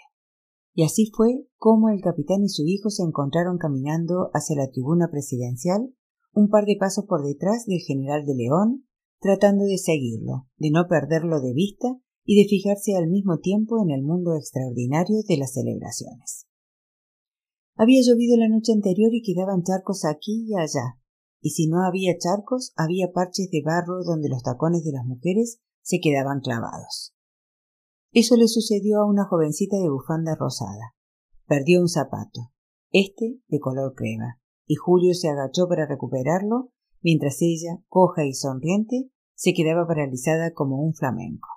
Y 0.75 0.83
así 0.83 1.09
fue 1.17 1.47
como 1.57 1.89
el 1.89 2.01
capitán 2.01 2.43
y 2.43 2.49
su 2.49 2.61
hijo 2.67 2.91
se 2.91 3.01
encontraron 3.01 3.57
caminando 3.57 4.29
hacia 4.35 4.55
la 4.55 4.69
tribuna 4.69 5.09
presidencial, 5.09 5.91
un 6.31 6.49
par 6.49 6.65
de 6.65 6.77
pasos 6.79 7.05
por 7.07 7.25
detrás 7.25 7.65
del 7.65 7.79
general 7.79 8.23
de 8.23 8.35
León, 8.35 8.85
tratando 9.19 9.63
de 9.63 9.79
seguirlo, 9.79 10.47
de 10.57 10.69
no 10.69 10.85
perderlo 10.87 11.41
de 11.41 11.53
vista 11.53 11.87
y 12.23 12.39
de 12.39 12.47
fijarse 12.47 12.95
al 12.95 13.07
mismo 13.07 13.39
tiempo 13.39 13.81
en 13.81 13.89
el 13.89 14.03
mundo 14.03 14.35
extraordinario 14.35 15.23
de 15.27 15.37
las 15.37 15.53
celebraciones. 15.53 16.44
Había 17.77 18.01
llovido 18.01 18.37
la 18.37 18.47
noche 18.47 18.71
anterior 18.71 19.13
y 19.13 19.21
quedaban 19.21 19.63
charcos 19.63 20.05
aquí 20.05 20.45
y 20.47 20.55
allá, 20.55 20.97
y 21.41 21.49
si 21.49 21.67
no 21.67 21.85
había 21.85 22.17
charcos, 22.17 22.71
había 22.77 23.11
parches 23.11 23.49
de 23.51 23.61
barro 23.63 24.01
donde 24.03 24.29
los 24.29 24.43
tacones 24.43 24.85
de 24.85 24.93
las 24.93 25.05
mujeres 25.05 25.59
se 25.81 25.99
quedaban 25.99 26.39
clavados. 26.39 27.13
Eso 28.11 28.37
le 28.37 28.47
sucedió 28.47 29.01
a 29.01 29.05
una 29.05 29.25
jovencita 29.25 29.75
de 29.77 29.89
bufanda 29.89 30.35
rosada. 30.35 30.95
Perdió 31.47 31.81
un 31.81 31.89
zapato, 31.89 32.53
este 32.91 33.41
de 33.49 33.59
color 33.59 33.93
crema, 33.93 34.39
y 34.65 34.75
Julio 34.75 35.13
se 35.13 35.27
agachó 35.27 35.67
para 35.67 35.85
recuperarlo, 35.85 36.71
mientras 37.01 37.41
ella, 37.41 37.83
coja 37.89 38.23
y 38.23 38.33
sonriente, 38.33 39.11
se 39.35 39.53
quedaba 39.53 39.85
paralizada 39.85 40.53
como 40.53 40.81
un 40.81 40.93
flamenco. 40.93 41.49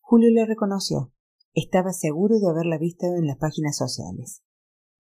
Julio 0.00 0.30
le 0.30 0.46
reconoció. 0.46 1.12
Estaba 1.54 1.92
seguro 1.92 2.38
de 2.38 2.48
haberla 2.48 2.78
visto 2.78 3.06
en 3.06 3.26
las 3.26 3.36
páginas 3.36 3.76
sociales. 3.76 4.42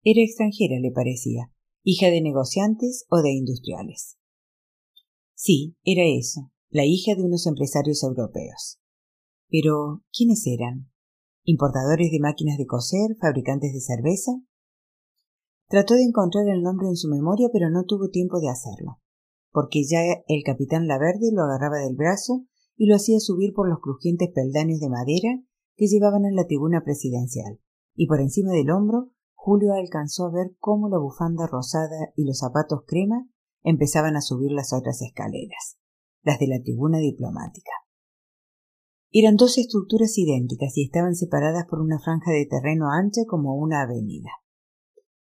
Era 0.04 0.22
extranjera, 0.22 0.80
le 0.80 0.91
parecía, 0.91 1.52
hija 1.84 2.08
de 2.08 2.22
negociantes 2.22 3.06
o 3.10 3.22
de 3.22 3.32
industriales. 3.32 4.18
Sí, 5.34 5.76
era 5.84 6.04
eso, 6.06 6.52
la 6.70 6.86
hija 6.86 7.16
de 7.16 7.24
unos 7.24 7.45
empresarios 7.45 8.04
europeos. 8.04 8.80
Pero, 9.50 10.04
¿quiénes 10.12 10.45
eran? 10.48 10.91
¿Importadores 11.43 12.12
de 12.12 12.20
máquinas 12.20 12.58
de 12.58 12.66
coser? 12.66 13.16
¿Fabricantes 13.20 13.74
de 13.74 13.82
cerveza? 13.82 14.32
Trató 15.70 15.95
de 15.95 16.04
encontrar 16.04 16.48
el 16.48 16.62
nombre 16.62 16.88
en 16.88 16.95
su 16.95 17.08
memoria, 17.10 17.50
pero 17.52 17.70
no 17.70 17.86
tuvo 17.86 18.10
tiempo 18.10 18.39
de 18.39 18.50
hacerlo 18.50 19.00
porque 19.58 19.82
ya 19.89 20.02
el 20.28 20.43
capitán 20.43 20.86
Laverde 20.86 21.32
lo 21.34 21.41
agarraba 21.41 21.80
del 21.80 21.95
brazo 21.95 22.45
y 22.76 22.86
lo 22.86 22.95
hacía 22.95 23.20
subir 23.20 23.54
por 23.56 23.68
los 23.68 23.80
crujientes 23.80 24.30
peldaños 24.32 24.80
de 24.80 24.88
madera 24.88 25.41
que 25.76 25.88
llevaban 25.88 26.26
a 26.26 26.32
la 26.32 26.45
tribuna 26.45 26.84
presidencial, 26.84 27.60
y 27.95 28.06
por 28.06 28.22
encima 28.22 28.52
del 28.52 28.70
hombro 28.70 29.10
Julio 29.48 29.76
alcanzó 29.76 30.26
a 30.26 30.32
ver 30.32 30.58
cómo 30.60 30.89
la 30.89 30.98
bufanda 30.98 31.48
rosada 31.48 32.12
y 32.18 32.26
los 32.26 32.39
zapatos 32.39 32.82
crema 32.86 33.30
empezaban 33.64 34.18
a 34.18 34.22
subir 34.22 34.52
las 34.52 34.74
otras 34.74 35.02
escaleras, 35.02 35.78
las 36.22 36.38
de 36.38 36.48
la 36.48 36.62
tribuna 36.62 36.98
diplomática. 36.98 37.72
Eran 39.10 39.38
dos 39.38 39.58
estructuras 39.58 40.18
idénticas 40.18 40.76
y 40.76 40.84
estaban 40.84 41.16
separadas 41.16 41.66
por 41.66 41.80
una 41.80 41.98
franja 41.98 42.32
de 42.32 42.45
terreno 42.45 42.91
ancha 42.91 43.22
como 43.26 43.56
una 43.56 43.84
avenida, 43.84 44.32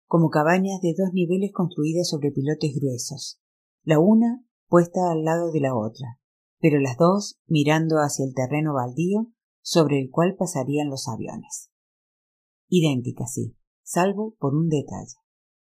como 0.08 0.32
cabañas 0.32 0.82
de 0.82 0.96
dos 0.98 1.14
niveles 1.14 1.52
construidas 1.54 2.10
sobre 2.10 2.32
pilotes 2.32 2.72
gruesos, 2.74 3.40
la 3.84 4.00
una 4.00 4.44
puesta 4.68 5.12
al 5.12 5.26
lado 5.26 5.52
de 5.52 5.60
la 5.60 5.76
otra, 5.76 6.20
pero 6.60 6.80
las 6.80 6.98
dos 6.98 7.40
mirando 7.46 7.98
hacia 7.98 8.26
el 8.26 8.34
terreno 8.34 8.74
baldío 8.74 9.32
sobre 9.62 10.00
el 10.00 10.10
cual 10.10 10.36
pasarían 10.36 10.90
los 10.90 11.08
aviones. 11.08 11.70
Idénticas, 12.68 13.32
sí, 13.32 13.57
salvo 13.88 14.36
por 14.38 14.54
un 14.54 14.68
detalle. 14.68 15.16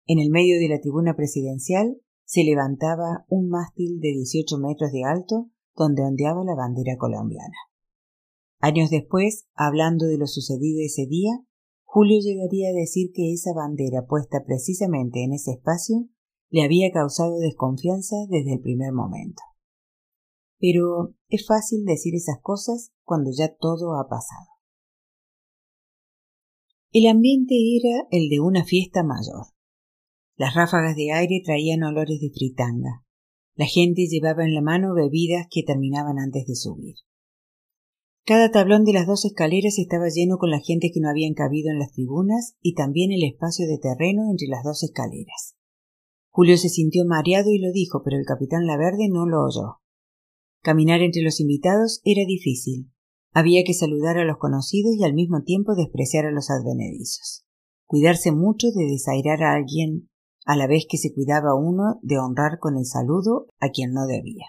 En 0.05 0.19
el 0.19 0.29
medio 0.29 0.59
de 0.59 0.69
la 0.69 0.79
tribuna 0.79 1.15
presidencial 1.15 1.99
se 2.25 2.43
levantaba 2.43 3.25
un 3.27 3.49
mástil 3.49 3.99
de 3.99 4.09
18 4.09 4.59
metros 4.59 4.91
de 4.91 5.03
alto 5.03 5.49
donde 5.75 6.03
ondeaba 6.03 6.43
la 6.43 6.53
bandera 6.53 6.95
colombiana. 6.97 7.57
Años 8.59 8.91
después, 8.91 9.47
hablando 9.55 10.05
de 10.05 10.19
lo 10.19 10.27
sucedido 10.27 10.79
ese 10.85 11.07
día, 11.07 11.31
Julio 11.83 12.19
llegaría 12.21 12.69
a 12.69 12.73
decir 12.73 13.11
que 13.13 13.33
esa 13.33 13.51
bandera 13.53 14.05
puesta 14.05 14.43
precisamente 14.45 15.23
en 15.23 15.33
ese 15.33 15.51
espacio 15.51 16.07
le 16.49 16.63
había 16.63 16.91
causado 16.91 17.39
desconfianza 17.39 18.15
desde 18.29 18.53
el 18.53 18.61
primer 18.61 18.93
momento. 18.93 19.41
Pero 20.59 21.15
es 21.29 21.47
fácil 21.47 21.83
decir 21.83 22.13
esas 22.15 22.39
cosas 22.41 22.93
cuando 23.03 23.31
ya 23.35 23.55
todo 23.55 23.95
ha 23.95 24.07
pasado. 24.07 24.52
El 26.95 27.07
ambiente 27.07 27.55
era 27.55 28.05
el 28.11 28.29
de 28.29 28.39
una 28.39 28.63
fiesta 28.63 29.01
mayor. 29.01 29.47
Las 30.37 30.53
ráfagas 30.53 30.95
de 30.95 31.11
aire 31.11 31.41
traían 31.43 31.81
olores 31.81 32.21
de 32.21 32.29
fritanga. 32.29 33.03
La 33.55 33.65
gente 33.65 34.05
llevaba 34.05 34.45
en 34.45 34.53
la 34.53 34.61
mano 34.61 34.93
bebidas 34.93 35.47
que 35.49 35.63
terminaban 35.63 36.19
antes 36.19 36.45
de 36.45 36.53
subir. 36.53 36.97
Cada 38.25 38.51
tablón 38.51 38.83
de 38.83 38.93
las 38.93 39.07
dos 39.07 39.25
escaleras 39.25 39.79
estaba 39.79 40.05
lleno 40.09 40.37
con 40.37 40.51
la 40.51 40.59
gente 40.59 40.91
que 40.93 40.99
no 40.99 41.09
habían 41.09 41.33
cabido 41.33 41.71
en 41.71 41.79
las 41.79 41.93
tribunas 41.93 42.57
y 42.61 42.75
también 42.75 43.11
el 43.11 43.23
espacio 43.23 43.65
de 43.65 43.79
terreno 43.79 44.29
entre 44.29 44.47
las 44.47 44.63
dos 44.63 44.83
escaleras. 44.83 45.55
Julio 46.29 46.57
se 46.57 46.69
sintió 46.69 47.05
mareado 47.05 47.49
y 47.49 47.57
lo 47.57 47.71
dijo, 47.71 48.03
pero 48.03 48.17
el 48.19 48.25
capitán 48.25 48.67
Laverde 48.67 49.09
no 49.09 49.25
lo 49.25 49.45
oyó. 49.45 49.81
Caminar 50.61 51.01
entre 51.01 51.23
los 51.23 51.39
invitados 51.39 52.01
era 52.03 52.23
difícil. 52.27 52.92
Había 53.33 53.63
que 53.65 53.73
saludar 53.73 54.17
a 54.17 54.25
los 54.25 54.37
conocidos 54.37 54.93
y 54.95 55.03
al 55.03 55.13
mismo 55.13 55.41
tiempo 55.41 55.75
despreciar 55.75 56.25
a 56.25 56.31
los 56.31 56.49
advenedizos. 56.51 57.45
Cuidarse 57.85 58.31
mucho 58.31 58.67
de 58.71 58.85
desairar 58.85 59.43
a 59.43 59.53
alguien 59.53 60.09
a 60.45 60.55
la 60.55 60.67
vez 60.67 60.85
que 60.87 60.97
se 60.97 61.13
cuidaba 61.13 61.55
uno 61.55 61.99
de 62.01 62.19
honrar 62.19 62.59
con 62.59 62.77
el 62.77 62.85
saludo 62.85 63.47
a 63.59 63.69
quien 63.69 63.93
no 63.93 64.05
debía. 64.05 64.45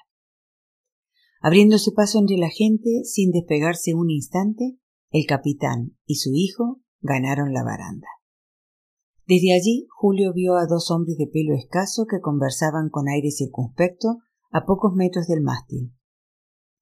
Abriéndose 1.40 1.92
paso 1.92 2.18
entre 2.18 2.36
la 2.36 2.50
gente 2.50 3.04
sin 3.04 3.30
despegarse 3.30 3.94
un 3.94 4.10
instante, 4.10 4.78
el 5.10 5.26
capitán 5.26 5.96
y 6.06 6.16
su 6.16 6.30
hijo 6.34 6.80
ganaron 7.00 7.52
la 7.52 7.62
baranda. 7.62 8.08
Desde 9.26 9.54
allí 9.54 9.86
Julio 9.90 10.32
vio 10.34 10.56
a 10.56 10.66
dos 10.66 10.90
hombres 10.90 11.16
de 11.16 11.26
pelo 11.26 11.54
escaso 11.54 12.06
que 12.06 12.20
conversaban 12.20 12.90
con 12.90 13.08
aire 13.08 13.30
circunspecto 13.30 14.18
a 14.50 14.66
pocos 14.66 14.94
metros 14.94 15.26
del 15.26 15.40
mástil. 15.40 15.94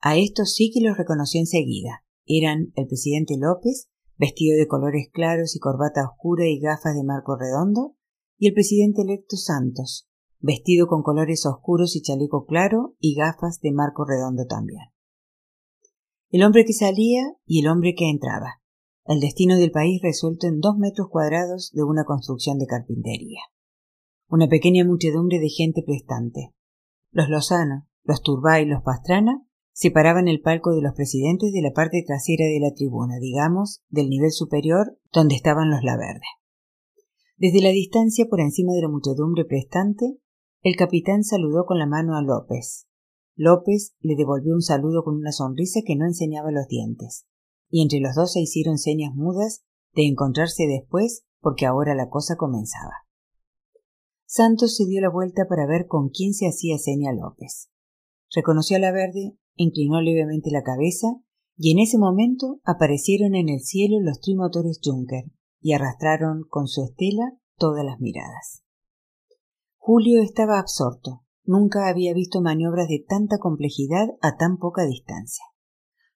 A 0.05 0.17
estos 0.17 0.53
sí 0.53 0.73
que 0.75 0.81
los 0.81 0.99
reconoció 0.99 1.39
enseguida. 1.39 2.05
Eran 2.27 2.73
el 2.75 2.89
presidente 2.89 3.37
López, 3.39 3.89
vestido 4.17 4.59
de 4.59 4.67
colores 4.67 5.09
claros 5.13 5.55
y 5.55 5.61
corbata 5.61 6.05
oscura 6.05 6.45
y 6.49 6.59
gafas 6.59 6.97
de 6.97 7.05
marco 7.05 7.37
redondo, 7.39 7.95
y 8.37 8.49
el 8.49 8.53
presidente 8.53 9.03
electo 9.03 9.37
Santos, 9.37 10.09
vestido 10.41 10.89
con 10.89 11.05
colores 11.05 11.47
oscuros 11.47 11.95
y 11.95 12.03
chaleco 12.03 12.47
claro 12.47 12.97
y 12.99 13.15
gafas 13.15 13.61
de 13.61 13.71
marco 13.71 14.05
redondo 14.05 14.45
también. 14.47 14.81
El 16.31 16.43
hombre 16.43 16.65
que 16.65 16.73
salía 16.73 17.23
y 17.47 17.61
el 17.61 17.69
hombre 17.69 17.95
que 17.95 18.11
entraba. 18.11 18.61
El 19.05 19.21
destino 19.21 19.57
del 19.57 19.71
país 19.71 20.03
resuelto 20.03 20.49
en 20.49 20.59
dos 20.59 20.79
metros 20.79 21.11
cuadrados 21.11 21.71
de 21.73 21.85
una 21.85 22.05
construcción 22.05 22.59
de 22.59 22.67
carpintería. 22.67 23.41
Una 24.29 24.49
pequeña 24.49 24.85
muchedumbre 24.85 25.39
de 25.39 25.49
gente 25.49 25.85
prestante. 25.87 26.53
Los 27.13 27.29
Lozano, 27.29 27.87
los 28.03 28.21
Turbay 28.23 28.65
y 28.65 28.67
los 28.67 28.83
Pastrana 28.83 29.47
separaban 29.73 30.29
el 30.29 30.41
palco 30.41 30.75
de 30.75 30.83
los 30.83 30.95
presidentes 30.95 31.53
de 31.53 31.62
la 31.62 31.73
parte 31.73 32.03
trasera 32.07 32.45
de 32.45 32.61
la 32.61 32.75
tribuna, 32.75 33.18
digamos, 33.18 33.83
del 33.89 34.09
nivel 34.09 34.31
superior 34.31 34.99
donde 35.12 35.35
estaban 35.35 35.70
los 35.70 35.83
Laverde. 35.83 36.20
Desde 37.37 37.61
la 37.61 37.70
distancia 37.70 38.27
por 38.29 38.41
encima 38.41 38.73
de 38.73 38.83
la 38.83 38.89
muchedumbre 38.89 39.45
prestante, 39.45 40.18
el 40.62 40.77
capitán 40.77 41.25
saludó 41.25 41.64
con 41.66 41.79
la 41.79 41.87
mano 41.87 42.14
a 42.16 42.23
López. 42.23 42.87
López 43.35 43.97
le 44.01 44.14
devolvió 44.14 44.55
un 44.55 44.62
saludo 44.62 45.03
con 45.03 45.16
una 45.16 45.33
sonrisa 45.33 45.81
que 45.85 45.97
no 45.97 46.05
enseñaba 46.05 46.53
los 46.53 46.68
dientes, 46.68 47.27
y 47.68 47.83
entre 47.83 47.99
los 47.99 48.14
dos 48.14 48.33
se 48.33 48.41
hicieron 48.41 48.79
señas 48.79 49.14
mudas 49.14 49.64
de 49.95 50.07
encontrarse 50.07 50.66
después 50.66 51.25
porque 51.41 51.66
ahora 51.66 51.95
la 51.95 52.09
cosa 52.09 52.37
comenzaba. 52.37 52.93
Santos 54.27 54.77
se 54.77 54.87
dio 54.87 55.01
la 55.01 55.11
vuelta 55.11 55.47
para 55.49 55.66
ver 55.66 55.87
con 55.87 56.11
quién 56.11 56.33
se 56.35 56.47
hacía 56.47 56.79
seña 56.79 57.12
López. 57.12 57.70
Reconoció 58.35 58.77
a 58.77 58.81
la 58.81 58.93
verde, 58.93 59.37
inclinó 59.55 60.01
levemente 60.01 60.51
la 60.51 60.63
cabeza, 60.63 61.09
y 61.57 61.73
en 61.73 61.79
ese 61.79 61.99
momento 61.99 62.61
aparecieron 62.65 63.35
en 63.35 63.49
el 63.49 63.61
cielo 63.61 64.01
los 64.01 64.21
trimotores 64.21 64.81
Junker 64.83 65.25
y 65.61 65.75
arrastraron 65.75 66.43
con 66.49 66.67
su 66.67 66.83
estela 66.83 67.39
todas 67.57 67.85
las 67.85 68.01
miradas. 68.01 68.65
Julio 69.77 70.23
estaba 70.23 70.59
absorto. 70.59 71.25
Nunca 71.45 71.89
había 71.89 72.15
visto 72.15 72.41
maniobras 72.41 72.89
de 72.89 73.05
tanta 73.07 73.39
complejidad 73.39 74.09
a 74.21 74.37
tan 74.37 74.59
poca 74.59 74.85
distancia. 74.85 75.45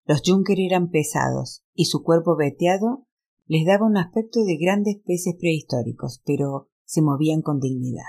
Los 0.05 0.23
Junker 0.25 0.61
eran 0.61 0.91
pesados 0.91 1.65
y 1.75 1.87
su 1.87 2.03
cuerpo 2.03 2.37
veteado 2.37 3.07
les 3.47 3.67
daba 3.67 3.87
un 3.87 3.97
aspecto 3.97 4.45
de 4.45 4.57
grandes 4.57 4.99
peces 5.05 5.35
prehistóricos, 5.39 6.23
pero 6.25 6.69
se 6.85 7.03
movían 7.03 7.43
con 7.43 7.59
dignidad. 7.59 8.05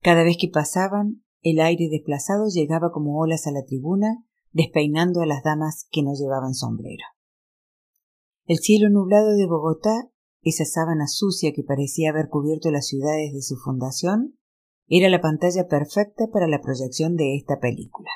Cada 0.00 0.22
vez 0.22 0.36
que 0.40 0.48
pasaban, 0.48 1.24
el 1.42 1.60
aire 1.60 1.88
desplazado 1.90 2.48
llegaba 2.48 2.90
como 2.92 3.18
olas 3.18 3.46
a 3.46 3.52
la 3.52 3.64
tribuna, 3.64 4.24
despeinando 4.52 5.20
a 5.20 5.26
las 5.26 5.42
damas 5.42 5.86
que 5.90 6.02
no 6.02 6.12
llevaban 6.14 6.54
sombrero. 6.54 7.04
El 8.46 8.58
cielo 8.58 8.88
nublado 8.90 9.36
de 9.36 9.46
Bogotá, 9.46 10.10
esa 10.42 10.64
sábana 10.64 11.06
sucia 11.06 11.52
que 11.52 11.62
parecía 11.62 12.10
haber 12.10 12.28
cubierto 12.28 12.70
las 12.70 12.86
ciudades 12.86 13.32
de 13.32 13.42
su 13.42 13.56
fundación, 13.56 14.38
era 14.86 15.10
la 15.10 15.20
pantalla 15.20 15.68
perfecta 15.68 16.28
para 16.32 16.48
la 16.48 16.60
proyección 16.60 17.16
de 17.16 17.36
esta 17.36 17.60
película. 17.60 18.10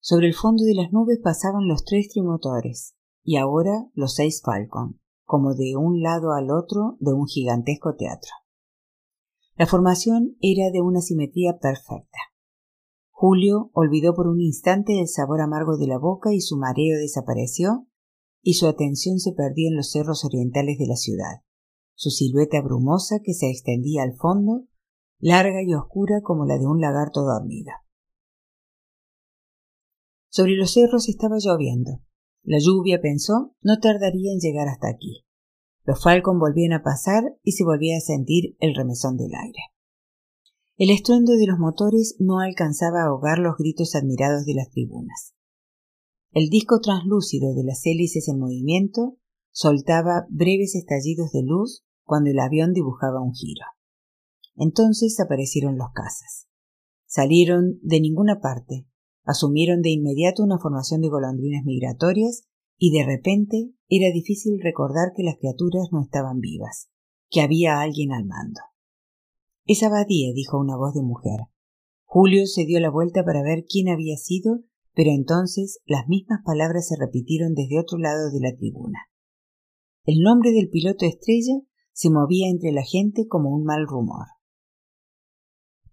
Sobre 0.00 0.26
el 0.26 0.34
fondo 0.34 0.64
de 0.64 0.74
las 0.74 0.92
nubes 0.92 1.20
pasaban 1.22 1.68
los 1.68 1.84
tres 1.84 2.08
trimotores 2.08 2.96
y 3.22 3.36
ahora 3.36 3.86
los 3.94 4.14
seis 4.14 4.42
Falcon, 4.44 5.00
como 5.24 5.54
de 5.54 5.76
un 5.76 6.02
lado 6.02 6.32
al 6.32 6.50
otro 6.50 6.96
de 6.98 7.12
un 7.12 7.26
gigantesco 7.26 7.94
teatro. 7.94 8.30
La 9.58 9.66
formación 9.66 10.36
era 10.40 10.70
de 10.70 10.80
una 10.82 11.00
simetría 11.00 11.58
perfecta. 11.58 12.18
Julio 13.10 13.72
olvidó 13.74 14.14
por 14.14 14.28
un 14.28 14.40
instante 14.40 15.00
el 15.00 15.08
sabor 15.08 15.40
amargo 15.40 15.76
de 15.76 15.88
la 15.88 15.98
boca 15.98 16.32
y 16.32 16.40
su 16.40 16.56
mareo 16.56 16.96
desapareció, 16.96 17.88
y 18.40 18.54
su 18.54 18.68
atención 18.68 19.18
se 19.18 19.32
perdió 19.32 19.68
en 19.68 19.74
los 19.74 19.90
cerros 19.90 20.24
orientales 20.24 20.78
de 20.78 20.86
la 20.86 20.94
ciudad, 20.94 21.42
su 21.96 22.10
silueta 22.10 22.62
brumosa 22.62 23.16
que 23.20 23.34
se 23.34 23.50
extendía 23.50 24.04
al 24.04 24.14
fondo 24.14 24.68
larga 25.18 25.60
y 25.66 25.74
oscura 25.74 26.20
como 26.22 26.44
la 26.44 26.56
de 26.56 26.66
un 26.68 26.80
lagarto 26.80 27.22
dormido. 27.22 27.72
Sobre 30.28 30.54
los 30.54 30.72
cerros 30.72 31.08
estaba 31.08 31.38
lloviendo. 31.40 32.00
La 32.44 32.58
lluvia, 32.60 33.00
pensó, 33.02 33.56
no 33.60 33.80
tardaría 33.80 34.32
en 34.32 34.38
llegar 34.38 34.68
hasta 34.68 34.88
aquí. 34.88 35.24
Los 35.88 36.02
Falcon 36.02 36.38
volvían 36.38 36.74
a 36.74 36.82
pasar 36.82 37.22
y 37.42 37.52
se 37.52 37.64
volvía 37.64 37.96
a 37.96 38.00
sentir 38.00 38.58
el 38.60 38.74
remesón 38.74 39.16
del 39.16 39.30
aire. 39.34 39.72
El 40.76 40.90
estruendo 40.90 41.32
de 41.32 41.46
los 41.46 41.58
motores 41.58 42.16
no 42.18 42.40
alcanzaba 42.40 43.00
a 43.00 43.06
ahogar 43.06 43.38
los 43.38 43.56
gritos 43.56 43.94
admirados 43.94 44.44
de 44.44 44.52
las 44.52 44.68
tribunas. 44.68 45.32
El 46.30 46.50
disco 46.50 46.80
translúcido 46.80 47.54
de 47.54 47.64
las 47.64 47.86
hélices 47.86 48.28
en 48.28 48.38
movimiento 48.38 49.16
soltaba 49.50 50.26
breves 50.28 50.74
estallidos 50.74 51.32
de 51.32 51.42
luz 51.42 51.86
cuando 52.04 52.28
el 52.28 52.38
avión 52.38 52.74
dibujaba 52.74 53.22
un 53.22 53.32
giro. 53.32 53.64
Entonces 54.56 55.18
aparecieron 55.18 55.78
los 55.78 55.88
cazas. 55.94 56.48
Salieron 57.06 57.78
de 57.80 58.02
ninguna 58.02 58.40
parte, 58.42 58.86
asumieron 59.24 59.80
de 59.80 59.88
inmediato 59.88 60.42
una 60.42 60.58
formación 60.58 61.00
de 61.00 61.08
golondrinas 61.08 61.64
migratorias 61.64 62.46
y 62.78 62.96
de 62.96 63.04
repente 63.04 63.72
era 63.88 64.12
difícil 64.12 64.60
recordar 64.62 65.12
que 65.14 65.24
las 65.24 65.36
criaturas 65.36 65.88
no 65.92 66.02
estaban 66.02 66.40
vivas, 66.40 66.88
que 67.28 67.40
había 67.40 67.80
alguien 67.80 68.12
al 68.12 68.24
mando. 68.24 68.60
Es 69.66 69.82
Abadía, 69.82 70.32
dijo 70.32 70.58
una 70.58 70.76
voz 70.76 70.94
de 70.94 71.02
mujer. 71.02 71.40
Julio 72.04 72.46
se 72.46 72.64
dio 72.64 72.80
la 72.80 72.90
vuelta 72.90 73.24
para 73.24 73.42
ver 73.42 73.64
quién 73.68 73.88
había 73.88 74.16
sido, 74.16 74.60
pero 74.94 75.10
entonces 75.10 75.80
las 75.84 76.08
mismas 76.08 76.40
palabras 76.44 76.88
se 76.88 76.96
repitieron 76.98 77.54
desde 77.54 77.78
otro 77.78 77.98
lado 77.98 78.30
de 78.30 78.40
la 78.40 78.56
tribuna. 78.56 78.98
El 80.04 80.20
nombre 80.20 80.52
del 80.52 80.70
piloto 80.70 81.04
estrella 81.04 81.60
se 81.92 82.10
movía 82.10 82.48
entre 82.48 82.72
la 82.72 82.82
gente 82.82 83.26
como 83.28 83.50
un 83.50 83.64
mal 83.64 83.86
rumor. 83.86 84.26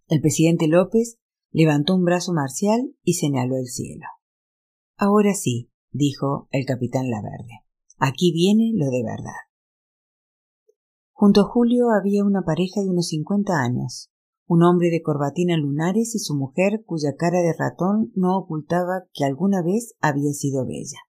El 0.07 0.21
presidente 0.21 0.67
López 0.67 1.17
levantó 1.51 1.95
un 1.95 2.05
brazo 2.05 2.31
marcial 2.31 2.95
y 3.03 3.15
señaló 3.15 3.57
el 3.57 3.65
cielo. 3.65 4.05
Ahora 4.97 5.33
sí, 5.33 5.71
dijo 5.95 6.47
el 6.51 6.65
capitán 6.65 7.09
Laverde. 7.09 7.63
Aquí 7.97 8.31
viene 8.33 8.71
lo 8.75 8.87
de 8.87 9.03
verdad. 9.03 9.45
Junto 11.13 11.41
a 11.41 11.43
Julio 11.45 11.85
había 11.97 12.25
una 12.25 12.41
pareja 12.41 12.81
de 12.81 12.89
unos 12.89 13.07
cincuenta 13.07 13.61
años, 13.61 14.11
un 14.47 14.63
hombre 14.63 14.89
de 14.89 15.01
corbatina 15.01 15.57
lunares 15.57 16.13
y 16.13 16.19
su 16.19 16.35
mujer 16.35 16.83
cuya 16.85 17.15
cara 17.15 17.39
de 17.39 17.53
ratón 17.57 18.11
no 18.15 18.37
ocultaba 18.37 19.05
que 19.13 19.23
alguna 19.23 19.63
vez 19.63 19.95
había 20.01 20.33
sido 20.33 20.65
bella. 20.65 20.99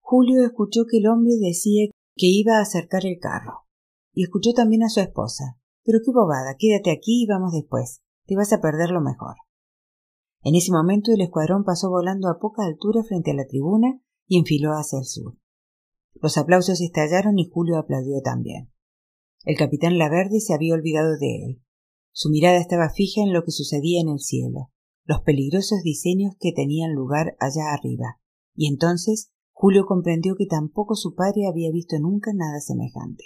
Julio 0.00 0.44
escuchó 0.44 0.84
que 0.90 0.98
el 0.98 1.06
hombre 1.06 1.34
decía 1.38 1.90
que 2.16 2.26
iba 2.26 2.56
a 2.56 2.62
acercar 2.62 3.04
el 3.04 3.18
carro, 3.20 3.66
y 4.14 4.22
escuchó 4.22 4.52
también 4.54 4.82
a 4.82 4.88
su 4.88 5.00
esposa, 5.00 5.58
pero 5.84 5.98
qué 6.02 6.10
bobada, 6.10 6.56
quédate 6.58 6.90
aquí 6.90 7.24
y 7.24 7.26
vamos 7.26 7.52
después. 7.52 8.00
Te 8.24 8.34
vas 8.34 8.52
a 8.52 8.60
perder 8.60 8.90
lo 8.90 9.00
mejor. 9.00 9.36
En 10.46 10.54
ese 10.54 10.70
momento 10.70 11.10
el 11.12 11.20
escuadrón 11.22 11.64
pasó 11.64 11.90
volando 11.90 12.28
a 12.28 12.38
poca 12.38 12.64
altura 12.64 13.02
frente 13.02 13.32
a 13.32 13.34
la 13.34 13.48
tribuna 13.48 14.00
y 14.28 14.38
enfiló 14.38 14.74
hacia 14.74 15.00
el 15.00 15.04
sur. 15.04 15.36
Los 16.22 16.38
aplausos 16.38 16.80
estallaron 16.80 17.36
y 17.40 17.50
Julio 17.50 17.78
aplaudió 17.78 18.20
también. 18.22 18.70
El 19.42 19.56
capitán 19.56 19.98
Laverde 19.98 20.38
se 20.38 20.54
había 20.54 20.74
olvidado 20.74 21.18
de 21.18 21.46
él. 21.46 21.62
Su 22.12 22.30
mirada 22.30 22.58
estaba 22.58 22.90
fija 22.90 23.22
en 23.22 23.32
lo 23.32 23.42
que 23.42 23.50
sucedía 23.50 24.00
en 24.00 24.08
el 24.08 24.20
cielo, 24.20 24.70
los 25.04 25.20
peligrosos 25.22 25.82
diseños 25.82 26.36
que 26.38 26.52
tenían 26.52 26.92
lugar 26.92 27.36
allá 27.40 27.72
arriba, 27.72 28.20
y 28.54 28.68
entonces 28.68 29.32
Julio 29.50 29.84
comprendió 29.84 30.36
que 30.36 30.46
tampoco 30.46 30.94
su 30.94 31.16
padre 31.16 31.48
había 31.48 31.72
visto 31.72 31.98
nunca 31.98 32.30
nada 32.32 32.60
semejante. 32.60 33.24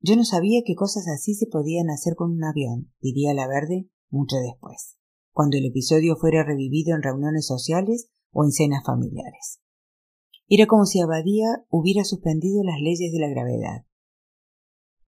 Yo 0.00 0.16
no 0.16 0.24
sabía 0.24 0.62
qué 0.66 0.74
cosas 0.74 1.06
así 1.06 1.34
se 1.34 1.46
podían 1.46 1.90
hacer 1.90 2.16
con 2.16 2.32
un 2.32 2.42
avión, 2.42 2.92
diría 3.00 3.34
la 3.34 3.46
verde 3.46 3.88
mucho 4.10 4.34
después, 4.38 4.97
cuando 5.38 5.56
el 5.56 5.66
episodio 5.66 6.16
fuera 6.16 6.42
revivido 6.42 6.96
en 6.96 7.02
reuniones 7.04 7.46
sociales 7.46 8.10
o 8.32 8.42
en 8.42 8.50
cenas 8.50 8.82
familiares. 8.84 9.60
Era 10.48 10.66
como 10.66 10.84
si 10.84 11.00
Abadía 11.00 11.64
hubiera 11.68 12.02
suspendido 12.02 12.64
las 12.64 12.80
leyes 12.80 13.12
de 13.12 13.20
la 13.20 13.28
gravedad. 13.28 13.84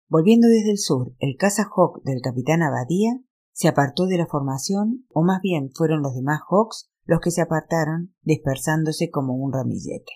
Volviendo 0.06 0.46
desde 0.46 0.72
el 0.72 0.76
sur, 0.76 1.14
el 1.18 1.38
caza 1.38 1.70
Hawk 1.74 2.02
del 2.04 2.20
capitán 2.20 2.62
Abadía 2.62 3.22
se 3.52 3.68
apartó 3.68 4.04
de 4.04 4.18
la 4.18 4.26
formación, 4.26 5.06
o 5.08 5.22
más 5.22 5.40
bien 5.40 5.70
fueron 5.74 6.02
los 6.02 6.14
demás 6.14 6.42
Hawks 6.46 6.90
los 7.06 7.20
que 7.20 7.30
se 7.30 7.40
apartaron, 7.40 8.14
dispersándose 8.20 9.08
como 9.08 9.32
un 9.32 9.50
ramillete. 9.50 10.12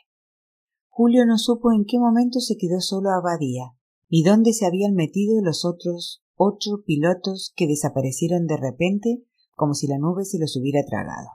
Julio 0.90 1.24
no 1.24 1.38
supo 1.38 1.72
en 1.72 1.86
qué 1.86 1.98
momento 1.98 2.40
se 2.40 2.58
quedó 2.58 2.82
solo 2.82 3.08
Abadía, 3.12 3.72
ni 4.10 4.22
dónde 4.22 4.52
se 4.52 4.66
habían 4.66 4.92
metido 4.92 5.40
los 5.40 5.64
otros 5.64 6.22
ocho 6.34 6.82
pilotos 6.84 7.54
que 7.56 7.66
desaparecieron 7.66 8.46
de 8.46 8.58
repente 8.58 9.24
como 9.62 9.74
si 9.74 9.86
la 9.86 9.96
nube 9.96 10.24
se 10.24 10.40
los 10.40 10.56
hubiera 10.56 10.84
tragado. 10.84 11.28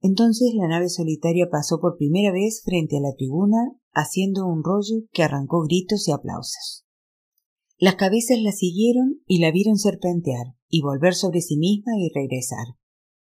Entonces 0.00 0.54
la 0.54 0.68
nave 0.68 0.88
solitaria 0.88 1.50
pasó 1.52 1.78
por 1.78 1.98
primera 1.98 2.32
vez 2.32 2.62
frente 2.64 2.96
a 2.96 3.00
la 3.02 3.14
tribuna, 3.14 3.58
haciendo 3.92 4.46
un 4.46 4.64
rollo 4.64 5.04
que 5.12 5.22
arrancó 5.22 5.60
gritos 5.64 6.08
y 6.08 6.12
aplausos. 6.12 6.86
Las 7.76 7.96
cabezas 7.96 8.38
la 8.40 8.52
siguieron 8.52 9.20
y 9.26 9.40
la 9.40 9.50
vieron 9.50 9.76
serpentear 9.76 10.56
y 10.66 10.80
volver 10.80 11.12
sobre 11.12 11.42
sí 11.42 11.58
misma 11.58 11.92
y 11.98 12.10
regresar, 12.14 12.64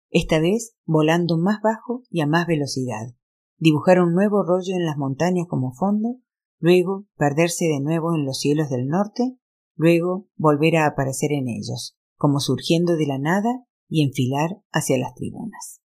esta 0.10 0.42
vez 0.42 0.76
volando 0.84 1.38
más 1.38 1.62
bajo 1.64 2.04
y 2.10 2.20
a 2.20 2.28
más 2.28 2.46
velocidad. 2.46 3.16
Dibujar 3.60 4.02
un 4.02 4.14
nuevo 4.14 4.44
rollo 4.44 4.76
en 4.76 4.86
las 4.86 4.98
montañas 4.98 5.46
como 5.48 5.72
fondo, 5.72 6.18
luego 6.60 7.06
perderse 7.16 7.64
de 7.64 7.80
nuevo 7.80 8.14
en 8.14 8.26
los 8.26 8.40
cielos 8.40 8.70
del 8.70 8.88
norte, 8.88 9.38
luego 9.78 10.28
volver 10.36 10.76
a 10.76 10.86
aparecer 10.86 11.32
en 11.32 11.48
ellos, 11.48 11.96
como 12.18 12.42
surgiendo 12.42 12.98
de 12.98 13.08
la 13.08 13.20
nada 13.20 13.66
y 13.90 14.04
enfilar 14.04 14.62
hacia 14.72 14.98
las 14.98 15.14
tribunas. 15.16 15.82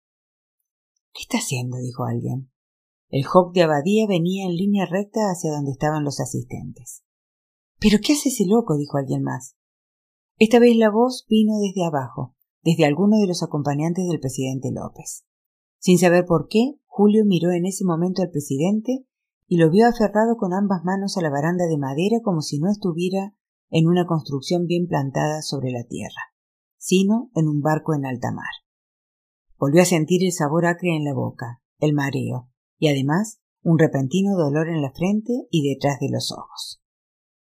¿Qué 1.13 1.21
está 1.21 1.37
haciendo? 1.37 1.77
dijo 1.77 2.05
alguien. 2.05 2.51
El 3.09 3.25
Hawk 3.25 3.53
de 3.53 3.63
Abadía 3.63 4.07
venía 4.07 4.45
en 4.45 4.55
línea 4.55 4.85
recta 4.85 5.29
hacia 5.31 5.51
donde 5.51 5.71
estaban 5.71 6.03
los 6.03 6.19
asistentes. 6.19 7.03
¿Pero 7.79 7.97
qué 8.01 8.13
hace 8.13 8.29
ese 8.29 8.45
loco? 8.45 8.77
dijo 8.77 8.97
alguien 8.97 9.23
más. 9.23 9.55
Esta 10.37 10.59
vez 10.59 10.75
la 10.77 10.89
voz 10.89 11.25
vino 11.27 11.57
desde 11.59 11.85
abajo, 11.85 12.35
desde 12.63 12.85
alguno 12.85 13.17
de 13.17 13.27
los 13.27 13.43
acompañantes 13.43 14.07
del 14.07 14.19
presidente 14.19 14.71
López. 14.71 15.25
Sin 15.79 15.97
saber 15.97 16.25
por 16.25 16.47
qué, 16.47 16.79
Julio 16.85 17.25
miró 17.25 17.51
en 17.51 17.65
ese 17.65 17.83
momento 17.83 18.21
al 18.21 18.29
presidente 18.29 19.05
y 19.47 19.57
lo 19.57 19.69
vio 19.69 19.87
aferrado 19.87 20.37
con 20.37 20.53
ambas 20.53 20.83
manos 20.83 21.17
a 21.17 21.21
la 21.21 21.29
baranda 21.29 21.65
de 21.65 21.77
madera 21.77 22.17
como 22.23 22.41
si 22.41 22.59
no 22.59 22.69
estuviera 22.69 23.33
en 23.69 23.87
una 23.87 24.05
construcción 24.05 24.65
bien 24.65 24.87
plantada 24.87 25.41
sobre 25.41 25.71
la 25.71 25.83
tierra, 25.83 26.33
sino 26.79 27.29
en 27.35 27.47
un 27.47 27.61
barco 27.61 27.93
en 27.93 28.05
alta 28.05 28.31
mar. 28.31 28.49
Volvió 29.57 29.83
a 29.83 29.85
sentir 29.85 30.23
el 30.23 30.31
sabor 30.31 30.65
acre 30.65 30.95
en 30.95 31.03
la 31.03 31.13
boca, 31.13 31.61
el 31.77 31.93
mareo, 31.93 32.49
y 32.79 32.87
además 32.87 33.41
un 33.61 33.77
repentino 33.77 34.35
dolor 34.35 34.69
en 34.69 34.81
la 34.81 34.91
frente 34.91 35.33
y 35.51 35.69
detrás 35.69 35.99
de 35.99 36.09
los 36.09 36.31
ojos. 36.31 36.81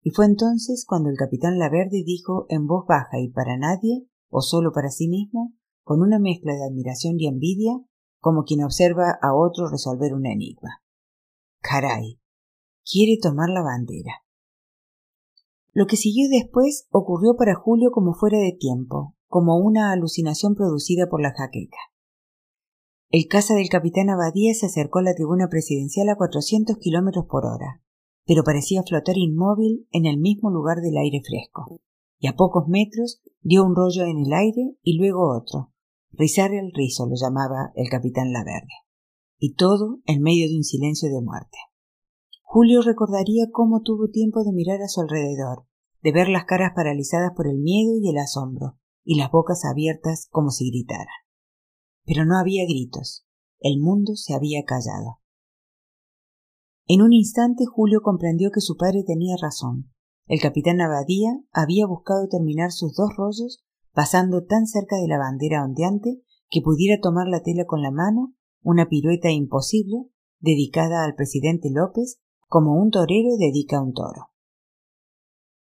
Y 0.01 0.09
fue 0.09 0.25
entonces 0.25 0.83
cuando 0.87 1.09
el 1.09 1.15
capitán 1.15 1.59
Laverde 1.59 2.03
dijo 2.03 2.47
en 2.49 2.65
voz 2.65 2.85
baja 2.87 3.19
y 3.19 3.29
para 3.29 3.55
nadie, 3.57 4.07
o 4.29 4.41
solo 4.41 4.71
para 4.73 4.89
sí 4.89 5.07
mismo, 5.07 5.53
con 5.83 6.01
una 6.01 6.17
mezcla 6.17 6.53
de 6.53 6.65
admiración 6.65 7.19
y 7.19 7.27
envidia, 7.27 7.73
como 8.19 8.43
quien 8.43 8.63
observa 8.63 9.19
a 9.21 9.35
otro 9.35 9.69
resolver 9.69 10.13
un 10.13 10.25
enigma. 10.25 10.81
Caray. 11.59 12.19
Quiere 12.83 13.19
tomar 13.21 13.49
la 13.49 13.61
bandera. 13.61 14.23
Lo 15.73 15.85
que 15.85 15.97
siguió 15.97 16.27
después 16.29 16.87
ocurrió 16.91 17.35
para 17.37 17.55
Julio 17.55 17.91
como 17.91 18.13
fuera 18.13 18.37
de 18.37 18.51
tiempo, 18.51 19.15
como 19.27 19.57
una 19.57 19.91
alucinación 19.91 20.55
producida 20.55 21.07
por 21.09 21.21
la 21.21 21.33
jaqueca. 21.33 21.77
El 23.09 23.27
caza 23.27 23.55
del 23.55 23.69
capitán 23.69 24.09
Abadía 24.09 24.53
se 24.53 24.65
acercó 24.65 24.99
a 24.99 25.03
la 25.03 25.15
tribuna 25.15 25.47
presidencial 25.49 26.09
a 26.09 26.15
cuatrocientos 26.15 26.77
kilómetros 26.77 27.25
por 27.29 27.45
hora, 27.45 27.81
pero 28.25 28.43
parecía 28.43 28.83
flotar 28.83 29.17
inmóvil 29.17 29.87
en 29.91 30.05
el 30.05 30.17
mismo 30.17 30.49
lugar 30.49 30.81
del 30.81 30.97
aire 30.97 31.21
fresco 31.25 31.81
y 32.21 32.27
a 32.27 32.35
pocos 32.35 32.67
metros 32.67 33.19
dio 33.41 33.65
un 33.65 33.75
rollo 33.75 34.03
en 34.03 34.19
el 34.19 34.31
aire 34.31 34.77
y 34.83 34.97
luego 34.97 35.35
otro. 35.35 35.73
Rizar 36.11 36.53
el 36.53 36.71
rizo 36.71 37.07
lo 37.07 37.15
llamaba 37.15 37.71
el 37.75 37.89
capitán 37.89 38.31
Laverde. 38.31 38.85
Y 39.39 39.55
todo 39.55 40.01
en 40.05 40.21
medio 40.21 40.47
de 40.47 40.55
un 40.55 40.63
silencio 40.63 41.09
de 41.09 41.19
muerte. 41.19 41.57
Julio 42.53 42.81
recordaría 42.81 43.45
cómo 43.49 43.81
tuvo 43.81 44.09
tiempo 44.09 44.43
de 44.43 44.51
mirar 44.51 44.81
a 44.81 44.89
su 44.89 44.99
alrededor, 44.99 45.67
de 46.03 46.11
ver 46.11 46.27
las 46.27 46.43
caras 46.43 46.73
paralizadas 46.75 47.31
por 47.33 47.47
el 47.47 47.59
miedo 47.59 47.93
y 47.95 48.09
el 48.09 48.17
asombro, 48.17 48.77
y 49.05 49.17
las 49.17 49.31
bocas 49.31 49.63
abiertas 49.63 50.27
como 50.29 50.49
si 50.49 50.69
gritaran. 50.69 51.07
Pero 52.03 52.25
no 52.25 52.37
había 52.37 52.65
gritos. 52.65 53.25
El 53.61 53.79
mundo 53.79 54.17
se 54.17 54.33
había 54.33 54.65
callado. 54.65 55.21
En 56.87 57.01
un 57.01 57.13
instante 57.13 57.63
Julio 57.65 58.01
comprendió 58.01 58.51
que 58.51 58.59
su 58.59 58.75
padre 58.75 59.05
tenía 59.07 59.37
razón. 59.41 59.89
El 60.25 60.41
capitán 60.41 60.81
Abadía 60.81 61.31
había 61.53 61.87
buscado 61.87 62.27
terminar 62.27 62.73
sus 62.73 62.93
dos 62.97 63.11
rollos 63.15 63.63
pasando 63.93 64.43
tan 64.43 64.67
cerca 64.67 64.97
de 64.97 65.07
la 65.07 65.19
bandera 65.19 65.63
ondeante 65.63 66.21
que 66.49 66.61
pudiera 66.61 66.99
tomar 67.01 67.29
la 67.29 67.43
tela 67.43 67.63
con 67.65 67.81
la 67.81 67.91
mano, 67.91 68.33
una 68.61 68.89
pirueta 68.89 69.31
imposible, 69.31 70.09
dedicada 70.41 71.05
al 71.05 71.15
presidente 71.15 71.69
López, 71.71 72.19
como 72.51 72.73
un 72.73 72.91
torero 72.91 73.37
dedica 73.39 73.77
a 73.77 73.81
un 73.81 73.93
toro. 73.93 74.27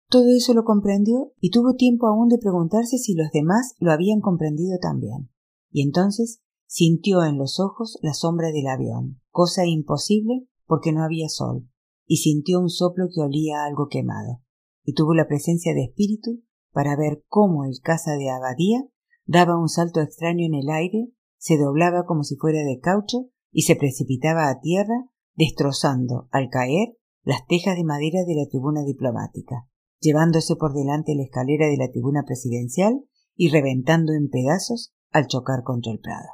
Todo 0.09 0.25
eso 0.37 0.55
lo 0.55 0.65
comprendió 0.65 1.33
y 1.39 1.51
tuvo 1.51 1.77
tiempo 1.77 2.09
aún 2.09 2.27
de 2.27 2.39
preguntarse 2.39 2.99
si 2.99 3.15
los 3.15 3.31
demás 3.31 3.77
lo 3.79 3.93
habían 3.93 4.21
comprendido 4.21 4.77
también. 4.83 5.31
Y 5.71 5.83
entonces 5.83 6.43
sintió 6.67 7.23
en 7.23 7.39
los 7.39 7.61
ojos 7.61 7.97
la 8.03 8.13
sombra 8.13 8.49
del 8.51 8.67
avión, 8.67 9.21
cosa 9.31 9.65
imposible 9.67 10.49
porque 10.67 10.91
no 10.91 11.05
había 11.05 11.29
sol, 11.29 11.69
y 12.07 12.17
sintió 12.17 12.59
un 12.59 12.71
soplo 12.71 13.07
que 13.15 13.21
olía 13.21 13.63
a 13.63 13.67
algo 13.67 13.87
quemado 13.87 14.43
y 14.83 14.95
tuvo 14.95 15.15
la 15.15 15.29
presencia 15.29 15.75
de 15.75 15.85
espíritu 15.85 16.43
para 16.73 16.97
ver 16.97 17.23
cómo 17.29 17.65
el 17.65 17.79
caza 17.81 18.17
de 18.17 18.31
Abadía 18.31 18.83
daba 19.27 19.57
un 19.57 19.69
salto 19.69 20.01
extraño 20.01 20.45
en 20.45 20.55
el 20.55 20.69
aire, 20.71 21.13
se 21.39 21.57
doblaba 21.57 22.05
como 22.05 22.25
si 22.25 22.35
fuera 22.35 22.65
de 22.65 22.81
caucho 22.81 23.29
y 23.53 23.63
se 23.63 23.77
precipitaba 23.77 24.49
a 24.49 24.59
tierra, 24.59 25.09
destrozando, 25.35 26.29
al 26.31 26.49
caer, 26.51 26.97
las 27.23 27.47
tejas 27.47 27.77
de 27.77 27.85
madera 27.85 28.25
de 28.25 28.35
la 28.35 28.49
tribuna 28.49 28.83
diplomática, 28.83 29.69
llevándose 30.01 30.57
por 30.57 30.73
delante 30.73 31.15
la 31.15 31.23
escalera 31.23 31.67
de 31.67 31.77
la 31.77 31.91
tribuna 31.91 32.25
presidencial 32.25 33.05
y 33.37 33.51
reventando 33.51 34.13
en 34.13 34.29
pedazos 34.29 34.95
al 35.11 35.27
chocar 35.27 35.63
contra 35.63 35.93
el 35.93 36.01
prado. 36.01 36.29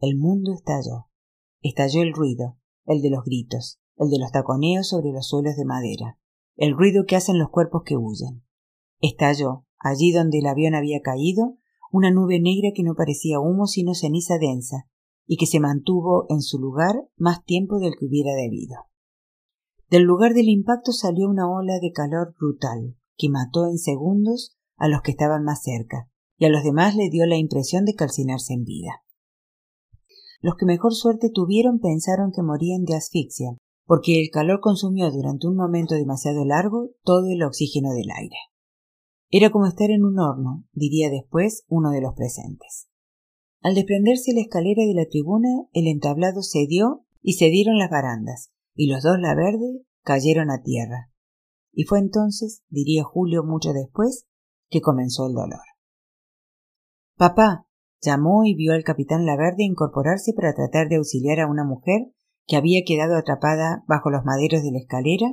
El 0.00 0.16
mundo 0.16 0.52
estalló. 0.54 1.08
Estalló 1.62 2.02
el 2.02 2.12
ruido, 2.12 2.58
el 2.84 3.00
de 3.00 3.10
los 3.10 3.24
gritos, 3.24 3.80
el 3.96 4.10
de 4.10 4.18
los 4.18 4.30
taconeos 4.30 4.88
sobre 4.88 5.10
los 5.10 5.26
suelos 5.28 5.56
de 5.56 5.64
madera, 5.64 6.18
el 6.56 6.76
ruido 6.76 7.04
que 7.06 7.16
hacen 7.16 7.38
los 7.38 7.50
cuerpos 7.50 7.82
que 7.84 7.96
huyen. 7.96 8.44
Estalló, 9.00 9.64
allí 9.78 10.12
donde 10.12 10.38
el 10.38 10.46
avión 10.46 10.74
había 10.74 11.00
caído, 11.00 11.56
una 11.90 12.10
nube 12.10 12.40
negra 12.40 12.70
que 12.74 12.82
no 12.82 12.94
parecía 12.94 13.40
humo 13.40 13.66
sino 13.66 13.94
ceniza 13.94 14.38
densa, 14.38 14.88
y 15.26 15.36
que 15.36 15.46
se 15.46 15.60
mantuvo 15.60 16.26
en 16.28 16.40
su 16.40 16.58
lugar 16.58 16.94
más 17.16 17.44
tiempo 17.44 17.78
del 17.78 17.94
que 17.98 18.06
hubiera 18.06 18.32
debido. 18.34 18.76
Del 19.90 20.02
lugar 20.02 20.34
del 20.34 20.48
impacto 20.48 20.92
salió 20.92 21.28
una 21.28 21.48
ola 21.48 21.78
de 21.80 21.92
calor 21.92 22.34
brutal, 22.38 22.96
que 23.16 23.28
mató 23.28 23.66
en 23.66 23.78
segundos 23.78 24.56
a 24.76 24.88
los 24.88 25.00
que 25.02 25.12
estaban 25.12 25.44
más 25.44 25.62
cerca, 25.62 26.08
y 26.38 26.44
a 26.44 26.48
los 26.48 26.62
demás 26.62 26.96
le 26.96 27.08
dio 27.08 27.26
la 27.26 27.36
impresión 27.36 27.84
de 27.84 27.94
calcinarse 27.94 28.52
en 28.52 28.64
vida. 28.64 29.02
Los 30.40 30.56
que 30.56 30.66
mejor 30.66 30.94
suerte 30.94 31.30
tuvieron 31.32 31.78
pensaron 31.78 32.30
que 32.32 32.42
morían 32.42 32.84
de 32.84 32.94
asfixia, 32.94 33.56
porque 33.84 34.20
el 34.20 34.30
calor 34.30 34.60
consumió 34.60 35.10
durante 35.10 35.46
un 35.46 35.56
momento 35.56 35.94
demasiado 35.94 36.44
largo 36.44 36.90
todo 37.02 37.28
el 37.30 37.42
oxígeno 37.42 37.92
del 37.92 38.10
aire. 38.10 38.36
Era 39.30 39.50
como 39.50 39.66
estar 39.66 39.90
en 39.90 40.04
un 40.04 40.18
horno, 40.18 40.64
diría 40.72 41.10
después 41.10 41.64
uno 41.68 41.90
de 41.90 42.00
los 42.00 42.14
presentes. 42.14 42.88
Al 43.62 43.74
desprenderse 43.74 44.32
la 44.34 44.42
escalera 44.42 44.84
de 44.86 44.94
la 44.94 45.08
tribuna, 45.08 45.48
el 45.72 45.86
entablado 45.86 46.42
cedió 46.42 47.04
y 47.22 47.34
cedieron 47.34 47.78
las 47.78 47.90
barandas, 47.90 48.52
y 48.74 48.88
los 48.88 49.02
dos 49.02 49.18
la 49.18 49.34
verde 49.34 49.82
cayeron 50.02 50.50
a 50.50 50.62
tierra. 50.62 51.10
Y 51.72 51.84
fue 51.84 51.98
entonces, 51.98 52.62
diría 52.68 53.02
Julio 53.04 53.42
mucho 53.44 53.72
después, 53.72 54.26
que 54.68 54.80
comenzó 54.80 55.26
el 55.26 55.34
dolor. 55.34 55.60
Papá, 57.16 57.66
Llamó 58.06 58.44
y 58.44 58.54
vio 58.54 58.72
al 58.72 58.84
capitán 58.84 59.26
Laverde 59.26 59.64
incorporarse 59.64 60.32
para 60.32 60.54
tratar 60.54 60.88
de 60.88 60.96
auxiliar 60.96 61.40
a 61.40 61.48
una 61.48 61.64
mujer 61.64 62.12
que 62.46 62.54
había 62.54 62.82
quedado 62.86 63.16
atrapada 63.16 63.82
bajo 63.88 64.10
los 64.10 64.24
maderos 64.24 64.62
de 64.62 64.70
la 64.70 64.78
escalera, 64.78 65.26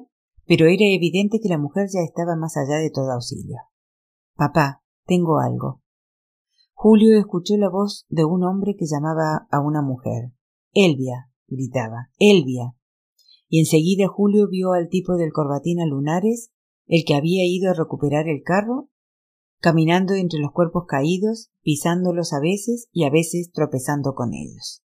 pero 0.48 0.66
era 0.66 0.86
evidente 0.86 1.40
que 1.40 1.50
la 1.50 1.60
mujer 1.60 1.88
ya 1.94 2.02
estaba 2.02 2.36
más 2.36 2.58
allá 2.58 2.78
de 2.78 2.90
todo 2.90 3.12
auxilio. 3.12 3.58
Papá, 4.36 4.82
tengo 5.06 5.40
algo. 5.40 5.83
Julio 6.86 7.18
escuchó 7.18 7.56
la 7.56 7.70
voz 7.70 8.06
de 8.10 8.26
un 8.26 8.44
hombre 8.44 8.76
que 8.78 8.86
llamaba 8.86 9.48
a 9.50 9.62
una 9.62 9.82
mujer. 9.82 10.34
Elvia, 10.74 11.32
gritaba, 11.48 12.10
Elvia. 12.20 12.76
Y 13.48 13.62
enseguida 13.62 14.10
Julio 14.10 14.50
vio 14.50 14.74
al 14.74 14.90
tipo 14.90 15.16
del 15.16 15.32
corbatín 15.32 15.80
a 15.80 15.86
lunares, 15.86 16.52
el 16.86 17.06
que 17.06 17.16
había 17.16 17.46
ido 17.46 17.72
a 17.72 17.74
recuperar 17.74 18.28
el 18.28 18.44
carro, 18.44 18.90
caminando 19.62 20.14
entre 20.16 20.42
los 20.42 20.52
cuerpos 20.52 20.84
caídos, 20.86 21.54
pisándolos 21.62 22.34
a 22.34 22.42
veces 22.42 22.90
y 22.92 23.06
a 23.06 23.10
veces 23.10 23.54
tropezando 23.54 24.14
con 24.14 24.34
ellos. 24.34 24.84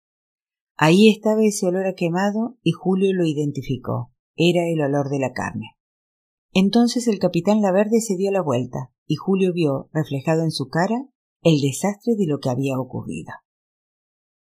Ahí 0.75 1.09
estaba 1.09 1.45
ese 1.45 1.65
olor 1.65 1.87
a 1.87 1.93
quemado 1.93 2.57
y 2.61 2.73
Julio 2.73 3.13
lo 3.13 3.25
identificó. 3.25 4.11
Era 4.35 4.67
el 4.67 4.81
olor 4.81 5.07
de 5.07 5.19
la 5.19 5.31
carne. 5.31 5.77
Entonces 6.51 7.07
el 7.07 7.19
capitán 7.19 7.61
Laverde 7.61 8.01
se 8.01 8.17
dio 8.17 8.31
la 8.31 8.41
vuelta 8.41 8.91
y 9.07 9.15
Julio 9.15 9.53
vio 9.53 9.87
reflejado 9.93 10.43
en 10.43 10.51
su 10.51 10.67
cara 10.67 11.07
el 11.45 11.61
desastre 11.61 12.15
de 12.17 12.25
lo 12.25 12.39
que 12.39 12.49
había 12.49 12.79
ocurrido. 12.79 13.31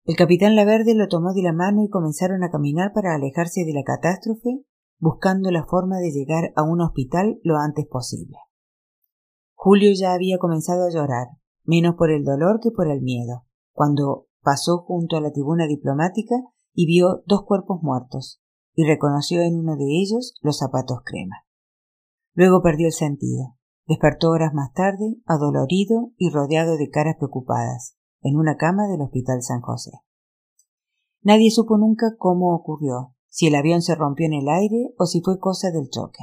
El 0.04 0.16
capitán 0.16 0.56
Laverde 0.56 0.94
lo 0.94 1.06
tomó 1.06 1.34
de 1.34 1.42
la 1.42 1.52
mano 1.52 1.84
y 1.84 1.90
comenzaron 1.90 2.42
a 2.42 2.50
caminar 2.50 2.92
para 2.94 3.14
alejarse 3.14 3.66
de 3.66 3.74
la 3.74 3.82
catástrofe, 3.82 4.64
buscando 4.98 5.50
la 5.50 5.66
forma 5.66 5.98
de 5.98 6.10
llegar 6.10 6.54
a 6.56 6.62
un 6.62 6.80
hospital 6.80 7.40
lo 7.42 7.58
antes 7.58 7.86
posible. 7.86 8.38
Julio 9.52 9.90
ya 9.94 10.14
había 10.14 10.38
comenzado 10.38 10.86
a 10.86 10.90
llorar, 10.90 11.26
menos 11.62 11.94
por 11.96 12.10
el 12.10 12.24
dolor 12.24 12.58
que 12.62 12.70
por 12.70 12.90
el 12.90 13.02
miedo, 13.02 13.44
cuando 13.72 14.28
pasó 14.40 14.78
junto 14.78 15.18
a 15.18 15.20
la 15.20 15.30
tribuna 15.30 15.66
diplomática 15.66 16.36
y 16.72 16.86
vio 16.86 17.22
dos 17.26 17.44
cuerpos 17.44 17.82
muertos, 17.82 18.40
y 18.74 18.86
reconoció 18.86 19.42
en 19.42 19.58
uno 19.58 19.76
de 19.76 19.84
ellos 19.84 20.38
los 20.40 20.56
zapatos 20.56 21.00
crema. 21.04 21.44
Luego 22.32 22.62
perdió 22.62 22.86
el 22.86 22.94
sentido. 22.94 23.58
Despertó 23.86 24.30
horas 24.30 24.54
más 24.54 24.72
tarde, 24.72 25.16
adolorido 25.26 26.12
y 26.16 26.30
rodeado 26.30 26.76
de 26.76 26.88
caras 26.88 27.16
preocupadas, 27.16 27.96
en 28.22 28.36
una 28.36 28.56
cama 28.56 28.86
del 28.88 29.02
Hospital 29.02 29.42
San 29.42 29.60
José. 29.60 29.92
Nadie 31.22 31.50
supo 31.50 31.76
nunca 31.76 32.16
cómo 32.16 32.54
ocurrió, 32.54 33.14
si 33.28 33.46
el 33.46 33.54
avión 33.54 33.82
se 33.82 33.94
rompió 33.94 34.26
en 34.26 34.34
el 34.34 34.48
aire 34.48 34.94
o 34.98 35.06
si 35.06 35.20
fue 35.20 35.38
cosa 35.38 35.70
del 35.70 35.90
choque. 35.90 36.22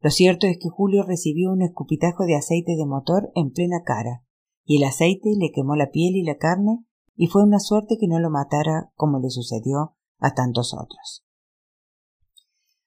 Lo 0.00 0.10
cierto 0.10 0.46
es 0.46 0.58
que 0.58 0.68
Julio 0.68 1.02
recibió 1.02 1.52
un 1.52 1.62
escupitajo 1.62 2.24
de 2.24 2.36
aceite 2.36 2.76
de 2.76 2.86
motor 2.86 3.30
en 3.34 3.50
plena 3.52 3.82
cara, 3.84 4.24
y 4.64 4.76
el 4.76 4.84
aceite 4.84 5.30
le 5.36 5.50
quemó 5.52 5.76
la 5.76 5.90
piel 5.90 6.16
y 6.16 6.22
la 6.22 6.36
carne, 6.36 6.84
y 7.16 7.26
fue 7.26 7.42
una 7.42 7.58
suerte 7.58 7.96
que 7.98 8.06
no 8.06 8.18
lo 8.20 8.30
matara 8.30 8.92
como 8.94 9.18
le 9.18 9.30
sucedió 9.30 9.96
a 10.18 10.34
tantos 10.34 10.72
otros. 10.74 11.24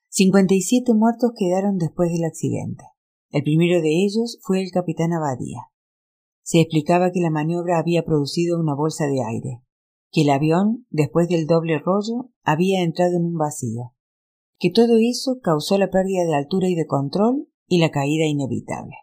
Cincuenta 0.07 0.53
y 0.53 0.61
siete 0.61 0.93
muertos 0.93 1.31
quedaron 1.37 1.77
después 1.77 2.11
del 2.11 2.25
accidente. 2.25 2.83
El 3.31 3.43
primero 3.43 3.81
de 3.81 4.03
ellos 4.03 4.39
fue 4.41 4.61
el 4.61 4.71
capitán 4.71 5.13
Abadía. 5.13 5.69
Se 6.43 6.59
explicaba 6.59 7.11
que 7.11 7.21
la 7.21 7.29
maniobra 7.29 7.79
había 7.79 8.03
producido 8.03 8.59
una 8.59 8.75
bolsa 8.75 9.07
de 9.07 9.23
aire, 9.23 9.61
que 10.11 10.23
el 10.23 10.29
avión, 10.29 10.85
después 10.89 11.29
del 11.29 11.47
doble 11.47 11.79
rollo, 11.79 12.29
había 12.43 12.83
entrado 12.83 13.15
en 13.15 13.25
un 13.25 13.37
vacío, 13.37 13.93
que 14.59 14.69
todo 14.69 14.97
eso 14.97 15.39
causó 15.41 15.77
la 15.77 15.89
pérdida 15.89 16.25
de 16.25 16.35
altura 16.35 16.67
y 16.67 16.75
de 16.75 16.85
control 16.85 17.47
y 17.67 17.79
la 17.79 17.89
caída 17.89 18.25
inevitable. 18.25 18.95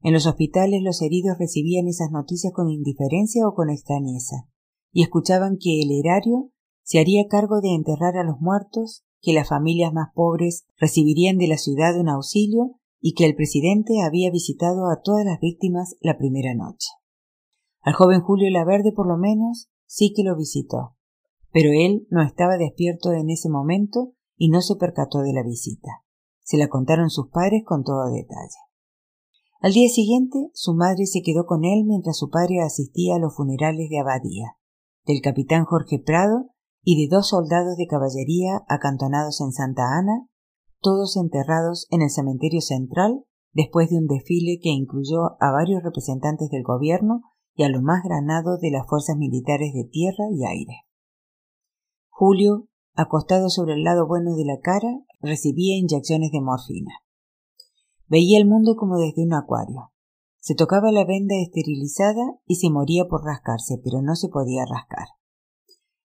En 0.00 0.12
los 0.12 0.26
hospitales 0.26 0.82
los 0.82 1.00
heridos 1.00 1.38
recibían 1.38 1.86
esas 1.86 2.10
noticias 2.10 2.52
con 2.52 2.68
indiferencia 2.68 3.46
o 3.46 3.54
con 3.54 3.70
extrañeza, 3.70 4.48
y 4.92 5.02
escuchaban 5.02 5.56
que 5.60 5.82
el 5.82 5.92
erario 5.92 6.50
se 6.82 6.98
haría 6.98 7.28
cargo 7.28 7.60
de 7.60 7.74
enterrar 7.74 8.16
a 8.16 8.24
los 8.24 8.40
muertos, 8.40 9.04
que 9.20 9.32
las 9.32 9.48
familias 9.48 9.92
más 9.92 10.08
pobres 10.14 10.66
recibirían 10.78 11.38
de 11.38 11.46
la 11.46 11.58
ciudad 11.58 11.98
un 11.98 12.08
auxilio 12.08 12.80
y 13.08 13.14
que 13.14 13.24
el 13.24 13.36
presidente 13.36 14.02
había 14.04 14.32
visitado 14.32 14.90
a 14.90 15.00
todas 15.00 15.24
las 15.24 15.38
víctimas 15.38 15.94
la 16.00 16.18
primera 16.18 16.56
noche. 16.56 16.88
Al 17.80 17.94
joven 17.94 18.20
Julio 18.20 18.50
Laverde, 18.50 18.90
por 18.90 19.06
lo 19.06 19.16
menos, 19.16 19.70
sí 19.86 20.12
que 20.12 20.24
lo 20.24 20.36
visitó, 20.36 20.96
pero 21.52 21.70
él 21.72 22.08
no 22.10 22.20
estaba 22.20 22.58
despierto 22.58 23.12
en 23.12 23.30
ese 23.30 23.48
momento 23.48 24.14
y 24.36 24.48
no 24.48 24.60
se 24.60 24.74
percató 24.74 25.20
de 25.20 25.32
la 25.32 25.44
visita. 25.44 26.02
Se 26.42 26.56
la 26.56 26.66
contaron 26.66 27.08
sus 27.08 27.28
padres 27.28 27.62
con 27.64 27.84
todo 27.84 28.10
detalle. 28.10 28.58
Al 29.60 29.72
día 29.72 29.88
siguiente, 29.88 30.50
su 30.52 30.74
madre 30.74 31.06
se 31.06 31.22
quedó 31.22 31.46
con 31.46 31.64
él 31.64 31.84
mientras 31.86 32.18
su 32.18 32.28
padre 32.28 32.58
asistía 32.60 33.14
a 33.14 33.18
los 33.20 33.36
funerales 33.36 33.88
de 33.88 34.00
Abadía, 34.00 34.56
del 35.04 35.20
capitán 35.20 35.64
Jorge 35.64 36.00
Prado 36.04 36.50
y 36.82 37.00
de 37.00 37.14
dos 37.14 37.28
soldados 37.28 37.76
de 37.76 37.86
caballería 37.86 38.64
acantonados 38.66 39.40
en 39.42 39.52
Santa 39.52 39.96
Ana, 39.96 40.26
todos 40.80 41.16
enterrados 41.16 41.86
en 41.90 42.02
el 42.02 42.10
cementerio 42.10 42.60
central 42.60 43.24
después 43.52 43.90
de 43.90 43.96
un 43.96 44.06
desfile 44.06 44.58
que 44.62 44.70
incluyó 44.70 45.40
a 45.40 45.50
varios 45.50 45.82
representantes 45.82 46.50
del 46.50 46.62
gobierno 46.62 47.22
y 47.54 47.62
a 47.62 47.68
lo 47.68 47.80
más 47.80 48.02
granado 48.04 48.58
de 48.58 48.70
las 48.70 48.86
fuerzas 48.86 49.16
militares 49.16 49.72
de 49.72 49.84
tierra 49.84 50.24
y 50.30 50.44
aire. 50.44 50.84
Julio 52.08 52.68
acostado 52.96 53.50
sobre 53.50 53.74
el 53.74 53.84
lado 53.84 54.06
bueno 54.06 54.34
de 54.34 54.44
la 54.44 54.58
cara, 54.60 54.88
recibía 55.20 55.76
inyecciones 55.76 56.32
de 56.32 56.40
morfina. 56.40 56.92
Veía 58.08 58.38
el 58.38 58.46
mundo 58.46 58.76
como 58.76 58.96
desde 58.96 59.22
un 59.22 59.34
acuario. 59.34 59.92
Se 60.38 60.54
tocaba 60.54 60.92
la 60.92 61.04
venda 61.04 61.34
esterilizada 61.36 62.38
y 62.46 62.56
se 62.56 62.70
moría 62.70 63.06
por 63.06 63.24
rascarse, 63.24 63.78
pero 63.82 64.00
no 64.00 64.14
se 64.16 64.28
podía 64.28 64.64
rascar. 64.64 65.08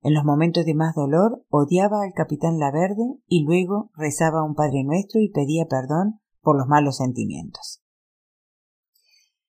En 0.01 0.13
los 0.13 0.23
momentos 0.23 0.65
de 0.65 0.73
más 0.73 0.95
dolor 0.95 1.45
odiaba 1.49 2.03
al 2.03 2.13
capitán 2.13 2.57
Laverde 2.57 3.19
y 3.27 3.43
luego 3.43 3.91
rezaba 3.95 4.43
un 4.43 4.55
Padre 4.55 4.83
Nuestro 4.83 5.21
y 5.21 5.29
pedía 5.29 5.65
perdón 5.67 6.19
por 6.41 6.57
los 6.57 6.67
malos 6.67 6.97
sentimientos. 6.97 7.81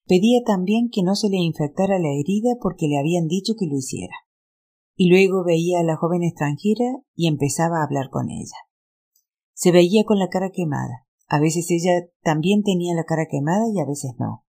Pedía 0.06 0.42
también 0.44 0.90
que 0.90 1.02
no 1.02 1.14
se 1.14 1.30
le 1.30 1.38
infectara 1.38 1.98
la 1.98 2.08
herida 2.08 2.56
porque 2.60 2.86
le 2.86 2.98
habían 2.98 3.28
dicho 3.28 3.54
que 3.58 3.66
lo 3.66 3.76
hiciera 3.76 4.14
y 4.94 5.08
luego 5.08 5.44
veía 5.44 5.80
a 5.80 5.84
la 5.84 5.96
joven 5.96 6.22
extranjera 6.22 6.84
y 7.14 7.28
empezaba 7.28 7.80
a 7.80 7.84
hablar 7.84 8.10
con 8.10 8.30
ella. 8.30 8.56
Se 9.52 9.72
veía 9.72 10.04
con 10.04 10.18
la 10.18 10.28
cara 10.28 10.50
quemada. 10.50 11.06
A 11.28 11.40
veces 11.40 11.70
ella 11.70 12.08
también 12.22 12.62
tenía 12.62 12.94
la 12.94 13.04
cara 13.04 13.26
quemada 13.30 13.64
y 13.72 13.80
a 13.80 13.86
veces 13.86 14.12
no, 14.18 14.44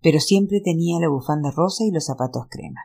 pero 0.00 0.18
siempre 0.18 0.60
tenía 0.60 0.98
la 0.98 1.08
bufanda 1.08 1.50
rosa 1.50 1.84
y 1.84 1.90
los 1.90 2.06
zapatos 2.06 2.46
crema. 2.48 2.80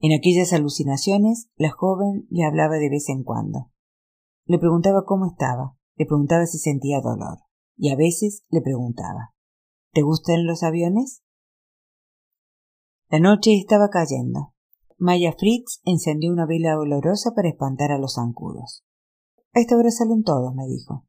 En 0.00 0.12
aquellas 0.12 0.52
alucinaciones, 0.52 1.48
la 1.56 1.70
joven 1.70 2.26
le 2.30 2.44
hablaba 2.44 2.76
de 2.76 2.90
vez 2.90 3.08
en 3.08 3.22
cuando. 3.22 3.70
Le 4.46 4.58
preguntaba 4.58 5.04
cómo 5.06 5.26
estaba, 5.26 5.76
le 5.96 6.06
preguntaba 6.06 6.46
si 6.46 6.58
sentía 6.58 7.00
dolor, 7.00 7.38
y 7.76 7.90
a 7.90 7.96
veces 7.96 8.44
le 8.50 8.60
preguntaba 8.60 9.34
¿Te 9.92 10.02
gustan 10.02 10.44
los 10.44 10.64
aviones? 10.64 11.22
La 13.08 13.20
noche 13.20 13.54
estaba 13.54 13.90
cayendo. 13.90 14.52
Maya 14.98 15.32
Fritz 15.38 15.80
encendió 15.84 16.32
una 16.32 16.46
vela 16.46 16.76
olorosa 16.78 17.32
para 17.34 17.48
espantar 17.48 17.92
a 17.92 17.98
los 17.98 18.14
zancudos. 18.14 18.84
A 19.52 19.60
esta 19.60 19.76
hora 19.76 19.92
salen 19.92 20.24
todos, 20.24 20.52
me 20.54 20.66
dijo. 20.66 21.06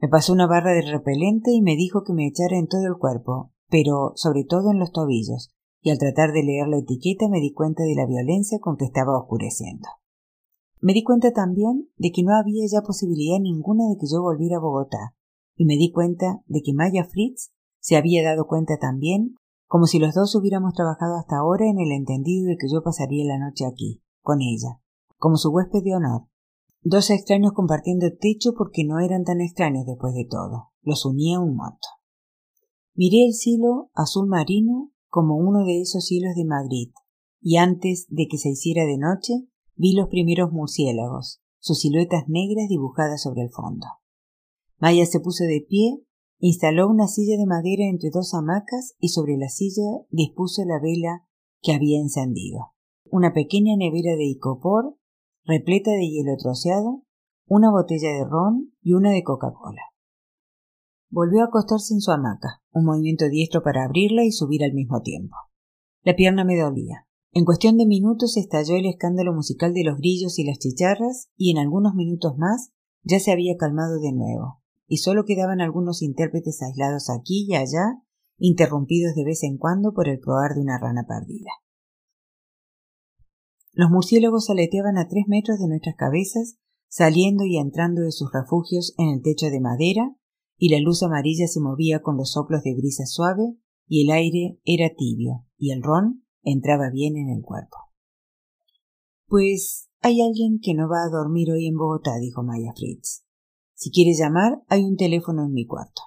Me 0.00 0.08
pasó 0.08 0.32
una 0.32 0.48
barra 0.48 0.72
de 0.72 0.82
repelente 0.82 1.52
y 1.52 1.62
me 1.62 1.76
dijo 1.76 2.02
que 2.02 2.12
me 2.12 2.26
echara 2.26 2.58
en 2.58 2.66
todo 2.66 2.86
el 2.86 2.98
cuerpo, 2.98 3.52
pero 3.68 4.12
sobre 4.16 4.44
todo 4.44 4.72
en 4.72 4.80
los 4.80 4.90
tobillos, 4.90 5.54
y 5.80 5.90
al 5.90 5.98
tratar 5.98 6.32
de 6.32 6.42
leer 6.42 6.68
la 6.68 6.78
etiqueta 6.78 7.28
me 7.28 7.40
di 7.40 7.52
cuenta 7.52 7.84
de 7.84 7.94
la 7.94 8.06
violencia 8.06 8.58
con 8.60 8.76
que 8.76 8.84
estaba 8.84 9.18
oscureciendo. 9.18 9.88
Me 10.80 10.92
di 10.92 11.02
cuenta 11.02 11.32
también 11.32 11.88
de 11.96 12.10
que 12.12 12.22
no 12.22 12.36
había 12.36 12.64
ya 12.70 12.82
posibilidad 12.82 13.38
ninguna 13.40 13.88
de 13.88 13.96
que 13.98 14.06
yo 14.06 14.22
volviera 14.22 14.58
a 14.58 14.60
Bogotá, 14.60 15.14
y 15.56 15.64
me 15.64 15.76
di 15.76 15.90
cuenta 15.90 16.42
de 16.46 16.62
que 16.62 16.72
Maya 16.72 17.04
Fritz 17.04 17.50
se 17.80 17.96
había 17.96 18.22
dado 18.22 18.46
cuenta 18.46 18.78
también 18.78 19.34
como 19.68 19.86
si 19.86 19.98
los 19.98 20.14
dos 20.14 20.34
hubiéramos 20.34 20.72
trabajado 20.72 21.16
hasta 21.16 21.36
ahora 21.36 21.66
en 21.66 21.78
el 21.78 21.92
entendido 21.92 22.48
de 22.48 22.56
que 22.56 22.68
yo 22.72 22.82
pasaría 22.82 23.26
la 23.26 23.38
noche 23.38 23.66
aquí, 23.66 24.02
con 24.22 24.40
ella, 24.40 24.80
como 25.18 25.36
su 25.36 25.50
huésped 25.50 25.82
de 25.84 25.94
honor. 25.94 26.26
Dos 26.80 27.10
extraños 27.10 27.52
compartiendo 27.52 28.06
techo 28.18 28.54
porque 28.56 28.84
no 28.84 28.98
eran 28.98 29.24
tan 29.24 29.42
extraños 29.42 29.84
después 29.84 30.14
de 30.14 30.24
todo. 30.24 30.70
Los 30.80 31.04
unía 31.04 31.38
un 31.38 31.54
muerto. 31.54 31.86
Miré 32.94 33.26
el 33.26 33.34
cielo 33.34 33.90
azul 33.94 34.26
marino 34.26 34.90
como 35.08 35.36
uno 35.36 35.64
de 35.64 35.80
esos 35.80 36.06
cielos 36.06 36.34
de 36.34 36.44
Madrid, 36.44 36.90
y 37.40 37.56
antes 37.56 38.06
de 38.08 38.26
que 38.28 38.38
se 38.38 38.50
hiciera 38.50 38.84
de 38.84 38.98
noche 38.98 39.48
vi 39.74 39.94
los 39.94 40.08
primeros 40.08 40.52
murciélagos, 40.52 41.40
sus 41.58 41.80
siluetas 41.80 42.24
negras 42.28 42.68
dibujadas 42.68 43.22
sobre 43.22 43.42
el 43.42 43.50
fondo. 43.50 43.86
Maya 44.78 45.06
se 45.06 45.20
puso 45.20 45.44
de 45.44 45.64
pie 45.68 46.02
Instaló 46.40 46.88
una 46.88 47.08
silla 47.08 47.36
de 47.36 47.46
madera 47.46 47.84
entre 47.90 48.10
dos 48.10 48.32
hamacas 48.32 48.94
y 49.00 49.08
sobre 49.08 49.36
la 49.36 49.48
silla 49.48 50.06
dispuso 50.10 50.64
la 50.64 50.78
vela 50.80 51.26
que 51.62 51.72
había 51.72 51.98
encendido. 51.98 52.74
Una 53.10 53.32
pequeña 53.32 53.76
nevera 53.76 54.14
de 54.14 54.26
icopor, 54.26 54.96
repleta 55.44 55.90
de 55.90 56.08
hielo 56.08 56.36
troceado, 56.36 57.02
una 57.46 57.72
botella 57.72 58.12
de 58.12 58.24
ron 58.24 58.72
y 58.82 58.92
una 58.92 59.10
de 59.10 59.24
Coca-Cola. 59.24 59.82
Volvió 61.10 61.40
a 61.40 61.46
acostarse 61.46 61.94
en 61.94 62.00
su 62.00 62.12
hamaca, 62.12 62.62
un 62.78 62.84
movimiento 62.84 63.28
diestro 63.28 63.62
para 63.62 63.84
abrirla 63.84 64.24
y 64.24 64.32
subir 64.32 64.64
al 64.64 64.72
mismo 64.72 65.02
tiempo. 65.02 65.36
La 66.02 66.16
pierna 66.16 66.44
me 66.44 66.58
dolía. 66.58 67.06
En 67.32 67.44
cuestión 67.44 67.76
de 67.76 67.86
minutos 67.86 68.36
estalló 68.36 68.76
el 68.76 68.86
escándalo 68.86 69.34
musical 69.34 69.74
de 69.74 69.84
los 69.84 69.98
grillos 69.98 70.38
y 70.38 70.44
las 70.44 70.58
chicharras, 70.58 71.28
y 71.36 71.50
en 71.50 71.58
algunos 71.58 71.94
minutos 71.94 72.38
más 72.38 72.72
ya 73.02 73.20
se 73.20 73.32
había 73.32 73.56
calmado 73.56 74.00
de 74.00 74.12
nuevo, 74.12 74.62
y 74.86 74.98
solo 74.98 75.24
quedaban 75.24 75.60
algunos 75.60 76.02
intérpretes 76.02 76.62
aislados 76.62 77.10
aquí 77.10 77.46
y 77.48 77.54
allá, 77.54 78.02
interrumpidos 78.38 79.14
de 79.14 79.24
vez 79.24 79.42
en 79.42 79.58
cuando 79.58 79.92
por 79.92 80.08
el 80.08 80.18
proar 80.20 80.54
de 80.54 80.62
una 80.62 80.78
rana 80.78 81.04
perdida. 81.06 81.50
Los 83.72 83.90
murciélagos 83.90 84.50
aleteaban 84.50 84.98
a 84.98 85.06
tres 85.06 85.24
metros 85.28 85.58
de 85.58 85.68
nuestras 85.68 85.94
cabezas, 85.96 86.56
saliendo 86.88 87.44
y 87.44 87.58
entrando 87.58 88.02
de 88.02 88.12
sus 88.12 88.32
refugios 88.32 88.94
en 88.98 89.08
el 89.10 89.22
techo 89.22 89.50
de 89.50 89.60
madera, 89.60 90.16
y 90.58 90.70
la 90.70 90.80
luz 90.80 91.02
amarilla 91.02 91.46
se 91.46 91.60
movía 91.60 92.02
con 92.02 92.16
los 92.16 92.32
soplos 92.32 92.62
de 92.64 92.74
brisa 92.74 93.06
suave, 93.06 93.56
y 93.86 94.04
el 94.04 94.10
aire 94.10 94.60
era 94.64 94.94
tibio, 94.94 95.46
y 95.56 95.72
el 95.72 95.82
ron 95.82 96.24
entraba 96.42 96.90
bien 96.90 97.16
en 97.16 97.30
el 97.30 97.42
cuerpo. 97.42 97.76
Pues 99.26 99.88
hay 100.00 100.20
alguien 100.20 100.58
que 100.60 100.74
no 100.74 100.88
va 100.88 101.04
a 101.04 101.10
dormir 101.10 101.50
hoy 101.50 101.66
en 101.66 101.76
Bogotá, 101.76 102.18
dijo 102.18 102.42
Maya 102.42 102.72
Fritz. 102.76 103.24
Si 103.74 103.90
quiere 103.90 104.12
llamar, 104.12 104.62
hay 104.68 104.84
un 104.84 104.96
teléfono 104.96 105.44
en 105.44 105.52
mi 105.52 105.66
cuarto. 105.66 106.02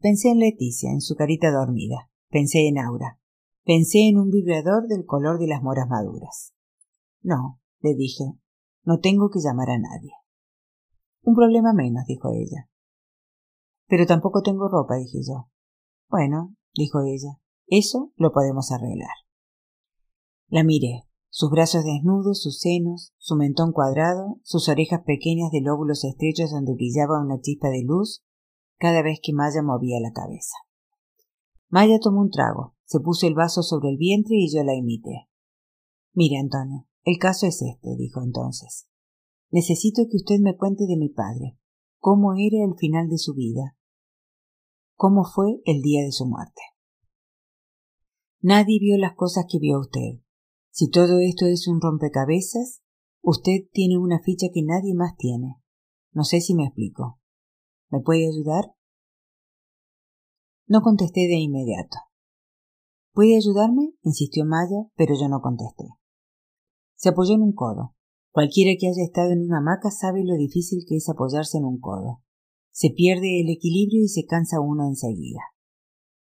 Pensé 0.00 0.30
en 0.30 0.38
Leticia, 0.38 0.90
en 0.90 1.00
su 1.00 1.14
carita 1.14 1.50
dormida. 1.50 2.10
Pensé 2.30 2.68
en 2.68 2.78
Aura. 2.78 3.18
Pensé 3.64 4.08
en 4.08 4.18
un 4.18 4.30
vibrador 4.30 4.86
del 4.86 5.04
color 5.04 5.38
de 5.38 5.46
las 5.46 5.62
moras 5.62 5.88
maduras. 5.88 6.54
No, 7.22 7.60
le 7.80 7.94
dije, 7.94 8.24
no 8.84 9.00
tengo 9.00 9.30
que 9.30 9.40
llamar 9.40 9.70
a 9.70 9.78
nadie. 9.78 10.12
Un 11.22 11.34
problema 11.34 11.72
menos, 11.74 12.06
dijo 12.06 12.30
ella. 12.32 12.69
Pero 13.90 14.06
tampoco 14.06 14.42
tengo 14.42 14.68
ropa, 14.68 14.94
dije 14.94 15.18
yo. 15.26 15.50
Bueno, 16.08 16.54
dijo 16.74 17.00
ella, 17.00 17.40
eso 17.66 18.12
lo 18.16 18.32
podemos 18.32 18.70
arreglar. 18.70 19.10
La 20.46 20.62
miré, 20.62 21.08
sus 21.28 21.50
brazos 21.50 21.84
desnudos, 21.84 22.40
sus 22.40 22.60
senos, 22.60 23.12
su 23.18 23.34
mentón 23.34 23.72
cuadrado, 23.72 24.38
sus 24.44 24.68
orejas 24.68 25.02
pequeñas 25.04 25.50
de 25.50 25.60
lóbulos 25.60 26.04
estrechos 26.04 26.52
donde 26.52 26.74
brillaba 26.74 27.20
una 27.20 27.40
chispa 27.40 27.68
de 27.68 27.82
luz 27.82 28.24
cada 28.78 29.02
vez 29.02 29.18
que 29.20 29.32
Maya 29.32 29.60
movía 29.60 29.98
la 30.00 30.12
cabeza. 30.12 30.54
Maya 31.68 31.98
tomó 31.98 32.20
un 32.20 32.30
trago, 32.30 32.76
se 32.84 33.00
puso 33.00 33.26
el 33.26 33.34
vaso 33.34 33.64
sobre 33.64 33.90
el 33.90 33.96
vientre 33.96 34.36
y 34.36 34.54
yo 34.54 34.62
la 34.62 34.74
imité. 34.74 35.28
Mire, 36.12 36.38
Antonio, 36.38 36.86
el 37.02 37.18
caso 37.18 37.46
es 37.46 37.60
este, 37.60 37.96
dijo 37.96 38.22
entonces. 38.22 38.86
Necesito 39.50 40.02
que 40.08 40.16
usted 40.16 40.38
me 40.40 40.56
cuente 40.56 40.86
de 40.86 40.96
mi 40.96 41.08
padre, 41.08 41.58
cómo 41.98 42.34
era 42.34 42.64
el 42.64 42.76
final 42.76 43.08
de 43.08 43.18
su 43.18 43.34
vida, 43.34 43.76
cómo 45.00 45.24
fue 45.24 45.62
el 45.64 45.80
día 45.80 46.04
de 46.04 46.12
su 46.12 46.26
muerte. 46.26 46.60
Nadie 48.42 48.78
vio 48.78 48.98
las 48.98 49.14
cosas 49.14 49.46
que 49.48 49.58
vio 49.58 49.80
usted. 49.80 50.20
Si 50.70 50.90
todo 50.90 51.20
esto 51.20 51.46
es 51.46 51.66
un 51.68 51.80
rompecabezas, 51.80 52.82
usted 53.22 53.62
tiene 53.72 53.96
una 53.96 54.20
ficha 54.20 54.48
que 54.52 54.62
nadie 54.62 54.92
más 54.94 55.16
tiene. 55.16 55.56
No 56.12 56.22
sé 56.22 56.42
si 56.42 56.54
me 56.54 56.66
explico. 56.66 57.18
¿Me 57.88 58.00
puede 58.00 58.28
ayudar? 58.28 58.74
No 60.66 60.82
contesté 60.82 61.20
de 61.20 61.38
inmediato. 61.38 61.96
¿Puede 63.14 63.36
ayudarme? 63.36 63.94
insistió 64.02 64.44
Maya, 64.44 64.90
pero 64.96 65.14
yo 65.18 65.30
no 65.30 65.40
contesté. 65.40 65.84
Se 66.96 67.08
apoyó 67.08 67.36
en 67.36 67.42
un 67.42 67.54
codo. 67.54 67.94
Cualquiera 68.32 68.78
que 68.78 68.88
haya 68.88 69.02
estado 69.02 69.30
en 69.30 69.46
una 69.46 69.60
hamaca 69.60 69.90
sabe 69.90 70.24
lo 70.26 70.34
difícil 70.34 70.84
que 70.86 70.96
es 70.96 71.08
apoyarse 71.08 71.56
en 71.56 71.64
un 71.64 71.80
codo. 71.80 72.22
Se 72.80 72.88
pierde 72.88 73.42
el 73.42 73.50
equilibrio 73.50 74.02
y 74.02 74.08
se 74.08 74.24
cansa 74.24 74.58
uno 74.58 74.86
enseguida. 74.86 75.42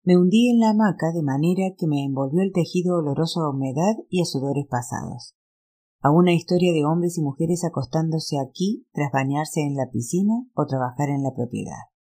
Me 0.02 0.16
hundí 0.16 0.48
en 0.48 0.58
la 0.58 0.70
hamaca 0.70 1.12
de 1.12 1.22
manera 1.22 1.74
que 1.76 1.86
me 1.86 2.02
envolvió 2.02 2.40
el 2.40 2.52
tejido 2.54 2.96
oloroso 2.96 3.42
a 3.42 3.50
humedad 3.50 3.92
y 4.08 4.22
a 4.22 4.24
sudores 4.24 4.64
pasados. 4.66 5.36
A 6.00 6.10
una 6.10 6.32
historia 6.32 6.72
de 6.72 6.86
hombres 6.86 7.18
y 7.18 7.20
mujeres 7.20 7.62
acostándose 7.62 8.38
aquí 8.40 8.86
tras 8.92 9.12
bañarse 9.12 9.60
en 9.60 9.76
la 9.76 9.90
piscina 9.90 10.32
o 10.54 10.64
trabajar 10.64 11.10
en 11.10 11.22
la 11.22 11.34
propiedad. 11.34 11.92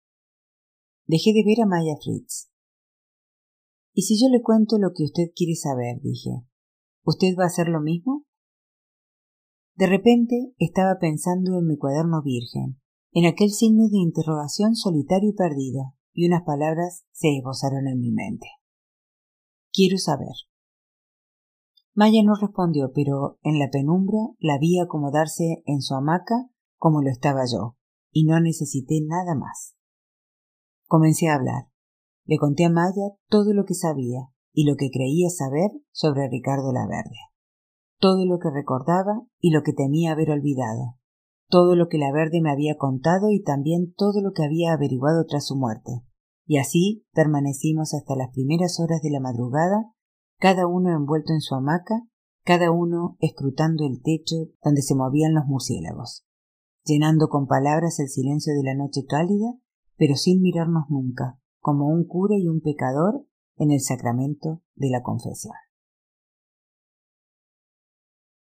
Dejé 1.05 1.33
de 1.33 1.43
ver 1.43 1.61
a 1.61 1.65
Maya 1.65 1.97
Fritz. 2.01 2.49
¿Y 3.93 4.03
si 4.03 4.17
yo 4.17 4.29
le 4.29 4.41
cuento 4.41 4.77
lo 4.77 4.93
que 4.95 5.03
usted 5.03 5.33
quiere 5.35 5.55
saber? 5.55 5.99
dije. 5.99 6.45
¿Usted 7.03 7.35
va 7.37 7.43
a 7.43 7.47
hacer 7.47 7.67
lo 7.67 7.81
mismo? 7.81 8.23
De 9.75 9.87
repente 9.87 10.53
estaba 10.59 10.97
pensando 10.97 11.59
en 11.59 11.67
mi 11.67 11.77
cuaderno 11.77 12.21
virgen, 12.23 12.79
en 13.11 13.26
aquel 13.26 13.52
signo 13.52 13.90
de 13.90 13.98
interrogación 13.98 14.76
solitario 14.76 15.30
y 15.30 15.34
perdido, 15.34 15.94
y 16.14 16.27
unas 16.27 16.44
palabras 16.44 17.06
se 17.11 17.38
esbozaron 17.38 17.88
en 17.88 17.99
mi 17.99 18.11
mente. 18.11 18.48
Quiero 19.72 19.98
saber. 19.98 20.36
Maya 21.94 22.22
no 22.23 22.34
respondió, 22.40 22.91
pero 22.94 23.40
en 23.41 23.60
la 23.60 23.69
penumbra 23.69 24.19
la 24.40 24.57
vi 24.57 24.80
acomodarse 24.80 25.64
en 25.65 25.81
su 25.81 25.95
hamaca 25.95 26.49
como 26.77 27.02
lo 27.02 27.10
estaba 27.10 27.41
yo, 27.52 27.76
y 28.11 28.26
no 28.26 28.40
necesité 28.40 29.02
nada 29.06 29.36
más. 29.36 29.76
Comencé 30.88 31.27
a 31.27 31.36
hablar. 31.36 31.69
Le 32.26 32.38
conté 32.38 32.65
a 32.65 32.69
Maya 32.69 33.15
todo 33.27 33.53
lo 33.53 33.65
que 33.65 33.73
sabía 33.73 34.30
y 34.53 34.65
lo 34.65 34.76
que 34.76 34.90
creía 34.91 35.30
saber 35.30 35.72
sobre 35.91 36.30
Ricardo 36.30 36.72
Laverde, 36.72 37.18
todo 37.99 38.26
lo 38.26 38.40
que 38.40 38.49
recordaba 38.49 39.22
y 39.40 39.52
lo 39.52 39.64
que 39.64 39.73
temía 39.73 40.11
haber 40.11 40.31
olvidado, 40.31 40.98
todo 41.49 41.76
lo 41.76 41.88
que 41.88 41.97
la 41.97 42.11
Verde 42.11 42.41
me 42.41 42.51
había 42.51 42.77
contado 42.77 43.31
y 43.31 43.41
también 43.41 43.93
todo 43.95 44.21
lo 44.21 44.31
que 44.34 44.43
había 44.43 44.73
averiguado 44.73 45.26
tras 45.26 45.47
su 45.47 45.55
muerte. 45.55 46.03
Y 46.45 46.57
así 46.57 47.05
permanecimos 47.13 47.93
hasta 47.93 48.15
las 48.15 48.30
primeras 48.31 48.80
horas 48.80 49.01
de 49.01 49.09
la 49.09 49.19
madrugada, 49.19 49.91
cada 50.38 50.67
uno 50.67 50.95
envuelto 50.95 51.34
en 51.34 51.41
su 51.41 51.55
hamaca, 51.55 52.07
cada 52.43 52.71
uno 52.71 53.17
escrutando 53.19 53.85
el 53.85 54.01
techo 54.01 54.35
donde 54.63 54.81
se 54.81 54.95
movían 54.95 55.34
los 55.34 55.45
murciélagos, 55.45 56.26
llenando 56.85 57.27
con 57.27 57.47
palabras 57.47 57.99
el 57.99 58.07
silencio 58.07 58.53
de 58.53 58.63
la 58.63 58.76
noche 58.76 59.05
cálida, 59.07 59.53
pero 59.97 60.15
sin 60.15 60.41
mirarnos 60.41 60.85
nunca, 60.89 61.39
como 61.59 61.88
un 61.88 62.05
cura 62.05 62.35
y 62.38 62.47
un 62.47 62.61
pecador 62.61 63.26
en 63.57 63.71
el 63.71 63.81
sacramento 63.81 64.61
de 64.76 64.89
la 64.89 65.03
confesión. 65.03 65.53